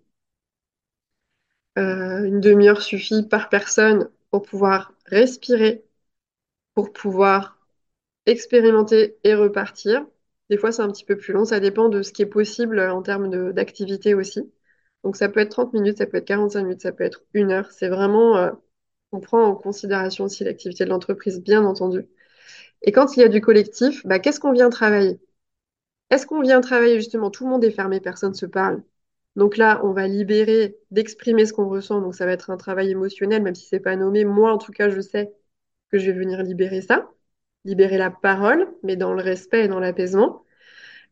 Euh, 1.80 2.24
une 2.26 2.40
demi-heure 2.40 2.82
suffit 2.82 3.24
par 3.28 3.50
personne 3.50 4.10
pour 4.32 4.44
pouvoir 4.44 4.94
respirer, 5.06 5.84
pour 6.76 6.94
pouvoir 6.94 7.60
expérimenter 8.28 9.18
et 9.26 9.36
repartir. 9.36 10.06
Des 10.50 10.58
fois, 10.58 10.72
c'est 10.74 10.82
un 10.84 10.92
petit 10.92 11.06
peu 11.06 11.18
plus 11.18 11.34
long. 11.34 11.46
Ça 11.46 11.60
dépend 11.62 11.90
de 11.90 12.04
ce 12.04 12.14
qui 12.14 12.24
est 12.24 12.26
possible 12.28 12.80
en 12.82 13.02
termes 13.04 13.54
d'activité 13.54 14.16
aussi. 14.16 14.52
Donc, 15.04 15.18
ça 15.18 15.30
peut 15.30 15.40
être 15.42 15.52
30 15.52 15.74
minutes, 15.74 16.00
ça 16.00 16.08
peut 16.08 16.18
être 16.18 16.26
45 16.28 16.64
minutes, 16.64 16.82
ça 16.84 16.92
peut 16.94 17.06
être 17.06 17.24
une 17.34 17.52
heure. 17.52 17.72
C'est 17.72 17.90
vraiment, 17.90 18.38
euh, 18.38 18.52
on 19.14 19.20
prend 19.22 19.44
en 19.46 19.56
considération 19.56 20.26
aussi 20.26 20.44
l'activité 20.46 20.86
de 20.86 20.90
l'entreprise, 20.92 21.42
bien 21.42 21.66
entendu. 21.66 22.08
Et 22.84 22.92
quand 22.94 23.18
il 23.18 23.22
y 23.22 23.24
a 23.24 23.30
du 23.30 23.42
collectif, 23.42 24.06
bah, 24.08 24.20
qu'est-ce 24.20 24.40
qu'on 24.42 24.54
vient 24.54 24.70
travailler? 24.72 25.20
Est-ce 26.14 26.28
qu'on 26.28 26.42
vient 26.42 26.62
travailler 26.62 26.98
justement, 26.98 27.32
tout 27.32 27.44
le 27.44 27.50
monde 27.50 27.64
est 27.64 27.72
fermé, 27.72 28.00
personne 28.00 28.30
ne 28.32 28.36
se 28.36 28.46
parle. 28.46 28.84
Donc 29.36 29.58
là, 29.58 29.82
on 29.84 29.94
va 29.94 30.08
libérer 30.08 30.78
d'exprimer 30.92 31.48
ce 31.48 31.54
qu'on 31.54 31.68
ressent. 31.68 32.02
Donc 32.02 32.14
ça 32.14 32.28
va 32.28 32.34
être 32.34 32.52
un 32.52 32.58
travail 32.58 32.92
émotionnel, 32.92 33.42
même 33.42 33.56
si 33.56 33.66
c'est 33.68 33.80
pas 33.80 33.96
nommé. 33.96 34.24
Moi, 34.24 34.52
en 34.54 34.60
tout 34.60 34.72
cas, 34.72 34.90
je 34.90 35.02
sais 35.02 35.34
que 35.92 35.98
je 35.98 36.12
vais 36.12 36.20
venir 36.20 36.44
libérer 36.44 36.82
ça, 36.82 37.10
libérer 37.66 37.98
la 37.98 38.12
parole, 38.12 38.72
mais 38.84 38.96
dans 38.96 39.14
le 39.14 39.24
respect 39.24 39.66
et 39.66 39.68
dans 39.68 39.80
l'apaisement. 39.80 40.46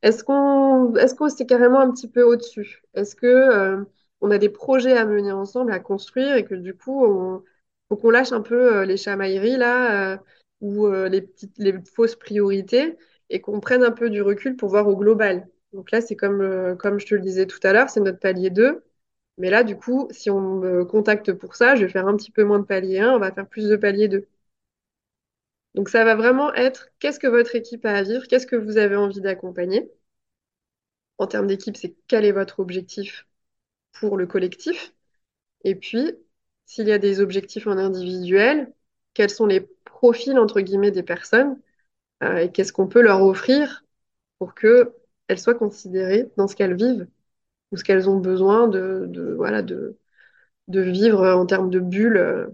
Est-ce 0.03 0.23
qu'on, 0.23 0.93
c'est 1.29 1.47
carrément 1.47 1.79
un 1.79 1.91
petit 1.91 2.07
peu 2.09 2.23
au-dessus? 2.23 2.83
Est-ce 2.93 3.15
que 3.15 3.25
euh, 3.27 3.83
on 4.21 4.29
a 4.31 4.37
des 4.37 4.49
projets 4.49 4.97
à 4.97 5.05
mener 5.05 5.31
ensemble, 5.31 5.71
à 5.73 5.79
construire, 5.79 6.35
et 6.35 6.45
que 6.45 6.55
du 6.55 6.75
coup, 6.75 7.05
on, 7.05 7.43
faut 7.89 7.97
qu'on 7.97 8.11
lâche 8.11 8.33
un 8.33 8.41
peu 8.41 8.77
euh, 8.77 8.85
les 8.85 8.97
chamailleries 8.97 9.57
là, 9.57 10.13
euh, 10.13 10.17
ou 10.61 10.87
les 10.87 11.73
fausses 11.95 12.15
priorités, 12.15 12.97
et 13.31 13.41
qu'on 13.41 13.59
prenne 13.61 13.83
un 13.83 13.91
peu 13.91 14.09
du 14.11 14.21
recul 14.21 14.55
pour 14.57 14.69
voir 14.69 14.87
au 14.87 14.97
global. 14.97 15.49
Donc 15.73 15.91
là, 15.91 16.01
c'est 16.01 16.15
comme, 16.17 16.41
euh, 16.41 16.75
comme 16.75 16.99
je 16.99 17.07
te 17.07 17.15
le 17.15 17.21
disais 17.21 17.47
tout 17.47 17.59
à 17.63 17.73
l'heure, 17.73 17.89
c'est 17.89 18.01
notre 18.01 18.19
palier 18.19 18.51
2. 18.51 18.83
Mais 19.39 19.49
là, 19.49 19.63
du 19.63 19.77
coup, 19.77 20.07
si 20.11 20.29
on 20.29 20.41
me 20.59 20.85
contacte 20.85 21.33
pour 21.33 21.55
ça, 21.55 21.75
je 21.75 21.85
vais 21.85 21.91
faire 21.91 22.07
un 22.07 22.17
petit 22.17 22.31
peu 22.31 22.43
moins 22.43 22.59
de 22.59 22.65
palier 22.65 22.99
1, 22.99 23.11
on 23.13 23.19
va 23.19 23.31
faire 23.33 23.47
plus 23.47 23.69
de 23.69 23.75
palier 23.77 24.07
2. 24.09 24.27
Donc 25.75 25.89
ça 25.89 26.05
va 26.05 26.15
vraiment 26.15 26.53
être 26.53 26.87
qu'est-ce 26.99 27.19
que 27.19 27.27
votre 27.27 27.55
équipe 27.55 27.85
a 27.85 27.93
à 27.93 28.03
vivre, 28.03 28.25
qu'est-ce 28.27 28.47
que 28.47 28.55
vous 28.55 28.77
avez 28.77 28.95
envie 28.95 29.19
d'accompagner? 29.21 29.91
En 31.17 31.27
termes 31.27 31.47
d'équipe, 31.47 31.77
c'est 31.77 31.95
quel 32.07 32.25
est 32.25 32.31
votre 32.33 32.59
objectif 32.59 33.27
pour 33.93 34.17
le 34.17 34.27
collectif? 34.27 34.93
Et 35.65 35.75
puis, 35.75 36.13
s'il 36.65 36.87
y 36.87 36.93
a 36.93 36.99
des 36.99 37.21
objectifs 37.21 37.67
en 37.67 37.77
individuel, 37.77 38.73
quels 39.15 39.29
sont 39.31 39.45
les 39.47 39.61
profils, 39.85 40.37
entre 40.39 40.61
guillemets, 40.61 40.91
des 40.91 41.03
personnes 41.03 41.59
et 42.21 42.51
qu'est-ce 42.51 42.73
qu'on 42.73 42.87
peut 42.87 43.01
leur 43.01 43.23
offrir 43.23 43.85
pour 44.39 44.55
qu'elles 44.55 45.39
soient 45.39 45.55
considérées 45.55 46.31
dans 46.37 46.47
ce 46.47 46.55
qu'elles 46.55 46.75
vivent 46.75 47.07
ou 47.71 47.77
ce 47.77 47.83
qu'elles 47.83 48.09
ont 48.09 48.19
besoin 48.19 48.67
de, 48.67 49.33
voilà, 49.37 49.61
de, 49.63 49.97
vivre 50.67 51.27
en 51.27 51.45
termes 51.45 51.69
de 51.69 51.79
bulles. 51.79 52.17
euh, 52.17 52.47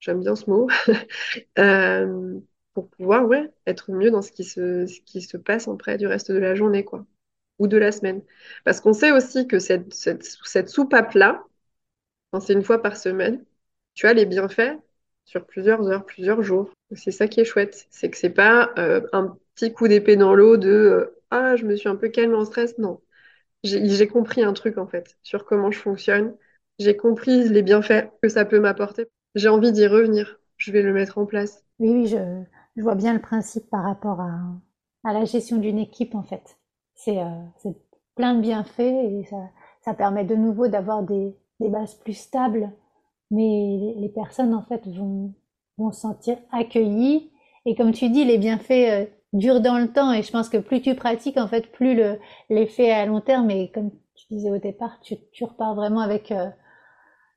j'aime 0.00 0.20
bien 0.20 0.36
ce 0.36 0.50
mot. 0.50 0.68
euh, 1.58 2.40
pour 2.74 2.88
pouvoir 2.90 3.26
ouais, 3.26 3.52
être 3.66 3.90
mieux 3.92 4.10
dans 4.10 4.22
ce 4.22 4.32
qui 4.32 4.44
se, 4.44 4.86
ce 4.86 5.00
qui 5.02 5.22
se 5.22 5.36
passe 5.36 5.68
après 5.68 5.98
du 5.98 6.06
reste 6.06 6.30
de 6.32 6.38
la 6.38 6.54
journée, 6.54 6.84
quoi, 6.84 7.06
ou 7.58 7.66
de 7.68 7.76
la 7.76 7.92
semaine. 7.92 8.22
Parce 8.64 8.80
qu'on 8.80 8.92
sait 8.92 9.12
aussi 9.12 9.46
que 9.48 9.58
cette, 9.58 9.92
cette, 9.94 10.24
cette 10.24 10.68
soupape-là, 10.68 11.44
quand 12.32 12.40
c'est 12.40 12.52
une 12.54 12.62
fois 12.64 12.82
par 12.82 12.96
semaine, 12.96 13.44
tu 13.94 14.06
as 14.06 14.14
les 14.14 14.26
bienfaits 14.26 14.78
sur 15.28 15.44
plusieurs 15.46 15.86
heures, 15.88 16.04
plusieurs 16.06 16.42
jours. 16.42 16.70
C'est 16.92 17.10
ça 17.10 17.28
qui 17.28 17.40
est 17.40 17.44
chouette, 17.44 17.86
c'est 17.90 18.10
que 18.10 18.16
c'est 18.16 18.30
pas 18.30 18.70
euh, 18.78 19.02
un 19.12 19.36
petit 19.54 19.72
coup 19.74 19.86
d'épée 19.86 20.16
dans 20.16 20.34
l'eau 20.34 20.56
de 20.56 20.68
euh, 20.70 21.20
ah 21.30 21.54
je 21.54 21.66
me 21.66 21.76
suis 21.76 21.88
un 21.88 21.96
peu 21.96 22.08
calme 22.08 22.34
en 22.34 22.46
stress. 22.46 22.78
Non, 22.78 23.02
j'ai 23.64 24.08
compris 24.08 24.42
un 24.42 24.54
truc 24.54 24.78
en 24.78 24.86
fait 24.86 25.16
sur 25.22 25.44
comment 25.44 25.70
je 25.70 25.78
fonctionne. 25.78 26.34
J'ai 26.78 26.96
compris 26.96 27.48
les 27.48 27.62
bienfaits 27.62 28.08
que 28.22 28.28
ça 28.28 28.44
peut 28.44 28.60
m'apporter. 28.60 29.06
J'ai 29.34 29.48
envie 29.48 29.72
d'y 29.72 29.86
revenir. 29.86 30.40
Je 30.56 30.72
vais 30.72 30.82
le 30.82 30.92
mettre 30.94 31.18
en 31.18 31.26
place. 31.26 31.64
Oui, 31.78 31.90
oui, 31.90 32.06
je, 32.08 32.16
je 32.76 32.82
vois 32.82 32.94
bien 32.94 33.14
le 33.14 33.20
principe 33.20 33.68
par 33.70 33.84
rapport 33.84 34.20
à, 34.20 34.40
à 35.04 35.12
la 35.12 35.24
gestion 35.24 35.58
d'une 35.58 35.78
équipe, 35.78 36.14
en 36.14 36.22
fait. 36.22 36.58
C'est 36.94 37.18
euh, 37.18 37.70
plein 38.16 38.34
de 38.34 38.40
bienfaits 38.40 38.80
et 38.80 39.24
ça, 39.30 39.36
ça 39.84 39.94
permet 39.94 40.24
de 40.24 40.34
nouveau 40.34 40.68
d'avoir 40.68 41.02
des, 41.02 41.36
des 41.60 41.68
bases 41.68 41.94
plus 41.94 42.14
stables, 42.14 42.70
mais 43.30 43.94
les, 43.96 44.08
personnes, 44.08 44.54
en 44.54 44.62
fait, 44.62 44.86
vont, 44.86 45.34
vont 45.76 45.92
se 45.92 46.00
sentir 46.00 46.38
accueillies. 46.52 47.30
Et 47.66 47.74
comme 47.74 47.92
tu 47.92 48.08
dis, 48.08 48.24
les 48.24 48.38
bienfaits 48.38 48.70
euh, 48.70 49.06
durent 49.32 49.60
dans 49.60 49.78
le 49.78 49.92
temps 49.92 50.12
et 50.12 50.22
je 50.22 50.30
pense 50.32 50.48
que 50.48 50.58
plus 50.58 50.80
tu 50.80 50.94
pratiques, 50.94 51.36
en 51.36 51.48
fait, 51.48 51.70
plus 51.72 51.94
le, 51.94 52.18
l'effet 52.50 52.90
à 52.90 53.06
long 53.06 53.20
terme. 53.20 53.50
Et 53.50 53.70
comme 53.70 53.90
tu 54.14 54.26
disais 54.30 54.50
au 54.50 54.58
départ, 54.58 55.00
tu, 55.00 55.44
repars 55.44 55.74
vraiment 55.74 56.00
avec 56.00 56.32
euh, 56.32 56.48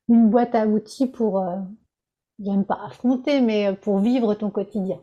une 0.10 0.30
boîte 0.30 0.56
à 0.56 0.66
outils 0.68 1.08
pour, 1.08 1.40
euh, 1.40 1.58
j'aime 2.40 2.66
pas 2.66 2.80
affronter, 2.86 3.42
mais 3.42 3.76
pour 3.82 4.00
vivre 4.00 4.34
ton 4.36 4.50
quotidien. 4.50 5.00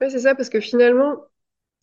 C'est 0.00 0.18
ça, 0.18 0.34
parce 0.34 0.50
que 0.50 0.60
finalement, 0.60 1.16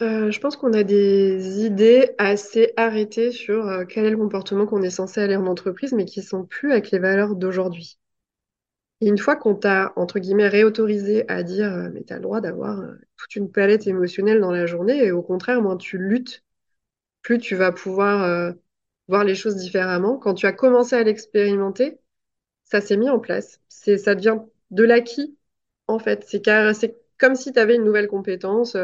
euh, 0.02 0.32
je 0.32 0.40
pense 0.40 0.58
qu'on 0.58 0.74
a 0.74 0.84
des 0.84 1.66
idées 1.66 2.12
assez 2.18 2.74
arrêtées 2.78 3.32
sur 3.32 3.68
euh, 3.68 3.86
quel 3.86 4.06
est 4.06 4.10
le 4.10 4.18
comportement 4.18 4.66
qu'on 4.66 4.82
est 4.82 4.90
censé 4.90 5.22
aller 5.22 5.36
en 5.36 5.46
entreprise, 5.48 5.94
mais 5.94 6.06
qui 6.06 6.22
sont 6.22 6.46
plus 6.46 6.72
avec 6.72 6.92
les 6.92 7.00
valeurs 7.00 7.36
d'aujourd'hui. 7.36 8.00
Et 9.04 9.08
une 9.08 9.18
fois 9.18 9.36
qu'on 9.36 9.54
t'a, 9.54 9.92
entre 9.98 10.18
guillemets, 10.20 10.48
réautorisé 10.48 11.30
à 11.30 11.44
dire, 11.44 11.74
euh, 11.74 11.90
mais 11.94 12.04
tu 12.06 12.14
as 12.14 12.16
le 12.16 12.22
droit 12.22 12.40
d'avoir 12.40 12.80
euh, 12.80 12.94
toute 13.18 13.36
une 13.36 13.52
palette 13.52 13.86
émotionnelle 13.86 14.40
dans 14.40 14.52
la 14.52 14.66
journée, 14.66 15.04
et 15.04 15.12
au 15.12 15.22
contraire, 15.22 15.62
moins 15.62 15.76
tu 15.76 15.98
luttes, 15.98 16.42
plus 17.22 17.38
tu 17.38 17.56
vas 17.56 17.74
pouvoir 17.74 18.24
euh, 18.24 18.54
voir 19.10 19.26
les 19.26 19.36
choses 19.36 19.58
différemment. 19.58 20.18
Quand 20.18 20.36
tu 20.36 20.46
as 20.46 20.54
commencé 20.54 20.96
à 20.96 21.04
l'expérimenter, 21.04 22.00
ça 22.64 22.80
s'est 22.80 22.96
mis 22.96 23.10
en 23.10 23.20
place. 23.20 23.60
Ça 23.68 24.16
devient 24.16 24.40
de 24.72 24.84
l'acquis, 24.86 25.38
en 25.88 26.00
fait. 26.00 26.24
C'est 26.26 26.42
car, 26.42 26.74
c'est 26.74 26.96
comme 27.18 27.36
si 27.36 27.52
tu 27.52 27.60
avais 27.60 27.76
une 27.76 27.84
nouvelle 27.84 28.08
compétence 28.08 28.78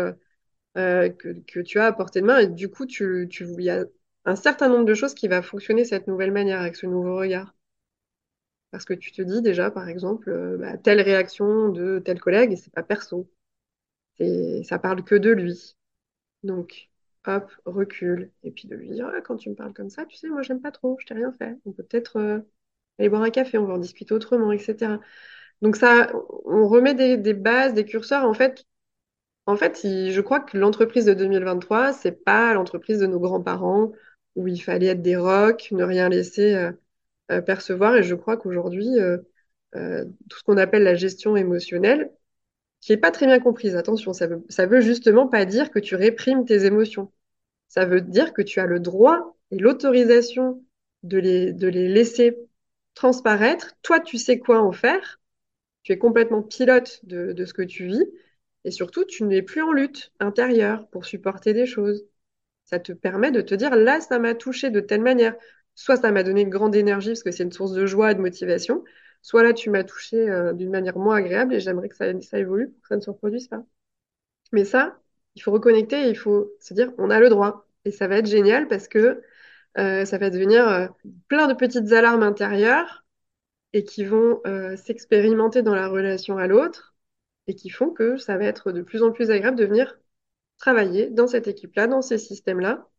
que, 0.75 1.61
tu 1.61 1.79
as 1.79 1.85
à 1.85 1.93
portée 1.93 2.19
de 2.21 2.25
main, 2.25 2.39
et 2.39 2.47
du 2.47 2.69
coup, 2.69 2.85
tu, 2.85 3.27
tu, 3.29 3.47
il 3.57 3.63
y 3.63 3.69
a 3.69 3.85
un 4.25 4.35
certain 4.35 4.67
nombre 4.69 4.85
de 4.85 4.93
choses 4.95 5.13
qui 5.13 5.29
va 5.29 5.41
fonctionner 5.41 5.85
cette 5.85 6.07
nouvelle 6.07 6.33
manière, 6.33 6.59
avec 6.61 6.75
ce 6.75 6.87
nouveau 6.87 7.15
regard. 7.17 7.53
Parce 8.71 8.85
que 8.85 8.93
tu 8.93 9.11
te 9.11 9.21
dis 9.21 9.41
déjà, 9.41 9.71
par 9.71 9.87
exemple, 9.89 10.29
euh, 10.29 10.57
bah, 10.57 10.77
telle 10.77 11.01
réaction 11.01 11.69
de 11.69 11.99
tel 11.99 12.19
collègue, 12.19 12.51
et 12.53 12.55
c'est 12.55 12.73
pas 12.73 12.83
perso. 12.83 13.29
C'est, 14.17 14.63
ça 14.63 14.79
parle 14.79 15.03
que 15.03 15.15
de 15.15 15.31
lui. 15.31 15.75
Donc, 16.43 16.89
hop, 17.27 17.51
recule. 17.65 18.31
Et 18.43 18.51
puis 18.51 18.67
de 18.67 18.75
lui 18.75 18.89
dire, 18.91 19.11
Ah, 19.15 19.21
quand 19.21 19.37
tu 19.37 19.49
me 19.49 19.55
parles 19.55 19.73
comme 19.73 19.89
ça, 19.89 20.05
tu 20.05 20.17
sais, 20.17 20.29
moi, 20.29 20.41
j'aime 20.43 20.61
pas 20.61 20.71
trop, 20.71 20.97
je 21.01 21.05
t'ai 21.07 21.13
rien 21.15 21.31
fait. 21.33 21.57
On 21.65 21.71
peut 21.73 21.83
peut-être 21.83 22.17
euh, 22.17 22.39
aller 22.99 23.09
boire 23.09 23.23
un 23.23 23.29
café, 23.31 23.57
on 23.57 23.65
va 23.65 23.75
en 23.75 23.77
discuter 23.79 24.13
autrement, 24.13 24.51
etc. 24.51 24.99
Donc 25.61 25.75
ça, 25.77 26.11
on 26.45 26.67
remet 26.67 26.95
des, 26.95 27.33
bases, 27.33 27.73
des 27.73 27.85
curseurs. 27.85 28.25
En 28.25 28.33
fait, 28.33 28.65
en 29.45 29.57
fait, 29.57 29.81
je 29.83 30.21
crois 30.21 30.39
que 30.41 30.57
l'entreprise 30.57 31.05
de 31.05 31.13
2023, 31.13 31.93
c'est 31.93 32.23
pas 32.23 32.53
l'entreprise 32.53 32.99
de 32.99 33.07
nos 33.07 33.19
grands-parents 33.19 33.91
où 34.35 34.47
il 34.47 34.59
fallait 34.61 34.87
être 34.87 35.01
des 35.01 35.17
rocs, 35.17 35.69
ne 35.71 35.83
rien 35.83 36.09
laisser 36.09 36.53
euh, 36.55 36.71
percevoir. 37.41 37.95
Et 37.95 38.03
je 38.03 38.15
crois 38.15 38.37
qu'aujourd'hui, 38.37 38.99
euh, 38.99 39.17
euh, 39.75 40.05
tout 40.29 40.39
ce 40.39 40.43
qu'on 40.43 40.57
appelle 40.57 40.83
la 40.83 40.95
gestion 40.95 41.35
émotionnelle, 41.35 42.11
qui 42.81 42.93
est 42.93 42.97
pas 42.97 43.11
très 43.11 43.25
bien 43.25 43.39
comprise, 43.39 43.75
attention, 43.75 44.13
ça 44.13 44.27
veut, 44.27 44.45
veut 44.57 44.81
justement 44.81 45.27
pas 45.27 45.45
dire 45.45 45.69
que 45.69 45.79
tu 45.79 45.95
réprimes 45.95 46.45
tes 46.45 46.65
émotions. 46.65 47.11
Ça 47.67 47.85
veut 47.85 48.01
dire 48.01 48.33
que 48.33 48.41
tu 48.41 48.59
as 48.59 48.65
le 48.65 48.79
droit 48.79 49.37
et 49.51 49.57
l'autorisation 49.57 50.63
de 51.03 51.17
les, 51.17 51.53
de 51.53 51.67
les 51.67 51.87
laisser 51.87 52.37
transparaître. 52.95 53.75
Toi, 53.81 53.99
tu 53.99 54.17
sais 54.17 54.39
quoi 54.39 54.61
en 54.61 54.71
faire. 54.71 55.19
Tu 55.83 55.91
es 55.91 55.97
complètement 55.97 56.41
pilote 56.41 56.99
de, 57.03 57.33
de 57.33 57.45
ce 57.45 57.53
que 57.53 57.61
tu 57.61 57.85
vis. 57.85 58.05
Et 58.65 58.71
surtout, 58.71 59.05
tu 59.05 59.23
n'es 59.23 59.41
plus 59.41 59.61
en 59.61 59.71
lutte 59.71 60.11
intérieure 60.19 60.87
pour 60.89 61.05
supporter 61.05 61.53
des 61.53 61.65
choses. 61.65 62.05
Ça 62.65 62.79
te 62.79 62.91
permet 62.91 63.31
de 63.31 63.41
te 63.41 63.55
dire, 63.55 63.75
là, 63.75 63.99
ça 64.01 64.19
m'a 64.19 64.35
touché 64.35 64.69
de 64.69 64.79
telle 64.79 65.01
manière. 65.01 65.35
Soit 65.79 65.95
ça 65.95 66.11
m'a 66.11 66.23
donné 66.23 66.41
une 66.41 66.49
grande 66.49 66.75
énergie 66.75 67.11
parce 67.11 67.23
que 67.23 67.31
c'est 67.31 67.43
une 67.43 67.53
source 67.53 67.71
de 67.71 67.85
joie 67.85 68.11
et 68.11 68.15
de 68.15 68.19
motivation. 68.19 68.83
Soit 69.21 69.43
là, 69.43 69.53
tu 69.53 69.69
m'as 69.69 69.85
touché 69.85 70.29
euh, 70.29 70.51
d'une 70.51 70.71
manière 70.71 70.97
moins 70.97 71.15
agréable 71.15 71.53
et 71.53 71.61
j'aimerais 71.61 71.87
que 71.87 71.95
ça, 71.95 72.07
évolue 72.37 72.69
pour 72.69 72.81
que 72.81 72.87
ça 72.89 72.97
ne 72.97 73.01
se 73.01 73.09
reproduise 73.09 73.47
pas. 73.47 73.63
Mais 74.51 74.65
ça, 74.65 74.99
il 75.35 75.41
faut 75.41 75.51
reconnecter 75.51 76.07
et 76.07 76.09
il 76.09 76.17
faut 76.17 76.51
se 76.59 76.73
dire, 76.73 76.91
on 76.97 77.09
a 77.09 77.19
le 77.21 77.29
droit. 77.29 77.65
Et 77.85 77.91
ça 77.91 78.09
va 78.09 78.17
être 78.17 78.25
génial 78.25 78.67
parce 78.67 78.89
que 78.89 79.21
euh, 79.77 80.03
ça 80.03 80.17
va 80.17 80.29
devenir 80.29 80.67
euh, 80.67 80.87
plein 81.29 81.47
de 81.47 81.53
petites 81.53 81.93
alarmes 81.93 82.23
intérieures 82.23 83.05
et 83.73 83.85
qui 83.85 84.03
vont 84.03 84.41
s'expérimenter 84.77 85.61
dans 85.61 85.75
la 85.75 85.87
relation 85.87 86.37
à 86.37 86.47
l'autre 86.47 86.95
et 87.47 87.55
qui 87.55 87.69
font 87.69 87.91
que 87.91 88.17
ça 88.17 88.37
va 88.37 88.45
être 88.45 88.71
de 88.73 88.81
plus 88.81 89.03
en 89.03 89.11
plus 89.11 89.31
agréable 89.31 89.57
de 89.57 89.65
venir 89.65 89.97
travailler 90.57 91.09
dans 91.09 91.27
cette 91.27 91.47
équipe-là, 91.47 91.87
dans 91.87 92.01
ces 92.01 92.17
systèmes-là, 92.17 92.89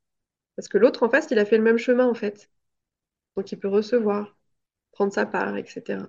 parce 0.56 0.68
que 0.68 0.78
l'autre 0.78 1.02
en 1.04 1.10
face, 1.10 1.28
il 1.30 1.38
a 1.38 1.44
fait 1.44 1.58
le 1.58 1.64
même 1.64 1.78
chemin 1.78 2.06
en 2.06 2.14
fait. 2.14 2.50
Donc 3.36 3.50
il 3.52 3.58
peut 3.58 3.68
recevoir, 3.68 4.36
prendre 4.92 5.12
sa 5.12 5.26
part, 5.26 5.56
etc. 5.56 6.04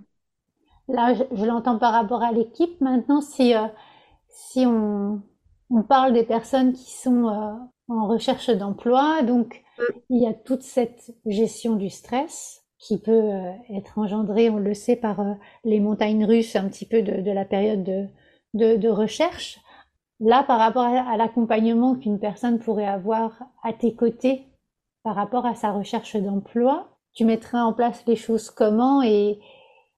Là, 0.87 1.13
je, 1.13 1.45
l'entends 1.45 1.77
par 1.77 1.93
rapport 1.93 2.23
à 2.23 2.31
l'équipe. 2.31 2.81
Maintenant, 2.81 3.21
si, 3.21 3.53
si 4.29 4.65
on, 4.65 5.21
on 5.71 5.83
parle 5.83 6.13
des 6.13 6.23
personnes 6.23 6.73
qui 6.73 6.91
sont 6.91 7.27
euh, 7.27 7.53
en 7.87 8.07
recherche 8.07 8.49
d'emploi, 8.49 9.23
donc 9.23 9.63
mm. 9.77 9.83
il 10.09 10.21
y 10.21 10.27
a 10.27 10.33
toute 10.33 10.63
cette 10.63 11.15
gestion 11.25 11.75
du 11.75 11.89
stress 11.89 12.63
qui 12.77 12.99
peut 12.99 13.11
euh, 13.11 13.51
être 13.69 13.97
engendrée, 13.97 14.49
on 14.49 14.57
le 14.57 14.73
sait, 14.73 14.95
par 14.95 15.19
euh, 15.21 15.33
les 15.63 15.79
montagnes 15.79 16.25
russes 16.25 16.55
un 16.55 16.67
petit 16.67 16.85
peu 16.85 17.01
de, 17.01 17.31
la 17.31 17.45
période 17.45 18.09
de, 18.53 18.89
recherche. 18.89 19.59
Là, 20.19 20.43
par 20.43 20.59
rapport 20.59 20.83
à, 20.83 21.17
l'accompagnement 21.17 21.95
qu'une 21.95 22.19
personne 22.19 22.59
pourrait 22.59 22.85
avoir 22.85 23.39
à 23.63 23.73
tes 23.73 23.95
côtés 23.95 24.47
par 25.03 25.15
rapport 25.15 25.45
à 25.45 25.55
sa 25.55 25.71
recherche 25.71 26.15
d'emploi, 26.15 26.90
tu 27.13 27.25
mettrais 27.25 27.59
en 27.59 27.73
place 27.73 28.03
les 28.07 28.15
choses 28.15 28.49
comment 28.49 29.01
et, 29.03 29.39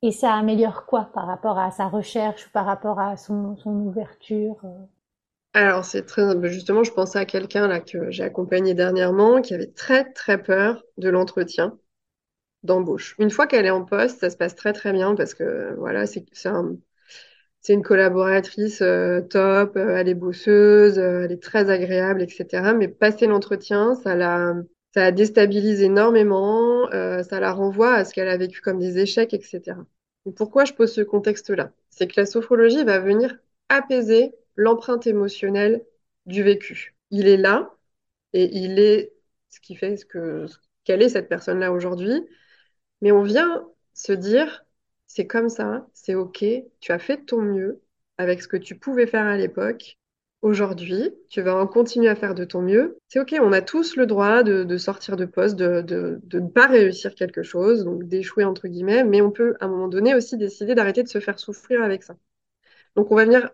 et 0.01 0.11
ça 0.11 0.33
améliore 0.33 0.85
quoi 0.85 1.09
par 1.13 1.27
rapport 1.27 1.59
à 1.59 1.71
sa 1.71 1.87
recherche 1.87 2.47
ou 2.47 2.49
par 2.51 2.65
rapport 2.65 2.99
à 2.99 3.17
son, 3.17 3.55
ouverture 3.65 4.57
alors, 5.55 5.85
c'est 5.85 6.07
très, 6.07 6.23
justement, 6.49 6.83
je 6.83 6.91
pensais 6.91 7.19
à 7.19 7.25
quelqu'un 7.25 7.67
là 7.67 7.79
que 7.79 8.09
j'ai 8.09 8.23
accompagné 8.23 8.73
dernièrement 8.73 9.39
qui 9.39 9.53
avait 9.53 9.67
très, 9.67 10.11
très 10.11 10.41
peur 10.41 10.83
de 10.97 11.09
l'entretien 11.09 11.77
d'embauche. 12.63 13.15
Une 13.19 13.29
fois 13.29 13.47
qu'elle 13.47 13.67
est 13.67 13.69
en 13.69 13.85
poste, 13.85 14.19
ça 14.21 14.31
se 14.31 14.37
passe 14.37 14.55
très, 14.55 14.73
très 14.73 14.93
bien 14.93 15.15
parce 15.15 15.35
que, 15.35 15.75
voilà, 15.77 16.07
c'est 16.07 16.25
c'est 17.61 17.73
une 17.73 17.81
collaboratrice 17.83 18.81
euh, 18.81 19.21
top, 19.21 19.77
euh, 19.77 19.95
elle 19.97 20.09
est 20.09 20.13
bosseuse, 20.15 20.99
euh, 20.99 21.23
elle 21.23 21.31
est 21.31 21.41
très 21.41 21.69
agréable, 21.69 22.21
etc. 22.21 22.73
Mais 22.73 22.89
passer 22.89 23.25
l'entretien, 23.25 23.95
ça 23.95 24.15
la, 24.15 24.53
ça 24.93 25.01
la 25.01 25.11
déstabilise 25.11 25.81
énormément, 25.81 26.89
ça 26.91 27.39
la 27.39 27.51
renvoie 27.53 27.93
à 27.95 28.05
ce 28.05 28.13
qu'elle 28.13 28.29
a 28.29 28.37
vécu 28.37 28.61
comme 28.61 28.79
des 28.79 28.99
échecs, 28.99 29.33
etc. 29.33 29.77
Et 30.25 30.31
pourquoi 30.31 30.65
je 30.65 30.73
pose 30.73 30.93
ce 30.93 31.01
contexte-là? 31.01 31.71
C'est 31.89 32.07
que 32.07 32.19
la 32.19 32.25
sophrologie 32.25 32.83
va 32.83 32.99
venir 32.99 33.35
apaiser 33.69 34.33
l'empreinte 34.55 35.07
émotionnelle 35.07 35.85
du 36.25 36.43
vécu. 36.43 36.95
Il 37.11 37.27
est 37.27 37.37
là 37.37 37.75
et 38.33 38.45
il 38.55 38.79
est 38.79 39.13
ce 39.49 39.59
qui 39.59 39.75
fait 39.75 39.97
ce 39.97 40.05
que 40.05 40.45
quelle 40.83 41.01
est 41.01 41.09
cette 41.09 41.29
personne-là 41.29 41.71
aujourd'hui. 41.71 42.27
Mais 43.01 43.11
on 43.11 43.23
vient 43.23 43.67
se 43.93 44.13
dire, 44.13 44.65
c'est 45.07 45.27
comme 45.27 45.49
ça, 45.49 45.87
c'est 45.93 46.15
OK, 46.15 46.45
tu 46.79 46.91
as 46.91 46.99
fait 46.99 47.17
de 47.17 47.25
ton 47.25 47.41
mieux 47.41 47.81
avec 48.17 48.41
ce 48.41 48.47
que 48.47 48.57
tu 48.57 48.77
pouvais 48.77 49.07
faire 49.07 49.25
à 49.25 49.37
l'époque. 49.37 49.97
Aujourd'hui, 50.43 51.15
tu 51.29 51.41
vas 51.41 51.55
en 51.55 51.67
continuer 51.67 52.09
à 52.09 52.15
faire 52.15 52.35
de 52.35 52.43
ton 52.43 52.61
mieux. 52.61 52.99
C'est 53.07 53.19
OK, 53.21 53.33
on 53.41 53.53
a 53.53 53.61
tous 53.61 53.95
le 53.95 54.05
droit 54.05 54.43
de, 54.43 54.77
sortir 54.77 55.15
de 55.15 55.23
poste, 55.23 55.55
de, 55.55 56.19
ne 56.33 56.47
pas 56.49 56.67
réussir 56.67 57.15
quelque 57.15 57.43
chose, 57.43 57.85
donc 57.85 58.03
d'échouer 58.09 58.43
entre 58.43 58.67
guillemets, 58.67 59.05
mais 59.05 59.21
on 59.21 59.31
peut 59.31 59.55
à 59.61 59.65
un 59.65 59.67
moment 59.69 59.87
donné 59.87 60.13
aussi 60.15 60.35
décider 60.37 60.75
d'arrêter 60.75 61.01
de 61.01 61.07
se 61.07 61.21
faire 61.21 61.39
souffrir 61.39 61.81
avec 61.81 62.03
ça. 62.03 62.17
Donc 62.95 63.11
on 63.11 63.15
va 63.15 63.25
venir 63.25 63.51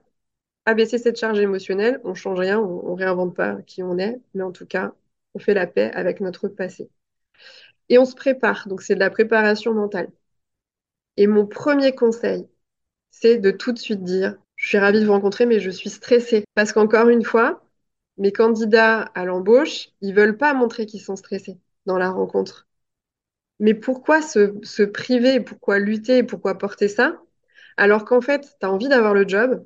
abaisser 0.66 0.98
cette 0.98 1.20
charge 1.20 1.40
émotionnelle, 1.40 2.02
on 2.06 2.16
change 2.16 2.40
rien, 2.40 2.60
on, 2.60 2.94
ne 2.96 2.98
réinvente 2.98 3.36
pas 3.36 3.62
qui 3.68 3.84
on 3.84 4.00
est, 4.00 4.20
mais 4.34 4.44
en 4.44 4.52
tout 4.52 4.66
cas, 4.66 4.94
on 5.36 5.40
fait 5.40 5.54
la 5.54 5.68
paix 5.68 5.92
avec 5.94 6.22
notre 6.22 6.48
passé. 6.48 6.90
Et 7.90 8.00
on 8.00 8.06
se 8.06 8.16
prépare, 8.16 8.68
donc 8.68 8.82
c'est 8.82 8.96
de 8.96 9.00
la 9.00 9.12
préparation 9.12 9.74
mentale. 9.76 10.10
Et 11.18 11.28
mon 11.28 11.46
premier 11.46 11.94
conseil, 11.94 12.48
c'est 13.12 13.38
de 13.38 13.52
tout 13.52 13.74
de 13.74 13.80
suite 13.80 14.04
dire, 14.04 14.38
suis 14.70 14.78
ravie 14.78 15.02
de 15.02 15.06
vous 15.06 15.14
rencontrer, 15.14 15.46
mais 15.46 15.60
je 15.60 15.70
suis 15.72 15.90
stressée. 15.90 16.46
Parce 16.56 16.74
qu'encore 16.74 17.10
une 17.10 17.24
fois, 17.24 17.64
mes 18.18 18.32
candidats 18.32 19.02
à 19.16 19.26
l'embauche, 19.26 19.90
ils 20.02 20.14
veulent 20.14 20.38
pas 20.38 20.54
montrer 20.54 20.86
qu'ils 20.86 21.02
sont 21.02 21.16
stressés 21.16 21.58
dans 21.86 21.98
la 21.98 22.12
rencontre. 22.12 22.68
Mais 23.60 23.74
pourquoi 23.74 24.22
se, 24.22 24.84
priver, 24.84 25.42
pourquoi 25.42 25.80
lutter, 25.80 26.24
pourquoi 26.24 26.58
porter 26.58 26.88
ça? 26.88 27.22
Alors 27.78 28.06
qu'en 28.06 28.22
fait, 28.22 28.56
tu 28.60 28.66
as 28.66 28.72
envie 28.72 28.90
d'avoir 28.90 29.14
le 29.14 29.28
job, 29.28 29.66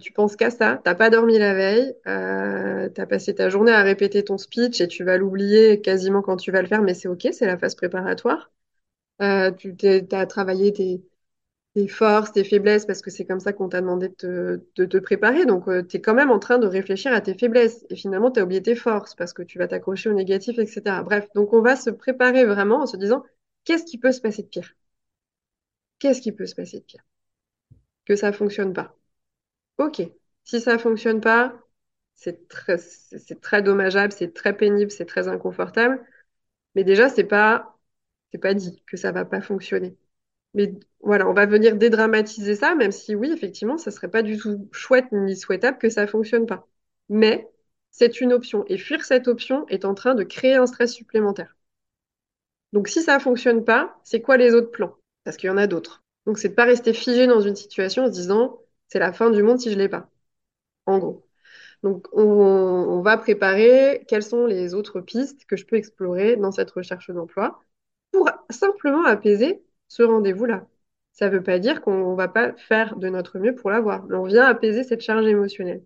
tu 0.00 0.12
penses 0.12 0.36
qu'à 0.36 0.50
ça, 0.50 0.80
t'as 0.84 0.94
pas 0.94 1.10
dormi 1.10 1.38
la 1.38 1.54
veille, 1.54 1.94
euh, 2.06 2.88
tu 2.90 3.00
as 3.00 3.06
passé 3.06 3.34
ta 3.34 3.50
journée 3.50 3.72
à 3.72 3.82
répéter 3.82 4.24
ton 4.24 4.38
speech 4.38 4.80
et 4.80 4.88
tu 4.88 5.04
vas 5.04 5.18
l'oublier 5.18 5.80
quasiment 5.80 6.22
quand 6.22 6.36
tu 6.36 6.50
vas 6.50 6.62
le 6.62 6.68
faire, 6.68 6.82
mais 6.82 6.94
c'est 6.94 7.08
ok, 7.08 7.28
c'est 7.32 7.46
la 7.46 7.58
phase 7.58 7.74
préparatoire. 7.74 8.50
Euh, 9.22 9.50
tu 9.52 9.74
as 10.12 10.26
travaillé 10.26 10.72
tes, 10.72 11.02
forces, 11.88 12.32
tes 12.32 12.44
faiblesses, 12.44 12.86
parce 12.86 13.02
que 13.02 13.10
c'est 13.10 13.26
comme 13.26 13.40
ça 13.40 13.52
qu'on 13.52 13.68
t'a 13.68 13.80
demandé 13.82 14.08
de 14.08 14.62
te, 14.74 14.98
préparer. 14.98 15.44
Donc, 15.46 15.68
euh, 15.68 15.82
tu 15.82 15.98
es 15.98 16.00
quand 16.00 16.14
même 16.14 16.30
en 16.30 16.38
train 16.38 16.58
de 16.58 16.66
réfléchir 16.66 17.12
à 17.12 17.20
tes 17.20 17.34
faiblesses. 17.34 17.84
Et 17.90 17.96
finalement, 17.96 18.30
tu 18.30 18.40
as 18.40 18.44
oublié 18.44 18.62
tes 18.62 18.74
forces, 18.74 19.14
parce 19.14 19.32
que 19.32 19.42
tu 19.42 19.58
vas 19.58 19.68
t'accrocher 19.68 20.08
au 20.08 20.14
négatif, 20.14 20.58
etc. 20.58 21.02
Bref, 21.02 21.28
donc 21.34 21.52
on 21.52 21.60
va 21.60 21.76
se 21.76 21.90
préparer 21.90 22.44
vraiment 22.46 22.82
en 22.82 22.86
se 22.86 22.96
disant, 22.96 23.24
qu'est-ce 23.64 23.84
qui 23.84 23.98
peut 23.98 24.12
se 24.12 24.20
passer 24.20 24.42
de 24.42 24.48
pire? 24.48 24.74
Qu'est-ce 25.98 26.20
qui 26.22 26.32
peut 26.32 26.46
se 26.46 26.54
passer 26.54 26.78
de 26.80 26.84
pire? 26.84 27.04
Que 28.04 28.16
ça 28.16 28.32
fonctionne 28.32 28.72
pas. 28.72 28.96
Ok, 29.78 30.02
si 30.44 30.60
ça 30.60 30.78
fonctionne 30.78 31.20
pas, 31.20 31.58
c'est 32.14 32.48
très, 32.48 32.78
c'est 32.78 33.40
très 33.40 33.62
dommageable, 33.62 34.12
c'est 34.12 34.34
très 34.34 34.56
pénible, 34.56 34.90
c'est 34.90 35.06
très 35.06 35.28
inconfortable. 35.28 36.04
Mais 36.76 36.84
déjà, 36.84 37.08
c'est 37.10 37.24
pas, 37.24 37.78
c'est 38.32 38.38
pas 38.38 38.54
dit 38.54 38.82
que 38.86 38.96
ça 38.96 39.12
va 39.12 39.24
pas 39.26 39.40
fonctionner. 39.42 39.96
Mais 40.56 40.74
voilà, 41.00 41.28
on 41.28 41.34
va 41.34 41.46
venir 41.46 41.76
dédramatiser 41.76 42.56
ça, 42.56 42.74
même 42.74 42.92
si 42.92 43.14
oui, 43.14 43.30
effectivement, 43.32 43.78
ça 43.78 43.92
serait 43.92 44.10
pas 44.10 44.22
du 44.22 44.38
tout 44.38 44.68
chouette 44.72 45.06
ni 45.12 45.36
souhaitable 45.36 45.78
que 45.78 45.90
ça 45.90 46.06
fonctionne 46.08 46.46
pas. 46.46 46.66
Mais 47.08 47.48
c'est 47.92 48.20
une 48.20 48.32
option. 48.32 48.64
Et 48.68 48.78
fuir 48.78 49.04
cette 49.04 49.28
option 49.28 49.66
est 49.68 49.84
en 49.84 49.94
train 49.94 50.14
de 50.14 50.24
créer 50.24 50.54
un 50.54 50.66
stress 50.66 50.92
supplémentaire. 50.92 51.56
Donc 52.72 52.88
si 52.88 53.02
ça 53.02 53.18
fonctionne 53.20 53.64
pas, 53.64 53.98
c'est 54.04 54.20
quoi 54.20 54.36
les 54.36 54.54
autres 54.54 54.70
plans? 54.70 54.96
Parce 55.24 55.36
qu'il 55.36 55.48
y 55.48 55.50
en 55.50 55.56
a 55.56 55.66
d'autres. 55.66 56.04
Donc 56.26 56.38
c'est 56.38 56.50
de 56.50 56.54
pas 56.54 56.64
rester 56.64 56.92
figé 56.92 57.26
dans 57.26 57.40
une 57.40 57.56
situation 57.56 58.04
en 58.04 58.06
se 58.08 58.12
disant, 58.12 58.60
c'est 58.88 58.98
la 58.98 59.12
fin 59.12 59.30
du 59.30 59.42
monde 59.42 59.60
si 59.60 59.72
je 59.72 59.78
l'ai 59.78 59.88
pas. 59.88 60.10
En 60.86 60.98
gros. 60.98 61.26
Donc, 61.82 62.08
on, 62.12 63.00
va 63.02 63.18
préparer 63.18 64.04
quelles 64.08 64.22
sont 64.22 64.46
les 64.46 64.74
autres 64.74 65.00
pistes 65.00 65.46
que 65.46 65.56
je 65.56 65.66
peux 65.66 65.76
explorer 65.76 66.36
dans 66.36 66.52
cette 66.52 66.70
recherche 66.70 67.10
d'emploi 67.10 67.60
pour 68.12 68.30
simplement 68.50 69.04
apaiser 69.04 69.62
ce 69.88 70.02
rendez-vous-là. 70.02 70.66
Ça 71.12 71.28
ne 71.28 71.32
veut 71.36 71.42
pas 71.42 71.58
dire 71.58 71.80
qu'on 71.80 72.12
ne 72.12 72.16
va 72.16 72.28
pas 72.28 72.52
faire 72.54 72.96
de 72.96 73.08
notre 73.08 73.38
mieux 73.38 73.54
pour 73.54 73.70
l'avoir, 73.70 74.04
mais 74.06 74.16
on 74.16 74.24
vient 74.24 74.44
apaiser 74.44 74.84
cette 74.84 75.00
charge 75.00 75.26
émotionnelle. 75.26 75.84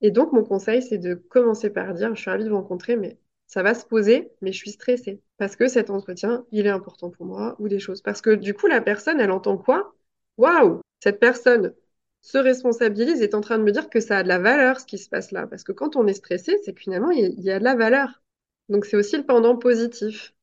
Et 0.00 0.10
donc, 0.10 0.32
mon 0.32 0.44
conseil, 0.44 0.82
c'est 0.82 0.98
de 0.98 1.14
commencer 1.14 1.70
par 1.70 1.94
dire, 1.94 2.14
je 2.14 2.20
suis 2.20 2.30
ravie 2.30 2.44
de 2.44 2.50
vous 2.50 2.56
rencontrer, 2.56 2.96
mais 2.96 3.18
ça 3.46 3.62
va 3.62 3.74
se 3.74 3.86
poser, 3.86 4.30
mais 4.42 4.52
je 4.52 4.58
suis 4.58 4.70
stressée. 4.72 5.22
Parce 5.38 5.56
que 5.56 5.68
cet 5.68 5.90
entretien, 5.90 6.44
il 6.52 6.66
est 6.66 6.70
important 6.70 7.10
pour 7.10 7.26
moi, 7.26 7.56
ou 7.58 7.68
des 7.68 7.78
choses. 7.78 8.02
Parce 8.02 8.20
que 8.20 8.30
du 8.30 8.54
coup, 8.54 8.66
la 8.66 8.80
personne, 8.80 9.20
elle 9.20 9.30
entend 9.30 9.56
quoi? 9.56 9.94
Waouh 10.36 10.80
Cette 11.00 11.20
personne 11.20 11.74
se 12.22 12.38
responsabilise 12.38 13.22
est 13.22 13.34
en 13.34 13.40
train 13.40 13.58
de 13.58 13.62
me 13.62 13.72
dire 13.72 13.88
que 13.88 14.00
ça 14.00 14.18
a 14.18 14.22
de 14.22 14.28
la 14.28 14.38
valeur 14.38 14.80
ce 14.80 14.86
qui 14.86 14.98
se 14.98 15.08
passe 15.08 15.30
là. 15.32 15.46
Parce 15.46 15.64
que 15.64 15.72
quand 15.72 15.96
on 15.96 16.06
est 16.06 16.14
stressé, 16.14 16.58
c'est 16.64 16.74
que 16.74 16.80
finalement, 16.80 17.10
il 17.10 17.40
y, 17.40 17.50
a 17.50 17.58
de 17.58 17.64
la 17.64 17.76
valeur. 17.76 18.22
Donc 18.68 18.84
c'est 18.84 18.96
aussi 18.96 19.16
le 19.16 19.24
pendant 19.24 19.56
positif. 19.56 20.34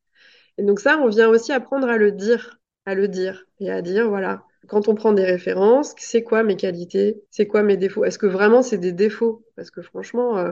Et 0.58 0.64
donc 0.64 0.80
ça, 0.80 0.98
on 1.00 1.08
vient 1.10 1.30
aussi 1.30 1.52
apprendre 1.52 1.90
à 1.90 1.98
le 1.98 2.12
dire, 2.12 2.62
à 2.86 2.96
le 2.96 3.08
dire 3.08 3.46
et 3.60 3.72
à 3.72 3.82
dire, 3.82 4.10
voilà, 4.10 4.44
quand 4.68 4.88
on 4.88 4.96
prend 4.96 5.14
des 5.14 5.26
références, 5.26 5.94
c'est 5.98 6.24
quoi 6.24 6.44
mes 6.44 6.56
qualités, 6.58 7.22
c'est 7.32 7.48
quoi 7.48 7.64
mes 7.64 7.78
défauts? 7.78 8.06
Est-ce 8.06 8.20
que 8.20 8.26
vraiment 8.28 8.62
c'est 8.64 8.78
des 8.78 8.92
défauts? 8.94 9.46
Parce 9.56 9.72
que 9.72 9.82
franchement, 9.82 10.38
euh, 10.38 10.52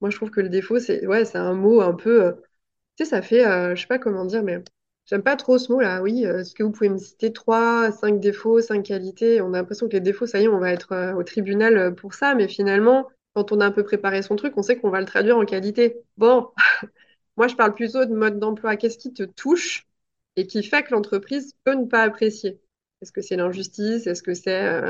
moi 0.00 0.10
je 0.10 0.16
trouve 0.16 0.30
que 0.30 0.40
le 0.40 0.48
défaut, 0.48 0.78
c'est 0.78 1.06
ouais, 1.06 1.24
c'est 1.24 1.38
un 1.38 1.54
mot 1.54 1.80
un 1.80 1.94
peu, 1.94 2.24
euh, 2.24 2.32
tu 2.96 3.04
sais, 3.04 3.10
ça 3.10 3.22
fait, 3.22 3.46
euh, 3.46 3.74
je 3.76 3.82
sais 3.82 3.86
pas 3.88 3.98
comment 3.98 4.24
dire, 4.24 4.42
mais 4.42 4.62
J'aime 5.06 5.22
pas 5.24 5.36
trop 5.36 5.58
ce 5.58 5.72
mot-là, 5.72 6.00
oui. 6.02 6.26
Euh, 6.26 6.40
est-ce 6.40 6.54
que 6.54 6.62
vous 6.62 6.70
pouvez 6.72 6.88
me 6.88 6.98
citer 6.98 7.32
trois, 7.32 7.92
cinq 7.92 8.20
défauts, 8.20 8.60
cinq 8.60 8.84
qualités? 8.84 9.40
On 9.42 9.52
a 9.54 9.58
l'impression 9.58 9.88
que 9.88 9.94
les 9.94 10.00
défauts, 10.00 10.26
ça 10.26 10.40
y 10.40 10.44
est, 10.44 10.48
on 10.48 10.60
va 10.60 10.72
être 10.72 11.14
au 11.16 11.24
tribunal 11.24 11.94
pour 11.96 12.14
ça, 12.14 12.34
mais 12.36 12.48
finalement, 12.48 13.08
quand 13.34 13.52
on 13.52 13.60
a 13.60 13.66
un 13.66 13.72
peu 13.72 13.82
préparé 13.84 14.22
son 14.22 14.36
truc, 14.36 14.54
on 14.56 14.62
sait 14.62 14.78
qu'on 14.78 14.90
va 14.90 15.00
le 15.00 15.06
traduire 15.06 15.36
en 15.38 15.44
qualité. 15.44 15.98
Bon, 16.18 16.50
moi, 17.36 17.48
je 17.48 17.56
parle 17.56 17.74
plutôt 17.74 18.04
de 18.04 18.14
mode 18.14 18.38
d'emploi. 18.38 18.76
Qu'est-ce 18.76 18.98
qui 18.98 19.12
te 19.12 19.24
touche 19.24 19.86
et 20.36 20.46
qui 20.46 20.62
fait 20.62 20.82
que 20.82 20.92
l'entreprise 20.92 21.52
peut 21.64 21.74
ne 21.74 21.86
pas 21.86 22.02
apprécier? 22.02 22.60
Est-ce 23.00 23.12
que 23.12 23.20
c'est 23.20 23.36
l'injustice? 23.36 24.06
Est-ce 24.06 24.22
que 24.22 24.34
c'est... 24.34 24.80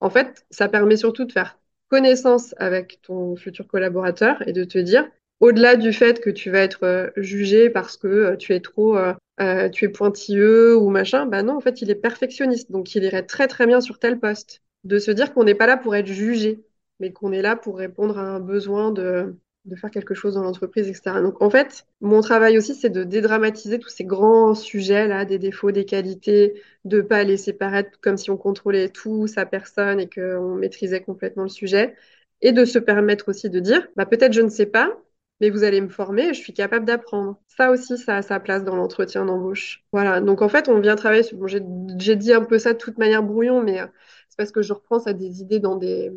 En 0.00 0.10
fait, 0.10 0.46
ça 0.50 0.68
permet 0.68 0.96
surtout 0.96 1.24
de 1.24 1.32
faire 1.32 1.58
connaissance 1.88 2.54
avec 2.58 3.00
ton 3.02 3.36
futur 3.36 3.66
collaborateur 3.66 4.46
et 4.46 4.52
de 4.52 4.64
te 4.64 4.78
dire, 4.78 5.08
au-delà 5.40 5.76
du 5.76 5.92
fait 5.92 6.20
que 6.20 6.30
tu 6.30 6.50
vas 6.50 6.60
être 6.60 6.84
euh, 6.84 7.10
jugé 7.16 7.70
parce 7.70 7.96
que 7.96 8.08
euh, 8.08 8.36
tu 8.36 8.54
es 8.54 8.60
trop, 8.60 8.96
euh, 8.96 9.68
tu 9.70 9.84
es 9.86 9.88
pointilleux 9.88 10.76
ou 10.76 10.90
machin, 10.90 11.26
bah 11.26 11.42
non, 11.42 11.56
en 11.56 11.60
fait, 11.60 11.82
il 11.82 11.90
est 11.90 11.94
perfectionniste, 11.94 12.70
donc 12.70 12.94
il 12.94 13.04
irait 13.04 13.24
très 13.24 13.48
très 13.48 13.66
bien 13.66 13.80
sur 13.80 13.98
tel 13.98 14.18
poste. 14.20 14.62
De 14.84 14.98
se 14.98 15.10
dire 15.10 15.32
qu'on 15.34 15.44
n'est 15.44 15.54
pas 15.54 15.66
là 15.66 15.76
pour 15.76 15.96
être 15.96 16.06
jugé, 16.06 16.64
mais 17.00 17.12
qu'on 17.12 17.32
est 17.32 17.42
là 17.42 17.56
pour 17.56 17.78
répondre 17.78 18.18
à 18.18 18.22
un 18.22 18.40
besoin 18.40 18.92
de, 18.92 19.36
de 19.68 19.76
faire 19.76 19.90
quelque 19.90 20.14
chose 20.14 20.34
dans 20.34 20.42
l'entreprise, 20.42 20.88
etc. 20.88 21.20
Donc 21.22 21.40
en 21.42 21.50
fait, 21.50 21.86
mon 22.00 22.20
travail 22.20 22.58
aussi, 22.58 22.74
c'est 22.74 22.90
de 22.90 23.04
dédramatiser 23.04 23.78
tous 23.78 23.88
ces 23.88 24.04
grands 24.04 24.54
sujets-là, 24.54 25.24
des 25.24 25.38
défauts, 25.38 25.70
des 25.70 25.84
qualités, 25.84 26.62
de 26.84 27.00
pas 27.00 27.24
laisser 27.24 27.52
paraître 27.52 27.98
comme 28.00 28.16
si 28.16 28.30
on 28.30 28.36
contrôlait 28.36 28.88
tout, 28.88 29.26
sa 29.26 29.46
personne 29.46 30.00
et 30.00 30.08
qu'on 30.08 30.54
maîtrisait 30.56 31.02
complètement 31.02 31.44
le 31.44 31.48
sujet, 31.48 31.94
et 32.40 32.52
de 32.52 32.64
se 32.64 32.78
permettre 32.78 33.28
aussi 33.28 33.50
de 33.50 33.60
dire, 33.60 33.88
bah 33.96 34.06
peut-être 34.06 34.32
je 34.32 34.42
ne 34.42 34.48
sais 34.48 34.66
pas, 34.66 34.96
mais 35.40 35.50
vous 35.50 35.64
allez 35.64 35.80
me 35.80 35.88
former, 35.88 36.34
je 36.34 36.40
suis 36.40 36.52
capable 36.52 36.84
d'apprendre. 36.84 37.40
Ça 37.46 37.70
aussi, 37.70 37.96
ça 37.98 38.16
a 38.16 38.22
sa 38.22 38.40
place 38.40 38.64
dans 38.64 38.76
l'entretien 38.76 39.24
d'embauche. 39.24 39.84
Voilà. 39.92 40.20
Donc 40.20 40.42
en 40.42 40.48
fait, 40.48 40.68
on 40.68 40.80
vient 40.80 40.96
travailler. 40.96 41.22
Sur... 41.22 41.38
Bon, 41.38 41.46
j'ai 41.46 42.16
dit 42.16 42.32
un 42.32 42.44
peu 42.44 42.58
ça 42.58 42.72
de 42.72 42.78
toute 42.78 42.98
manière 42.98 43.22
brouillon, 43.22 43.62
mais 43.62 43.80
euh, 43.80 43.86
c'est 44.28 44.36
parce 44.36 44.50
que 44.52 44.62
je 44.62 44.72
reprends 44.72 44.98
ça 44.98 45.12
des 45.12 45.40
idées 45.40 45.60
dans 45.60 45.76
des 45.76 46.12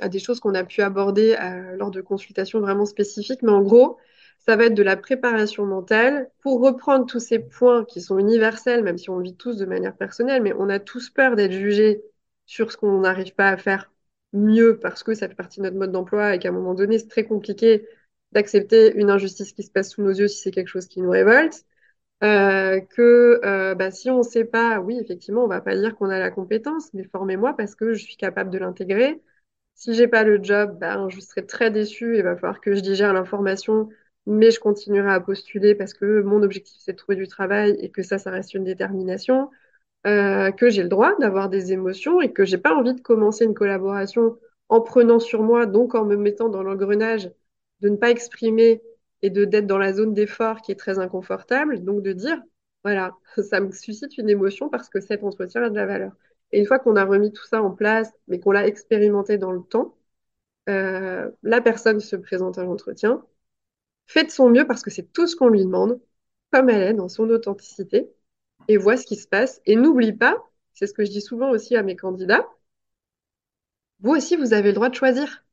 à 0.00 0.08
des 0.08 0.18
choses 0.18 0.40
qu'on 0.40 0.54
a 0.54 0.64
pu 0.64 0.82
aborder 0.82 1.36
euh, 1.40 1.76
lors 1.76 1.90
de 1.90 2.00
consultations 2.00 2.60
vraiment 2.60 2.86
spécifiques. 2.86 3.42
Mais 3.42 3.52
en 3.52 3.62
gros, 3.62 3.98
ça 4.40 4.56
va 4.56 4.64
être 4.66 4.74
de 4.74 4.82
la 4.82 4.96
préparation 4.96 5.64
mentale 5.66 6.30
pour 6.42 6.60
reprendre 6.60 7.06
tous 7.06 7.20
ces 7.20 7.38
points 7.38 7.84
qui 7.84 8.00
sont 8.00 8.18
universels, 8.18 8.82
même 8.82 8.98
si 8.98 9.10
on 9.10 9.18
vit 9.20 9.36
tous 9.36 9.56
de 9.56 9.64
manière 9.66 9.96
personnelle, 9.96 10.42
mais 10.42 10.52
on 10.58 10.68
a 10.68 10.78
tous 10.78 11.10
peur 11.10 11.36
d'être 11.36 11.52
jugés 11.52 12.02
sur 12.46 12.70
ce 12.72 12.76
qu'on 12.76 13.00
n'arrive 13.00 13.34
pas 13.34 13.48
à 13.48 13.56
faire 13.56 13.90
mieux 14.32 14.78
parce 14.80 15.02
que 15.02 15.14
ça 15.14 15.28
fait 15.28 15.34
partie 15.34 15.60
de 15.60 15.64
notre 15.64 15.76
mode 15.78 15.92
d'emploi 15.92 16.34
et 16.34 16.38
qu'à 16.38 16.48
un 16.50 16.52
moment 16.52 16.74
donné, 16.74 16.98
c'est 16.98 17.08
très 17.08 17.24
compliqué 17.24 17.86
d'accepter 18.32 18.92
une 18.96 19.10
injustice 19.10 19.52
qui 19.52 19.62
se 19.62 19.70
passe 19.70 19.90
sous 19.92 20.02
nos 20.02 20.10
yeux 20.10 20.28
si 20.28 20.40
c'est 20.42 20.50
quelque 20.50 20.68
chose 20.68 20.86
qui 20.88 21.00
nous 21.00 21.10
révolte. 21.10 21.64
Euh, 22.22 22.80
que 22.80 23.40
euh, 23.44 23.74
bah, 23.74 23.90
si 23.90 24.08
on 24.10 24.18
ne 24.18 24.22
sait 24.22 24.44
pas, 24.44 24.80
oui, 24.80 24.98
effectivement, 24.98 25.44
on 25.44 25.48
va 25.48 25.60
pas 25.60 25.76
dire 25.76 25.94
qu'on 25.96 26.08
a 26.10 26.18
la 26.18 26.30
compétence, 26.30 26.92
mais 26.94 27.04
formez-moi 27.04 27.54
parce 27.56 27.74
que 27.74 27.92
je 27.94 28.02
suis 28.04 28.16
capable 28.16 28.50
de 28.50 28.58
l'intégrer. 28.58 29.20
Si 29.74 29.94
j'ai 29.94 30.08
pas 30.08 30.24
le 30.24 30.42
job, 30.42 30.78
bah, 30.78 31.06
je 31.08 31.20
serai 31.20 31.46
très 31.46 31.70
déçue 31.70 32.16
il 32.18 32.22
va 32.22 32.36
falloir 32.36 32.60
que 32.60 32.74
je 32.74 32.80
digère 32.80 33.12
l'information, 33.12 33.88
mais 34.26 34.50
je 34.50 34.60
continuerai 34.60 35.12
à 35.12 35.20
postuler 35.20 35.74
parce 35.74 35.94
que 35.94 36.22
mon 36.22 36.42
objectif 36.42 36.80
c'est 36.80 36.92
de 36.92 36.96
trouver 36.98 37.16
du 37.16 37.26
travail 37.28 37.76
et 37.80 37.90
que 37.90 38.02
ça, 38.02 38.18
ça 38.18 38.30
reste 38.30 38.54
une 38.54 38.64
détermination. 38.64 39.50
Euh, 40.06 40.52
que 40.52 40.70
j'ai 40.70 40.82
le 40.84 40.88
droit 40.88 41.16
d'avoir 41.18 41.48
des 41.50 41.72
émotions 41.72 42.20
et 42.22 42.32
que 42.32 42.44
j'ai 42.44 42.58
pas 42.58 42.74
envie 42.74 42.94
de 42.94 43.00
commencer 43.02 43.44
une 43.44 43.54
collaboration 43.54 44.38
en 44.70 44.80
prenant 44.80 45.18
sur 45.18 45.42
moi, 45.42 45.66
donc 45.66 45.94
en 45.96 46.04
me 46.06 46.16
mettant 46.16 46.48
dans 46.48 46.62
l'engrenage 46.62 47.30
de 47.80 47.88
ne 47.90 47.96
pas 47.96 48.10
exprimer 48.10 48.82
et 49.22 49.30
de 49.30 49.44
d'être 49.46 49.66
dans 49.66 49.78
la 49.78 49.92
zone 49.94 50.14
d'effort 50.14 50.62
qui 50.62 50.72
est 50.72 50.76
très 50.76 50.98
inconfortable, 51.00 51.82
donc 51.84 52.02
de 52.02 52.12
dire, 52.12 52.40
voilà, 52.84 53.16
ça 53.50 53.60
me 53.60 53.72
suscite 53.72 54.18
une 54.18 54.30
émotion 54.30 54.68
parce 54.70 54.88
que 54.90 55.00
cet 55.00 55.24
entretien 55.24 55.62
a 55.62 55.70
de 55.70 55.76
la 55.76 55.86
valeur. 55.86 56.12
Et 56.54 56.60
une 56.60 56.66
fois 56.66 56.78
qu'on 56.78 56.94
a 56.96 57.04
remis 57.04 57.32
tout 57.32 57.44
ça 57.46 57.62
en 57.62 57.72
place, 57.72 58.12
mais 58.28 58.38
qu'on 58.40 58.52
l'a 58.52 58.66
expérimenté 58.68 59.38
dans 59.38 59.50
le 59.50 59.62
temps, 59.62 59.96
euh, 60.68 61.30
la 61.42 61.60
personne 61.60 62.00
se 62.00 62.16
présente 62.16 62.58
à 62.58 62.64
l'entretien, 62.64 63.26
fait 64.06 64.24
de 64.24 64.30
son 64.30 64.50
mieux 64.50 64.66
parce 64.66 64.82
que 64.82 64.90
c'est 64.90 65.12
tout 65.12 65.26
ce 65.26 65.36
qu'on 65.36 65.48
lui 65.48 65.64
demande, 65.64 66.00
comme 66.52 66.70
elle 66.70 66.82
est, 66.82 66.94
dans 66.94 67.08
son 67.08 67.30
authenticité, 67.30 68.08
et 68.68 68.76
voit 68.76 68.96
ce 68.96 69.06
qui 69.06 69.16
se 69.16 69.26
passe. 69.28 69.60
Et 69.66 69.76
n'oublie 69.76 70.12
pas, 70.12 70.36
c'est 70.74 70.86
ce 70.86 70.94
que 70.94 71.04
je 71.04 71.10
dis 71.10 71.22
souvent 71.22 71.50
aussi 71.50 71.76
à 71.76 71.82
mes 71.82 71.96
candidats, 71.96 72.48
vous 74.00 74.12
aussi, 74.12 74.36
vous 74.36 74.52
avez 74.52 74.68
le 74.68 74.74
droit 74.74 74.90
de 74.90 74.94
choisir. 74.94 75.44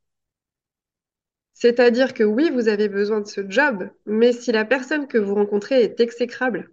C'est-à-dire 1.54 2.14
que 2.14 2.22
oui, 2.22 2.50
vous 2.50 2.68
avez 2.68 2.88
besoin 2.88 3.20
de 3.20 3.26
ce 3.26 3.48
job, 3.50 3.90
mais 4.06 4.32
si 4.32 4.52
la 4.52 4.64
personne 4.64 5.08
que 5.08 5.18
vous 5.18 5.34
rencontrez 5.34 5.82
est 5.82 5.98
exécrable, 6.00 6.70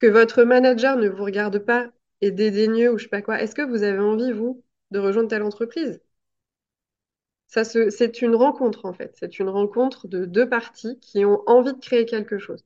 que 0.00 0.08
votre 0.08 0.42
manager 0.44 0.96
ne 0.96 1.08
vous 1.08 1.24
regarde 1.24 1.60
pas 1.60 1.92
et 2.20 2.30
dédaigneux 2.30 2.92
ou 2.92 2.98
je 2.98 3.04
sais 3.04 3.08
pas 3.10 3.22
quoi, 3.22 3.40
est-ce 3.42 3.54
que 3.54 3.62
vous 3.62 3.82
avez 3.82 3.98
envie, 3.98 4.32
vous, 4.32 4.62
de 4.90 4.98
rejoindre 4.98 5.28
telle 5.28 5.42
entreprise? 5.42 6.00
Ça 7.48 7.64
c'est 7.64 8.22
une 8.22 8.34
rencontre 8.34 8.84
en 8.86 8.92
fait. 8.94 9.14
C'est 9.18 9.38
une 9.38 9.48
rencontre 9.50 10.08
de 10.08 10.24
deux 10.24 10.48
parties 10.48 10.98
qui 11.00 11.24
ont 11.24 11.42
envie 11.48 11.72
de 11.74 11.78
créer 11.80 12.06
quelque 12.06 12.38
chose. 12.38 12.64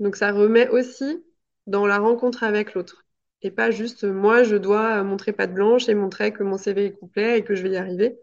Donc 0.00 0.16
ça 0.16 0.32
remet 0.32 0.68
aussi 0.70 1.24
dans 1.68 1.86
la 1.86 1.98
rencontre 1.98 2.44
avec 2.44 2.74
l'autre. 2.74 3.06
Et 3.42 3.50
pas 3.52 3.70
juste 3.72 4.04
moi, 4.04 4.44
je 4.44 4.56
dois 4.56 5.02
montrer 5.04 5.32
patte 5.34 5.54
blanche 5.54 5.88
et 5.90 5.94
montrer 5.94 6.32
que 6.32 6.44
mon 6.44 6.58
CV 6.58 6.86
est 6.86 6.92
complet 6.94 7.38
et 7.38 7.44
que 7.44 7.54
je 7.56 7.62
vais 7.64 7.72
y 7.72 7.76
arriver. 7.76 8.18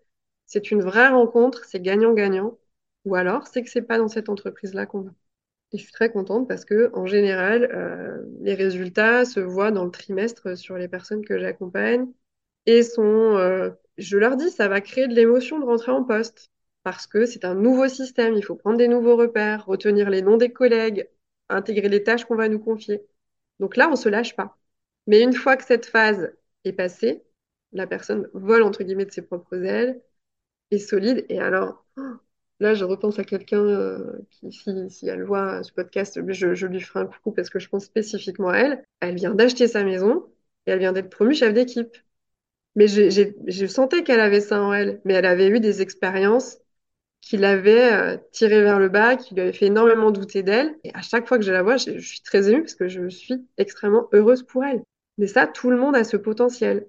C'est 0.48 0.72
une 0.72 0.82
vraie 0.84 1.10
rencontre, 1.10 1.66
c'est 1.66 1.82
gagnant-gagnant. 1.82 2.58
Ou 3.06 3.16
alors, 3.16 3.48
c'est 3.48 3.64
que 3.64 3.70
c'est 3.70 3.82
pas 3.84 3.98
dans 4.00 4.08
cette 4.10 4.30
entreprise-là 4.30 4.86
qu'on 4.88 5.02
va. 5.04 5.12
Et 5.72 5.78
je 5.78 5.84
suis 5.84 5.92
très 5.92 6.12
contente 6.12 6.48
parce 6.48 6.66
que, 6.66 6.90
en 6.94 7.06
général, 7.06 7.70
euh, 7.74 8.24
les 8.42 8.56
résultats 8.56 9.26
se 9.26 9.40
voient 9.40 9.72
dans 9.72 9.86
le 9.86 9.92
trimestre 9.92 10.58
sur 10.58 10.78
les 10.78 10.88
personnes 10.88 11.24
que 11.24 11.38
j'accompagne 11.38 12.08
et 12.66 12.84
sont, 12.84 13.38
euh, 13.38 13.72
je 13.98 14.18
leur 14.18 14.36
dis, 14.38 14.50
ça 14.52 14.68
va 14.68 14.82
créer 14.82 15.08
de 15.08 15.14
l'émotion 15.16 15.60
de 15.60 15.66
rentrer 15.66 15.92
en 15.92 16.04
poste 16.04 16.52
parce 16.84 17.08
que 17.08 17.26
c'est 17.26 17.46
un 17.46 17.56
nouveau 17.56 17.88
système. 17.88 18.36
Il 18.36 18.44
faut 18.44 18.56
prendre 18.56 18.78
des 18.78 18.88
nouveaux 18.88 19.16
repères, 19.16 19.66
retenir 19.66 20.10
les 20.10 20.22
noms 20.24 20.38
des 20.38 20.52
collègues, 20.52 21.08
intégrer 21.50 21.90
les 21.90 22.04
tâches 22.04 22.26
qu'on 22.26 22.36
va 22.36 22.50
nous 22.50 22.60
confier. 22.60 23.02
Donc 23.60 23.78
là, 23.78 23.90
on 23.92 23.96
se 23.96 24.10
lâche 24.10 24.36
pas. 24.36 24.58
Mais 25.08 25.22
une 25.22 25.34
fois 25.34 25.58
que 25.58 25.66
cette 25.66 25.86
phase 25.86 26.34
est 26.66 26.74
passée, 26.74 27.24
la 27.74 27.88
personne 27.88 28.30
vole 28.34 28.64
entre 28.64 28.84
guillemets 28.84 29.06
de 29.06 29.12
ses 29.12 29.22
propres 29.24 29.64
ailes, 29.64 30.02
est 30.72 30.80
solide. 30.80 31.26
Et 31.30 31.40
alors, 31.40 31.86
Là, 32.60 32.74
je 32.74 32.84
repense 32.84 33.20
à 33.20 33.24
quelqu'un 33.24 33.64
euh, 33.64 34.20
qui, 34.32 34.52
si, 34.52 35.08
elle 35.08 35.24
voit 35.24 35.64
ce 35.64 35.72
podcast, 35.72 36.20
je, 36.28 36.54
je, 36.54 36.68
lui 36.68 36.82
ferai 36.82 37.02
un 37.02 37.06
coucou 37.06 37.32
parce 37.32 37.50
que 37.50 37.60
je 37.60 37.70
pense 37.70 37.86
spécifiquement 37.86 38.50
à 38.50 38.58
elle. 38.58 38.84
Elle 39.00 39.16
vient 39.16 39.34
d'acheter 39.34 39.68
sa 39.68 39.84
maison 39.84 40.26
et 40.66 40.72
elle 40.72 40.80
vient 40.80 40.92
d'être 40.92 41.10
promue 41.10 41.34
chef 41.34 41.54
d'équipe. 41.54 41.96
Mais 42.76 42.88
je 42.88 43.66
sentais 43.68 44.04
qu'elle 44.04 44.20
avait 44.20 44.42
ça 44.42 44.62
en 44.62 44.74
elle. 44.74 45.02
Mais 45.06 45.14
elle 45.14 45.26
avait 45.26 45.48
eu 45.48 45.60
des 45.60 45.82
expériences 45.82 46.60
qui 47.22 47.38
l'avaient 47.38 47.94
euh, 47.94 48.18
tirée 48.32 48.62
vers 48.62 48.80
le 48.80 48.90
bas, 48.90 49.16
qui 49.16 49.36
lui 49.36 49.42
avaient 49.42 49.54
fait 49.54 49.68
énormément 49.68 50.12
douter 50.12 50.44
d'elle. 50.44 50.78
Et 50.84 50.94
à 50.94 51.02
chaque 51.02 51.28
fois 51.28 51.38
que 51.38 51.46
je 51.46 51.52
la 51.52 51.64
vois, 51.64 51.78
je, 51.78 51.98
je 51.98 52.08
suis 52.08 52.22
très 52.22 52.50
émue 52.50 52.62
parce 52.62 52.76
que 52.76 52.88
je 52.88 53.08
suis 53.10 53.48
extrêmement 53.58 54.08
heureuse 54.14 54.44
pour 54.44 54.66
elle. 54.66 54.84
Mais 55.18 55.28
ça, 55.28 55.48
tout 55.48 55.70
le 55.70 55.78
monde 55.78 55.96
a 55.96 56.04
ce 56.04 56.18
potentiel. 56.18 56.88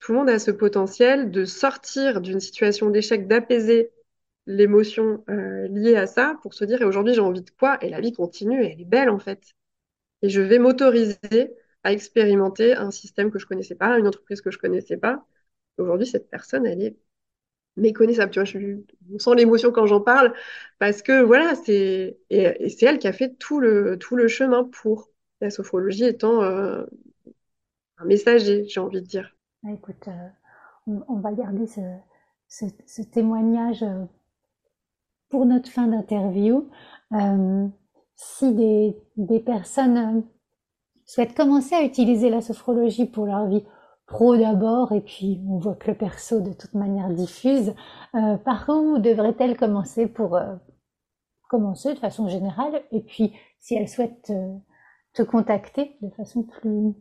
Tout 0.00 0.12
le 0.12 0.18
monde 0.18 0.30
a 0.30 0.38
ce 0.38 0.50
potentiel 0.50 1.30
de 1.30 1.44
sortir 1.44 2.20
d'une 2.20 2.40
situation 2.40 2.90
d'échec, 2.90 3.28
d'apaiser 3.28 3.90
l'émotion 4.46 5.24
euh, 5.28 5.68
liée 5.68 5.96
à 5.96 6.06
ça 6.06 6.38
pour 6.42 6.54
se 6.54 6.64
dire 6.64 6.82
et 6.82 6.84
aujourd'hui 6.84 7.14
j'ai 7.14 7.20
envie 7.20 7.42
de 7.42 7.50
quoi? 7.50 7.78
Et 7.84 7.88
la 7.88 8.00
vie 8.00 8.12
continue 8.12 8.64
et 8.64 8.72
elle 8.72 8.80
est 8.80 8.84
belle 8.84 9.10
en 9.10 9.18
fait. 9.18 9.54
Et 10.22 10.28
je 10.28 10.40
vais 10.40 10.58
m'autoriser 10.58 11.54
à 11.84 11.92
expérimenter 11.92 12.74
un 12.74 12.90
système 12.90 13.30
que 13.30 13.38
je 13.38 13.46
connaissais 13.46 13.74
pas 13.74 13.98
une 13.98 14.06
entreprise 14.06 14.40
que 14.40 14.50
je 14.50 14.58
connaissais 14.58 14.96
pas. 14.96 15.24
Aujourd'hui 15.78 16.06
cette 16.06 16.28
personne 16.28 16.66
elle 16.66 16.82
est 16.82 16.96
méconnaissable 17.76 18.32
tu 18.32 18.38
vois 18.38 18.44
je, 18.44 18.58
on 19.14 19.18
sent 19.18 19.34
l'émotion 19.34 19.72
quand 19.72 19.86
j'en 19.86 20.02
parle 20.02 20.34
parce 20.78 21.00
que 21.00 21.22
voilà 21.22 21.54
c'est 21.54 22.18
et, 22.28 22.68
c'est 22.68 22.84
elle 22.86 22.98
qui 22.98 23.08
a 23.08 23.12
fait 23.12 23.34
tout 23.38 23.60
le 23.60 23.98
tout 23.98 24.16
le 24.16 24.28
chemin 24.28 24.64
pour. 24.64 25.08
La 25.40 25.50
sophrologie 25.50 26.04
étant 26.04 26.40
euh, 26.44 26.84
un 27.98 28.04
messager 28.04 28.64
j'ai 28.68 28.78
envie 28.78 29.02
de 29.02 29.06
dire. 29.06 29.36
Bah, 29.64 29.72
écoute 29.72 30.06
euh, 30.06 30.28
on, 30.86 31.18
va 31.18 31.32
garder 31.32 31.66
ce 31.66 33.02
témoignage 33.10 33.84
pour 35.32 35.46
notre 35.46 35.70
fin 35.70 35.86
d'interview, 35.86 36.68
euh, 37.14 37.66
si 38.16 38.54
des, 38.54 39.40
personnes 39.40 39.96
euh, 39.96 40.20
souhaitent 41.06 41.34
commencer 41.34 41.74
à 41.74 41.84
utiliser 41.84 42.28
la 42.28 42.42
sophrologie 42.42 43.06
pour 43.06 43.24
leur 43.24 43.46
vie 43.46 43.64
pro 44.06 44.36
d'abord, 44.36 44.92
et 44.92 45.00
puis 45.00 45.40
on 45.48 45.56
voit 45.56 45.74
que 45.74 45.90
le 45.90 45.96
perso 45.96 46.40
de 46.40 46.52
toute 46.52 46.74
manière 46.74 47.08
diffuse, 47.08 47.74
euh, 48.14 48.36
par 48.36 48.68
où 48.68 48.98
devrait-elle 48.98 49.56
commencer 49.56 50.06
pour 50.06 50.38
commencer 51.48 51.94
de 51.94 51.98
façon 51.98 52.28
générale, 52.28 52.82
et 52.92 53.00
puis 53.00 53.32
si 53.58 53.74
elle 53.74 53.88
souhaite 53.88 54.30
te 55.14 55.22
contacter 55.22 55.96
de 56.02 56.10
façon 56.10 56.42
plus 56.42 56.92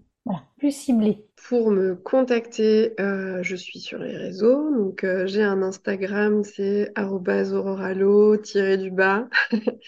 plus 0.61 0.71
ciblé. 0.71 1.25
Pour 1.47 1.71
me 1.71 1.95
contacter, 1.95 2.93
euh, 2.99 3.41
je 3.41 3.55
suis 3.55 3.79
sur 3.79 3.97
les 3.97 4.15
réseaux. 4.15 4.71
Donc, 4.71 5.03
euh, 5.03 5.25
j'ai 5.25 5.41
un 5.41 5.63
Instagram, 5.63 6.43
c'est 6.43 6.93
auroralo-du-bas. 6.99 9.27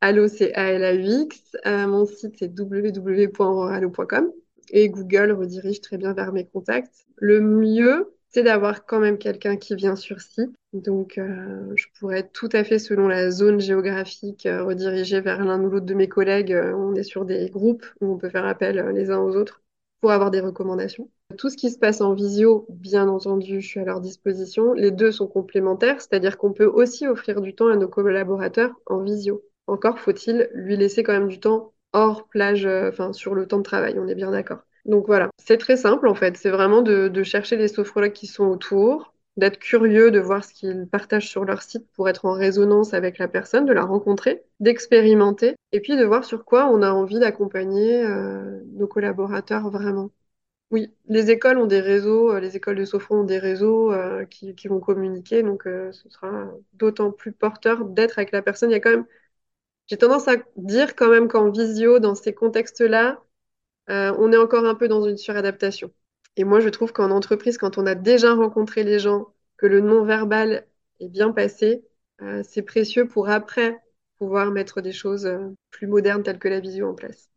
Allo, 0.00 0.28
c'est 0.28 0.54
A-L-A-U-X. 0.54 1.56
Euh, 1.66 1.88
mon 1.88 2.06
site, 2.06 2.36
c'est 2.38 2.56
www.auroralo.com. 2.56 4.30
Et 4.70 4.88
Google 4.88 5.32
redirige 5.32 5.80
très 5.80 5.98
bien 5.98 6.12
vers 6.12 6.32
mes 6.32 6.46
contacts. 6.46 7.06
Le 7.16 7.40
mieux, 7.40 8.14
c'est 8.28 8.44
d'avoir 8.44 8.86
quand 8.86 9.00
même 9.00 9.18
quelqu'un 9.18 9.56
qui 9.56 9.74
vient 9.74 9.96
sur 9.96 10.20
site. 10.20 10.52
Donc, 10.72 11.18
je 11.18 11.86
pourrais 11.98 12.28
tout 12.28 12.50
à 12.52 12.62
fait, 12.62 12.78
selon 12.78 13.08
la 13.08 13.32
zone 13.32 13.58
géographique, 13.58 14.46
rediriger 14.48 15.20
vers 15.20 15.44
l'un 15.44 15.60
ou 15.60 15.68
l'autre 15.68 15.86
de 15.86 15.94
mes 15.94 16.08
collègues. 16.08 16.56
on 16.72 16.94
est 16.94 17.02
sur 17.02 17.24
des 17.24 17.50
groupes 17.50 17.84
où 18.00 18.12
on 18.12 18.16
peut 18.16 18.30
faire 18.30 18.46
appel 18.46 18.92
les 18.94 19.10
uns 19.10 19.18
aux 19.18 19.34
autres 19.34 19.60
pour 20.00 20.12
avoir 20.12 20.30
des 20.30 20.40
recommandations. 20.40 21.10
Tout 21.38 21.50
ce 21.50 21.56
qui 21.56 21.70
se 21.70 21.78
passe 21.78 22.00
en 22.00 22.14
visio, 22.14 22.66
bien 22.70 23.08
entendu, 23.08 23.60
je 23.60 23.66
suis 23.66 23.80
à 23.80 23.84
leur 23.84 24.00
disposition. 24.00 24.72
Les 24.72 24.90
deux 24.90 25.12
sont 25.12 25.26
complémentaires, 25.26 26.00
c'est-à-dire 26.00 26.38
qu'on 26.38 26.52
peut 26.52 26.66
aussi 26.66 27.06
offrir 27.06 27.40
du 27.40 27.54
temps 27.54 27.68
à 27.68 27.76
nos 27.76 27.88
collaborateurs 27.88 28.72
en 28.86 29.02
visio. 29.02 29.42
Encore 29.66 29.98
faut-il 29.98 30.50
lui 30.54 30.76
laisser 30.76 31.02
quand 31.02 31.12
même 31.12 31.28
du 31.28 31.38
temps 31.38 31.72
hors 31.92 32.26
plage, 32.28 32.66
euh, 32.66 32.88
enfin 32.88 33.12
sur 33.12 33.34
le 33.34 33.46
temps 33.46 33.58
de 33.58 33.62
travail, 33.62 33.98
on 33.98 34.08
est 34.08 34.14
bien 34.14 34.30
d'accord. 34.30 34.60
Donc 34.84 35.06
voilà, 35.06 35.30
c'est 35.38 35.58
très 35.58 35.76
simple 35.76 36.08
en 36.08 36.14
fait, 36.14 36.36
c'est 36.36 36.50
vraiment 36.50 36.82
de, 36.82 37.08
de, 37.08 37.22
chercher 37.22 37.56
les 37.56 37.68
sophrologues 37.68 38.12
qui 38.12 38.26
sont 38.26 38.46
autour, 38.46 39.14
d'être 39.36 39.58
curieux, 39.58 40.10
de 40.10 40.20
voir 40.20 40.44
ce 40.44 40.52
qu'ils 40.52 40.86
partagent 40.90 41.28
sur 41.28 41.44
leur 41.44 41.62
site 41.62 41.86
pour 41.92 42.08
être 42.08 42.26
en 42.26 42.32
résonance 42.32 42.94
avec 42.94 43.18
la 43.18 43.28
personne, 43.28 43.66
de 43.66 43.72
la 43.72 43.84
rencontrer, 43.84 44.44
d'expérimenter, 44.60 45.56
et 45.72 45.80
puis 45.80 45.96
de 45.96 46.04
voir 46.04 46.24
sur 46.24 46.44
quoi 46.44 46.68
on 46.68 46.82
a 46.82 46.90
envie 46.92 47.18
d'accompagner 47.18 48.04
euh, 48.04 48.60
nos 48.74 48.86
collaborateurs 48.86 49.70
vraiment. 49.70 50.10
Oui, 50.70 50.92
les 51.08 51.30
écoles 51.30 51.58
ont 51.58 51.66
des 51.66 51.80
réseaux, 51.80 52.32
euh, 52.32 52.40
les 52.40 52.56
écoles 52.56 52.76
de 52.76 52.84
sophro 52.84 53.16
ont 53.16 53.24
des 53.24 53.38
réseaux 53.38 53.92
euh, 53.92 54.24
qui, 54.26 54.54
vont 54.68 54.80
communiquer, 54.80 55.42
donc 55.42 55.64
ce 55.64 56.08
sera 56.10 56.50
d'autant 56.74 57.12
plus 57.12 57.32
porteur 57.32 57.84
d'être 57.84 58.18
avec 58.18 58.32
la 58.32 58.42
personne. 58.42 58.70
Il 58.70 58.74
y 58.74 58.76
a 58.76 58.80
quand 58.80 58.90
même, 58.90 59.06
j'ai 59.88 59.98
tendance 59.98 60.28
à 60.28 60.36
dire 60.56 60.96
quand 60.96 61.10
même 61.10 61.28
qu'en 61.28 61.50
visio, 61.50 61.98
dans 62.00 62.14
ces 62.14 62.34
contextes-là, 62.34 63.22
on 63.88 64.32
est 64.32 64.36
encore 64.36 64.64
un 64.66 64.74
peu 64.76 64.88
dans 64.88 65.04
une 65.08 65.16
suradaptation. 65.18 65.92
Et 66.40 66.44
moi, 66.44 66.60
je 66.60 66.70
trouve 66.70 66.94
qu'en 66.94 67.10
entreprise, 67.10 67.58
quand 67.58 67.76
on 67.76 67.84
a 67.84 67.94
déjà 67.94 68.32
rencontré 68.34 68.82
les 68.82 68.98
gens, 68.98 69.34
que 69.58 69.66
le 69.66 69.82
non-verbal 69.82 70.66
est 70.98 71.10
bien 71.10 71.32
passé, 71.32 71.84
euh, 72.22 72.42
c'est 72.42 72.62
précieux 72.62 73.06
pour 73.06 73.28
après 73.28 73.78
pouvoir 74.16 74.50
mettre 74.50 74.80
des 74.80 74.92
choses 74.92 75.26
euh, 75.26 75.50
plus 75.70 75.86
modernes 75.86 76.22
telles 76.22 76.38
que 76.38 76.48
la 76.48 76.60
visio 76.60 76.88
en 76.88 76.94
place. 76.94 77.28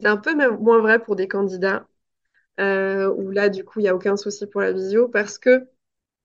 C'est 0.00 0.08
un 0.08 0.16
peu 0.16 0.34
moins 0.58 0.80
vrai 0.80 0.98
pour 1.00 1.14
des 1.14 1.28
candidats 1.28 1.86
euh, 2.58 3.08
où 3.14 3.30
là, 3.30 3.48
du 3.48 3.64
coup, 3.64 3.78
il 3.78 3.84
n'y 3.84 3.88
a 3.88 3.94
aucun 3.94 4.16
souci 4.16 4.48
pour 4.48 4.60
la 4.60 4.72
visio 4.72 5.06
parce 5.06 5.38
que 5.38 5.68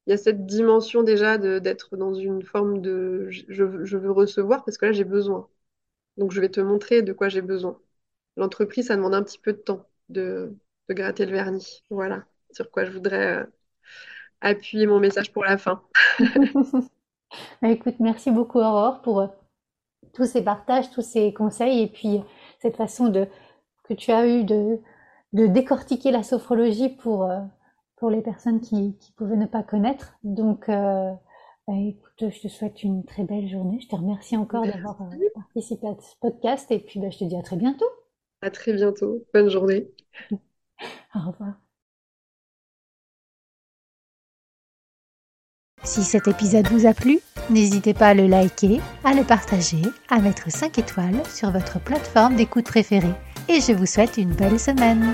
il 0.07 0.11
y 0.11 0.13
a 0.13 0.17
cette 0.17 0.47
dimension 0.47 1.03
déjà 1.03 1.37
d'être 1.37 1.97
dans 1.97 2.15
une 2.15 2.41
forme 2.41 2.81
de 2.81 3.27
je, 3.29 3.85
je 3.85 3.97
veux 3.97 4.11
recevoir 4.11 4.65
parce 4.65 4.79
que 4.79 4.87
là, 4.87 4.91
j'ai 4.91 5.03
besoin. 5.03 5.47
Donc, 6.17 6.31
je 6.31 6.41
vais 6.41 6.49
te 6.49 6.61
montrer 6.61 7.03
de 7.03 7.13
quoi 7.13 7.29
j'ai 7.29 7.43
besoin. 7.43 7.79
L'entreprise, 8.37 8.87
ça 8.87 8.95
demande 8.95 9.15
un 9.15 9.23
petit 9.23 9.39
peu 9.39 9.53
de 9.53 9.59
temps 9.59 9.87
de 10.89 10.93
gratter 10.93 11.25
le 11.25 11.33
vernis. 11.33 11.83
Voilà 11.89 12.25
sur 12.51 12.71
quoi 12.71 12.85
je 12.85 12.91
voudrais 12.91 13.37
euh, 13.37 13.45
appuyer 14.41 14.87
mon 14.87 14.99
message 14.99 15.31
pour 15.31 15.43
la 15.43 15.57
fin. 15.57 15.83
Bah, 17.61 17.69
écoute, 17.69 17.95
merci 17.99 18.31
beaucoup 18.31 18.59
Aurore 18.59 19.01
pour 19.01 19.19
euh, 19.19 19.27
tous 20.13 20.25
ces 20.25 20.41
partages, 20.43 20.89
tous 20.91 21.01
ces 21.01 21.33
conseils 21.33 21.81
et 21.81 21.87
puis 21.87 22.21
cette 22.59 22.77
façon 22.77 23.09
de 23.09 23.27
que 23.83 23.93
tu 23.93 24.11
as 24.11 24.27
eu 24.27 24.43
de, 24.43 24.79
de 25.33 25.47
décortiquer 25.47 26.11
la 26.11 26.23
sophrologie 26.23 26.89
pour, 26.89 27.23
euh, 27.23 27.39
pour 27.97 28.09
les 28.09 28.21
personnes 28.21 28.61
qui, 28.61 28.97
qui 28.97 29.11
pouvaient 29.13 29.37
ne 29.37 29.45
pas 29.45 29.63
connaître. 29.63 30.17
Donc, 30.23 30.69
euh, 30.69 31.11
bah, 31.67 31.73
écoute, 31.77 32.31
je 32.31 32.41
te 32.41 32.47
souhaite 32.47 32.83
une 32.83 33.05
très 33.05 33.23
belle 33.23 33.47
journée. 33.47 33.79
Je 33.81 33.87
te 33.87 33.95
remercie 33.95 34.37
encore 34.37 34.65
d'avoir 34.65 35.01
euh, 35.01 35.29
participé 35.35 35.87
à 35.87 35.95
ce 35.99 36.15
podcast 36.19 36.71
et 36.71 36.79
puis 36.79 36.99
bah, 36.99 37.09
je 37.09 37.19
te 37.19 37.23
dis 37.23 37.35
à 37.35 37.41
très 37.41 37.57
bientôt. 37.57 37.85
À 38.41 38.49
très 38.49 38.73
bientôt. 38.73 39.23
Bonne 39.33 39.49
journée. 39.49 39.91
Au 41.15 41.19
revoir. 41.19 41.53
Si 45.83 46.03
cet 46.03 46.27
épisode 46.27 46.67
vous 46.67 46.85
a 46.85 46.93
plu, 46.93 47.19
n'hésitez 47.49 47.93
pas 47.93 48.09
à 48.09 48.13
le 48.13 48.27
liker, 48.27 48.81
à 49.05 49.13
le 49.13 49.23
partager, 49.23 49.81
à 50.09 50.19
mettre 50.19 50.51
5 50.51 50.77
étoiles 50.79 51.23
sur 51.33 51.49
votre 51.51 51.79
plateforme 51.79 52.35
d'écoute 52.35 52.65
préférée. 52.65 53.13
Et 53.47 53.61
je 53.61 53.71
vous 53.71 53.85
souhaite 53.85 54.17
une 54.17 54.33
belle 54.33 54.59
semaine. 54.59 55.13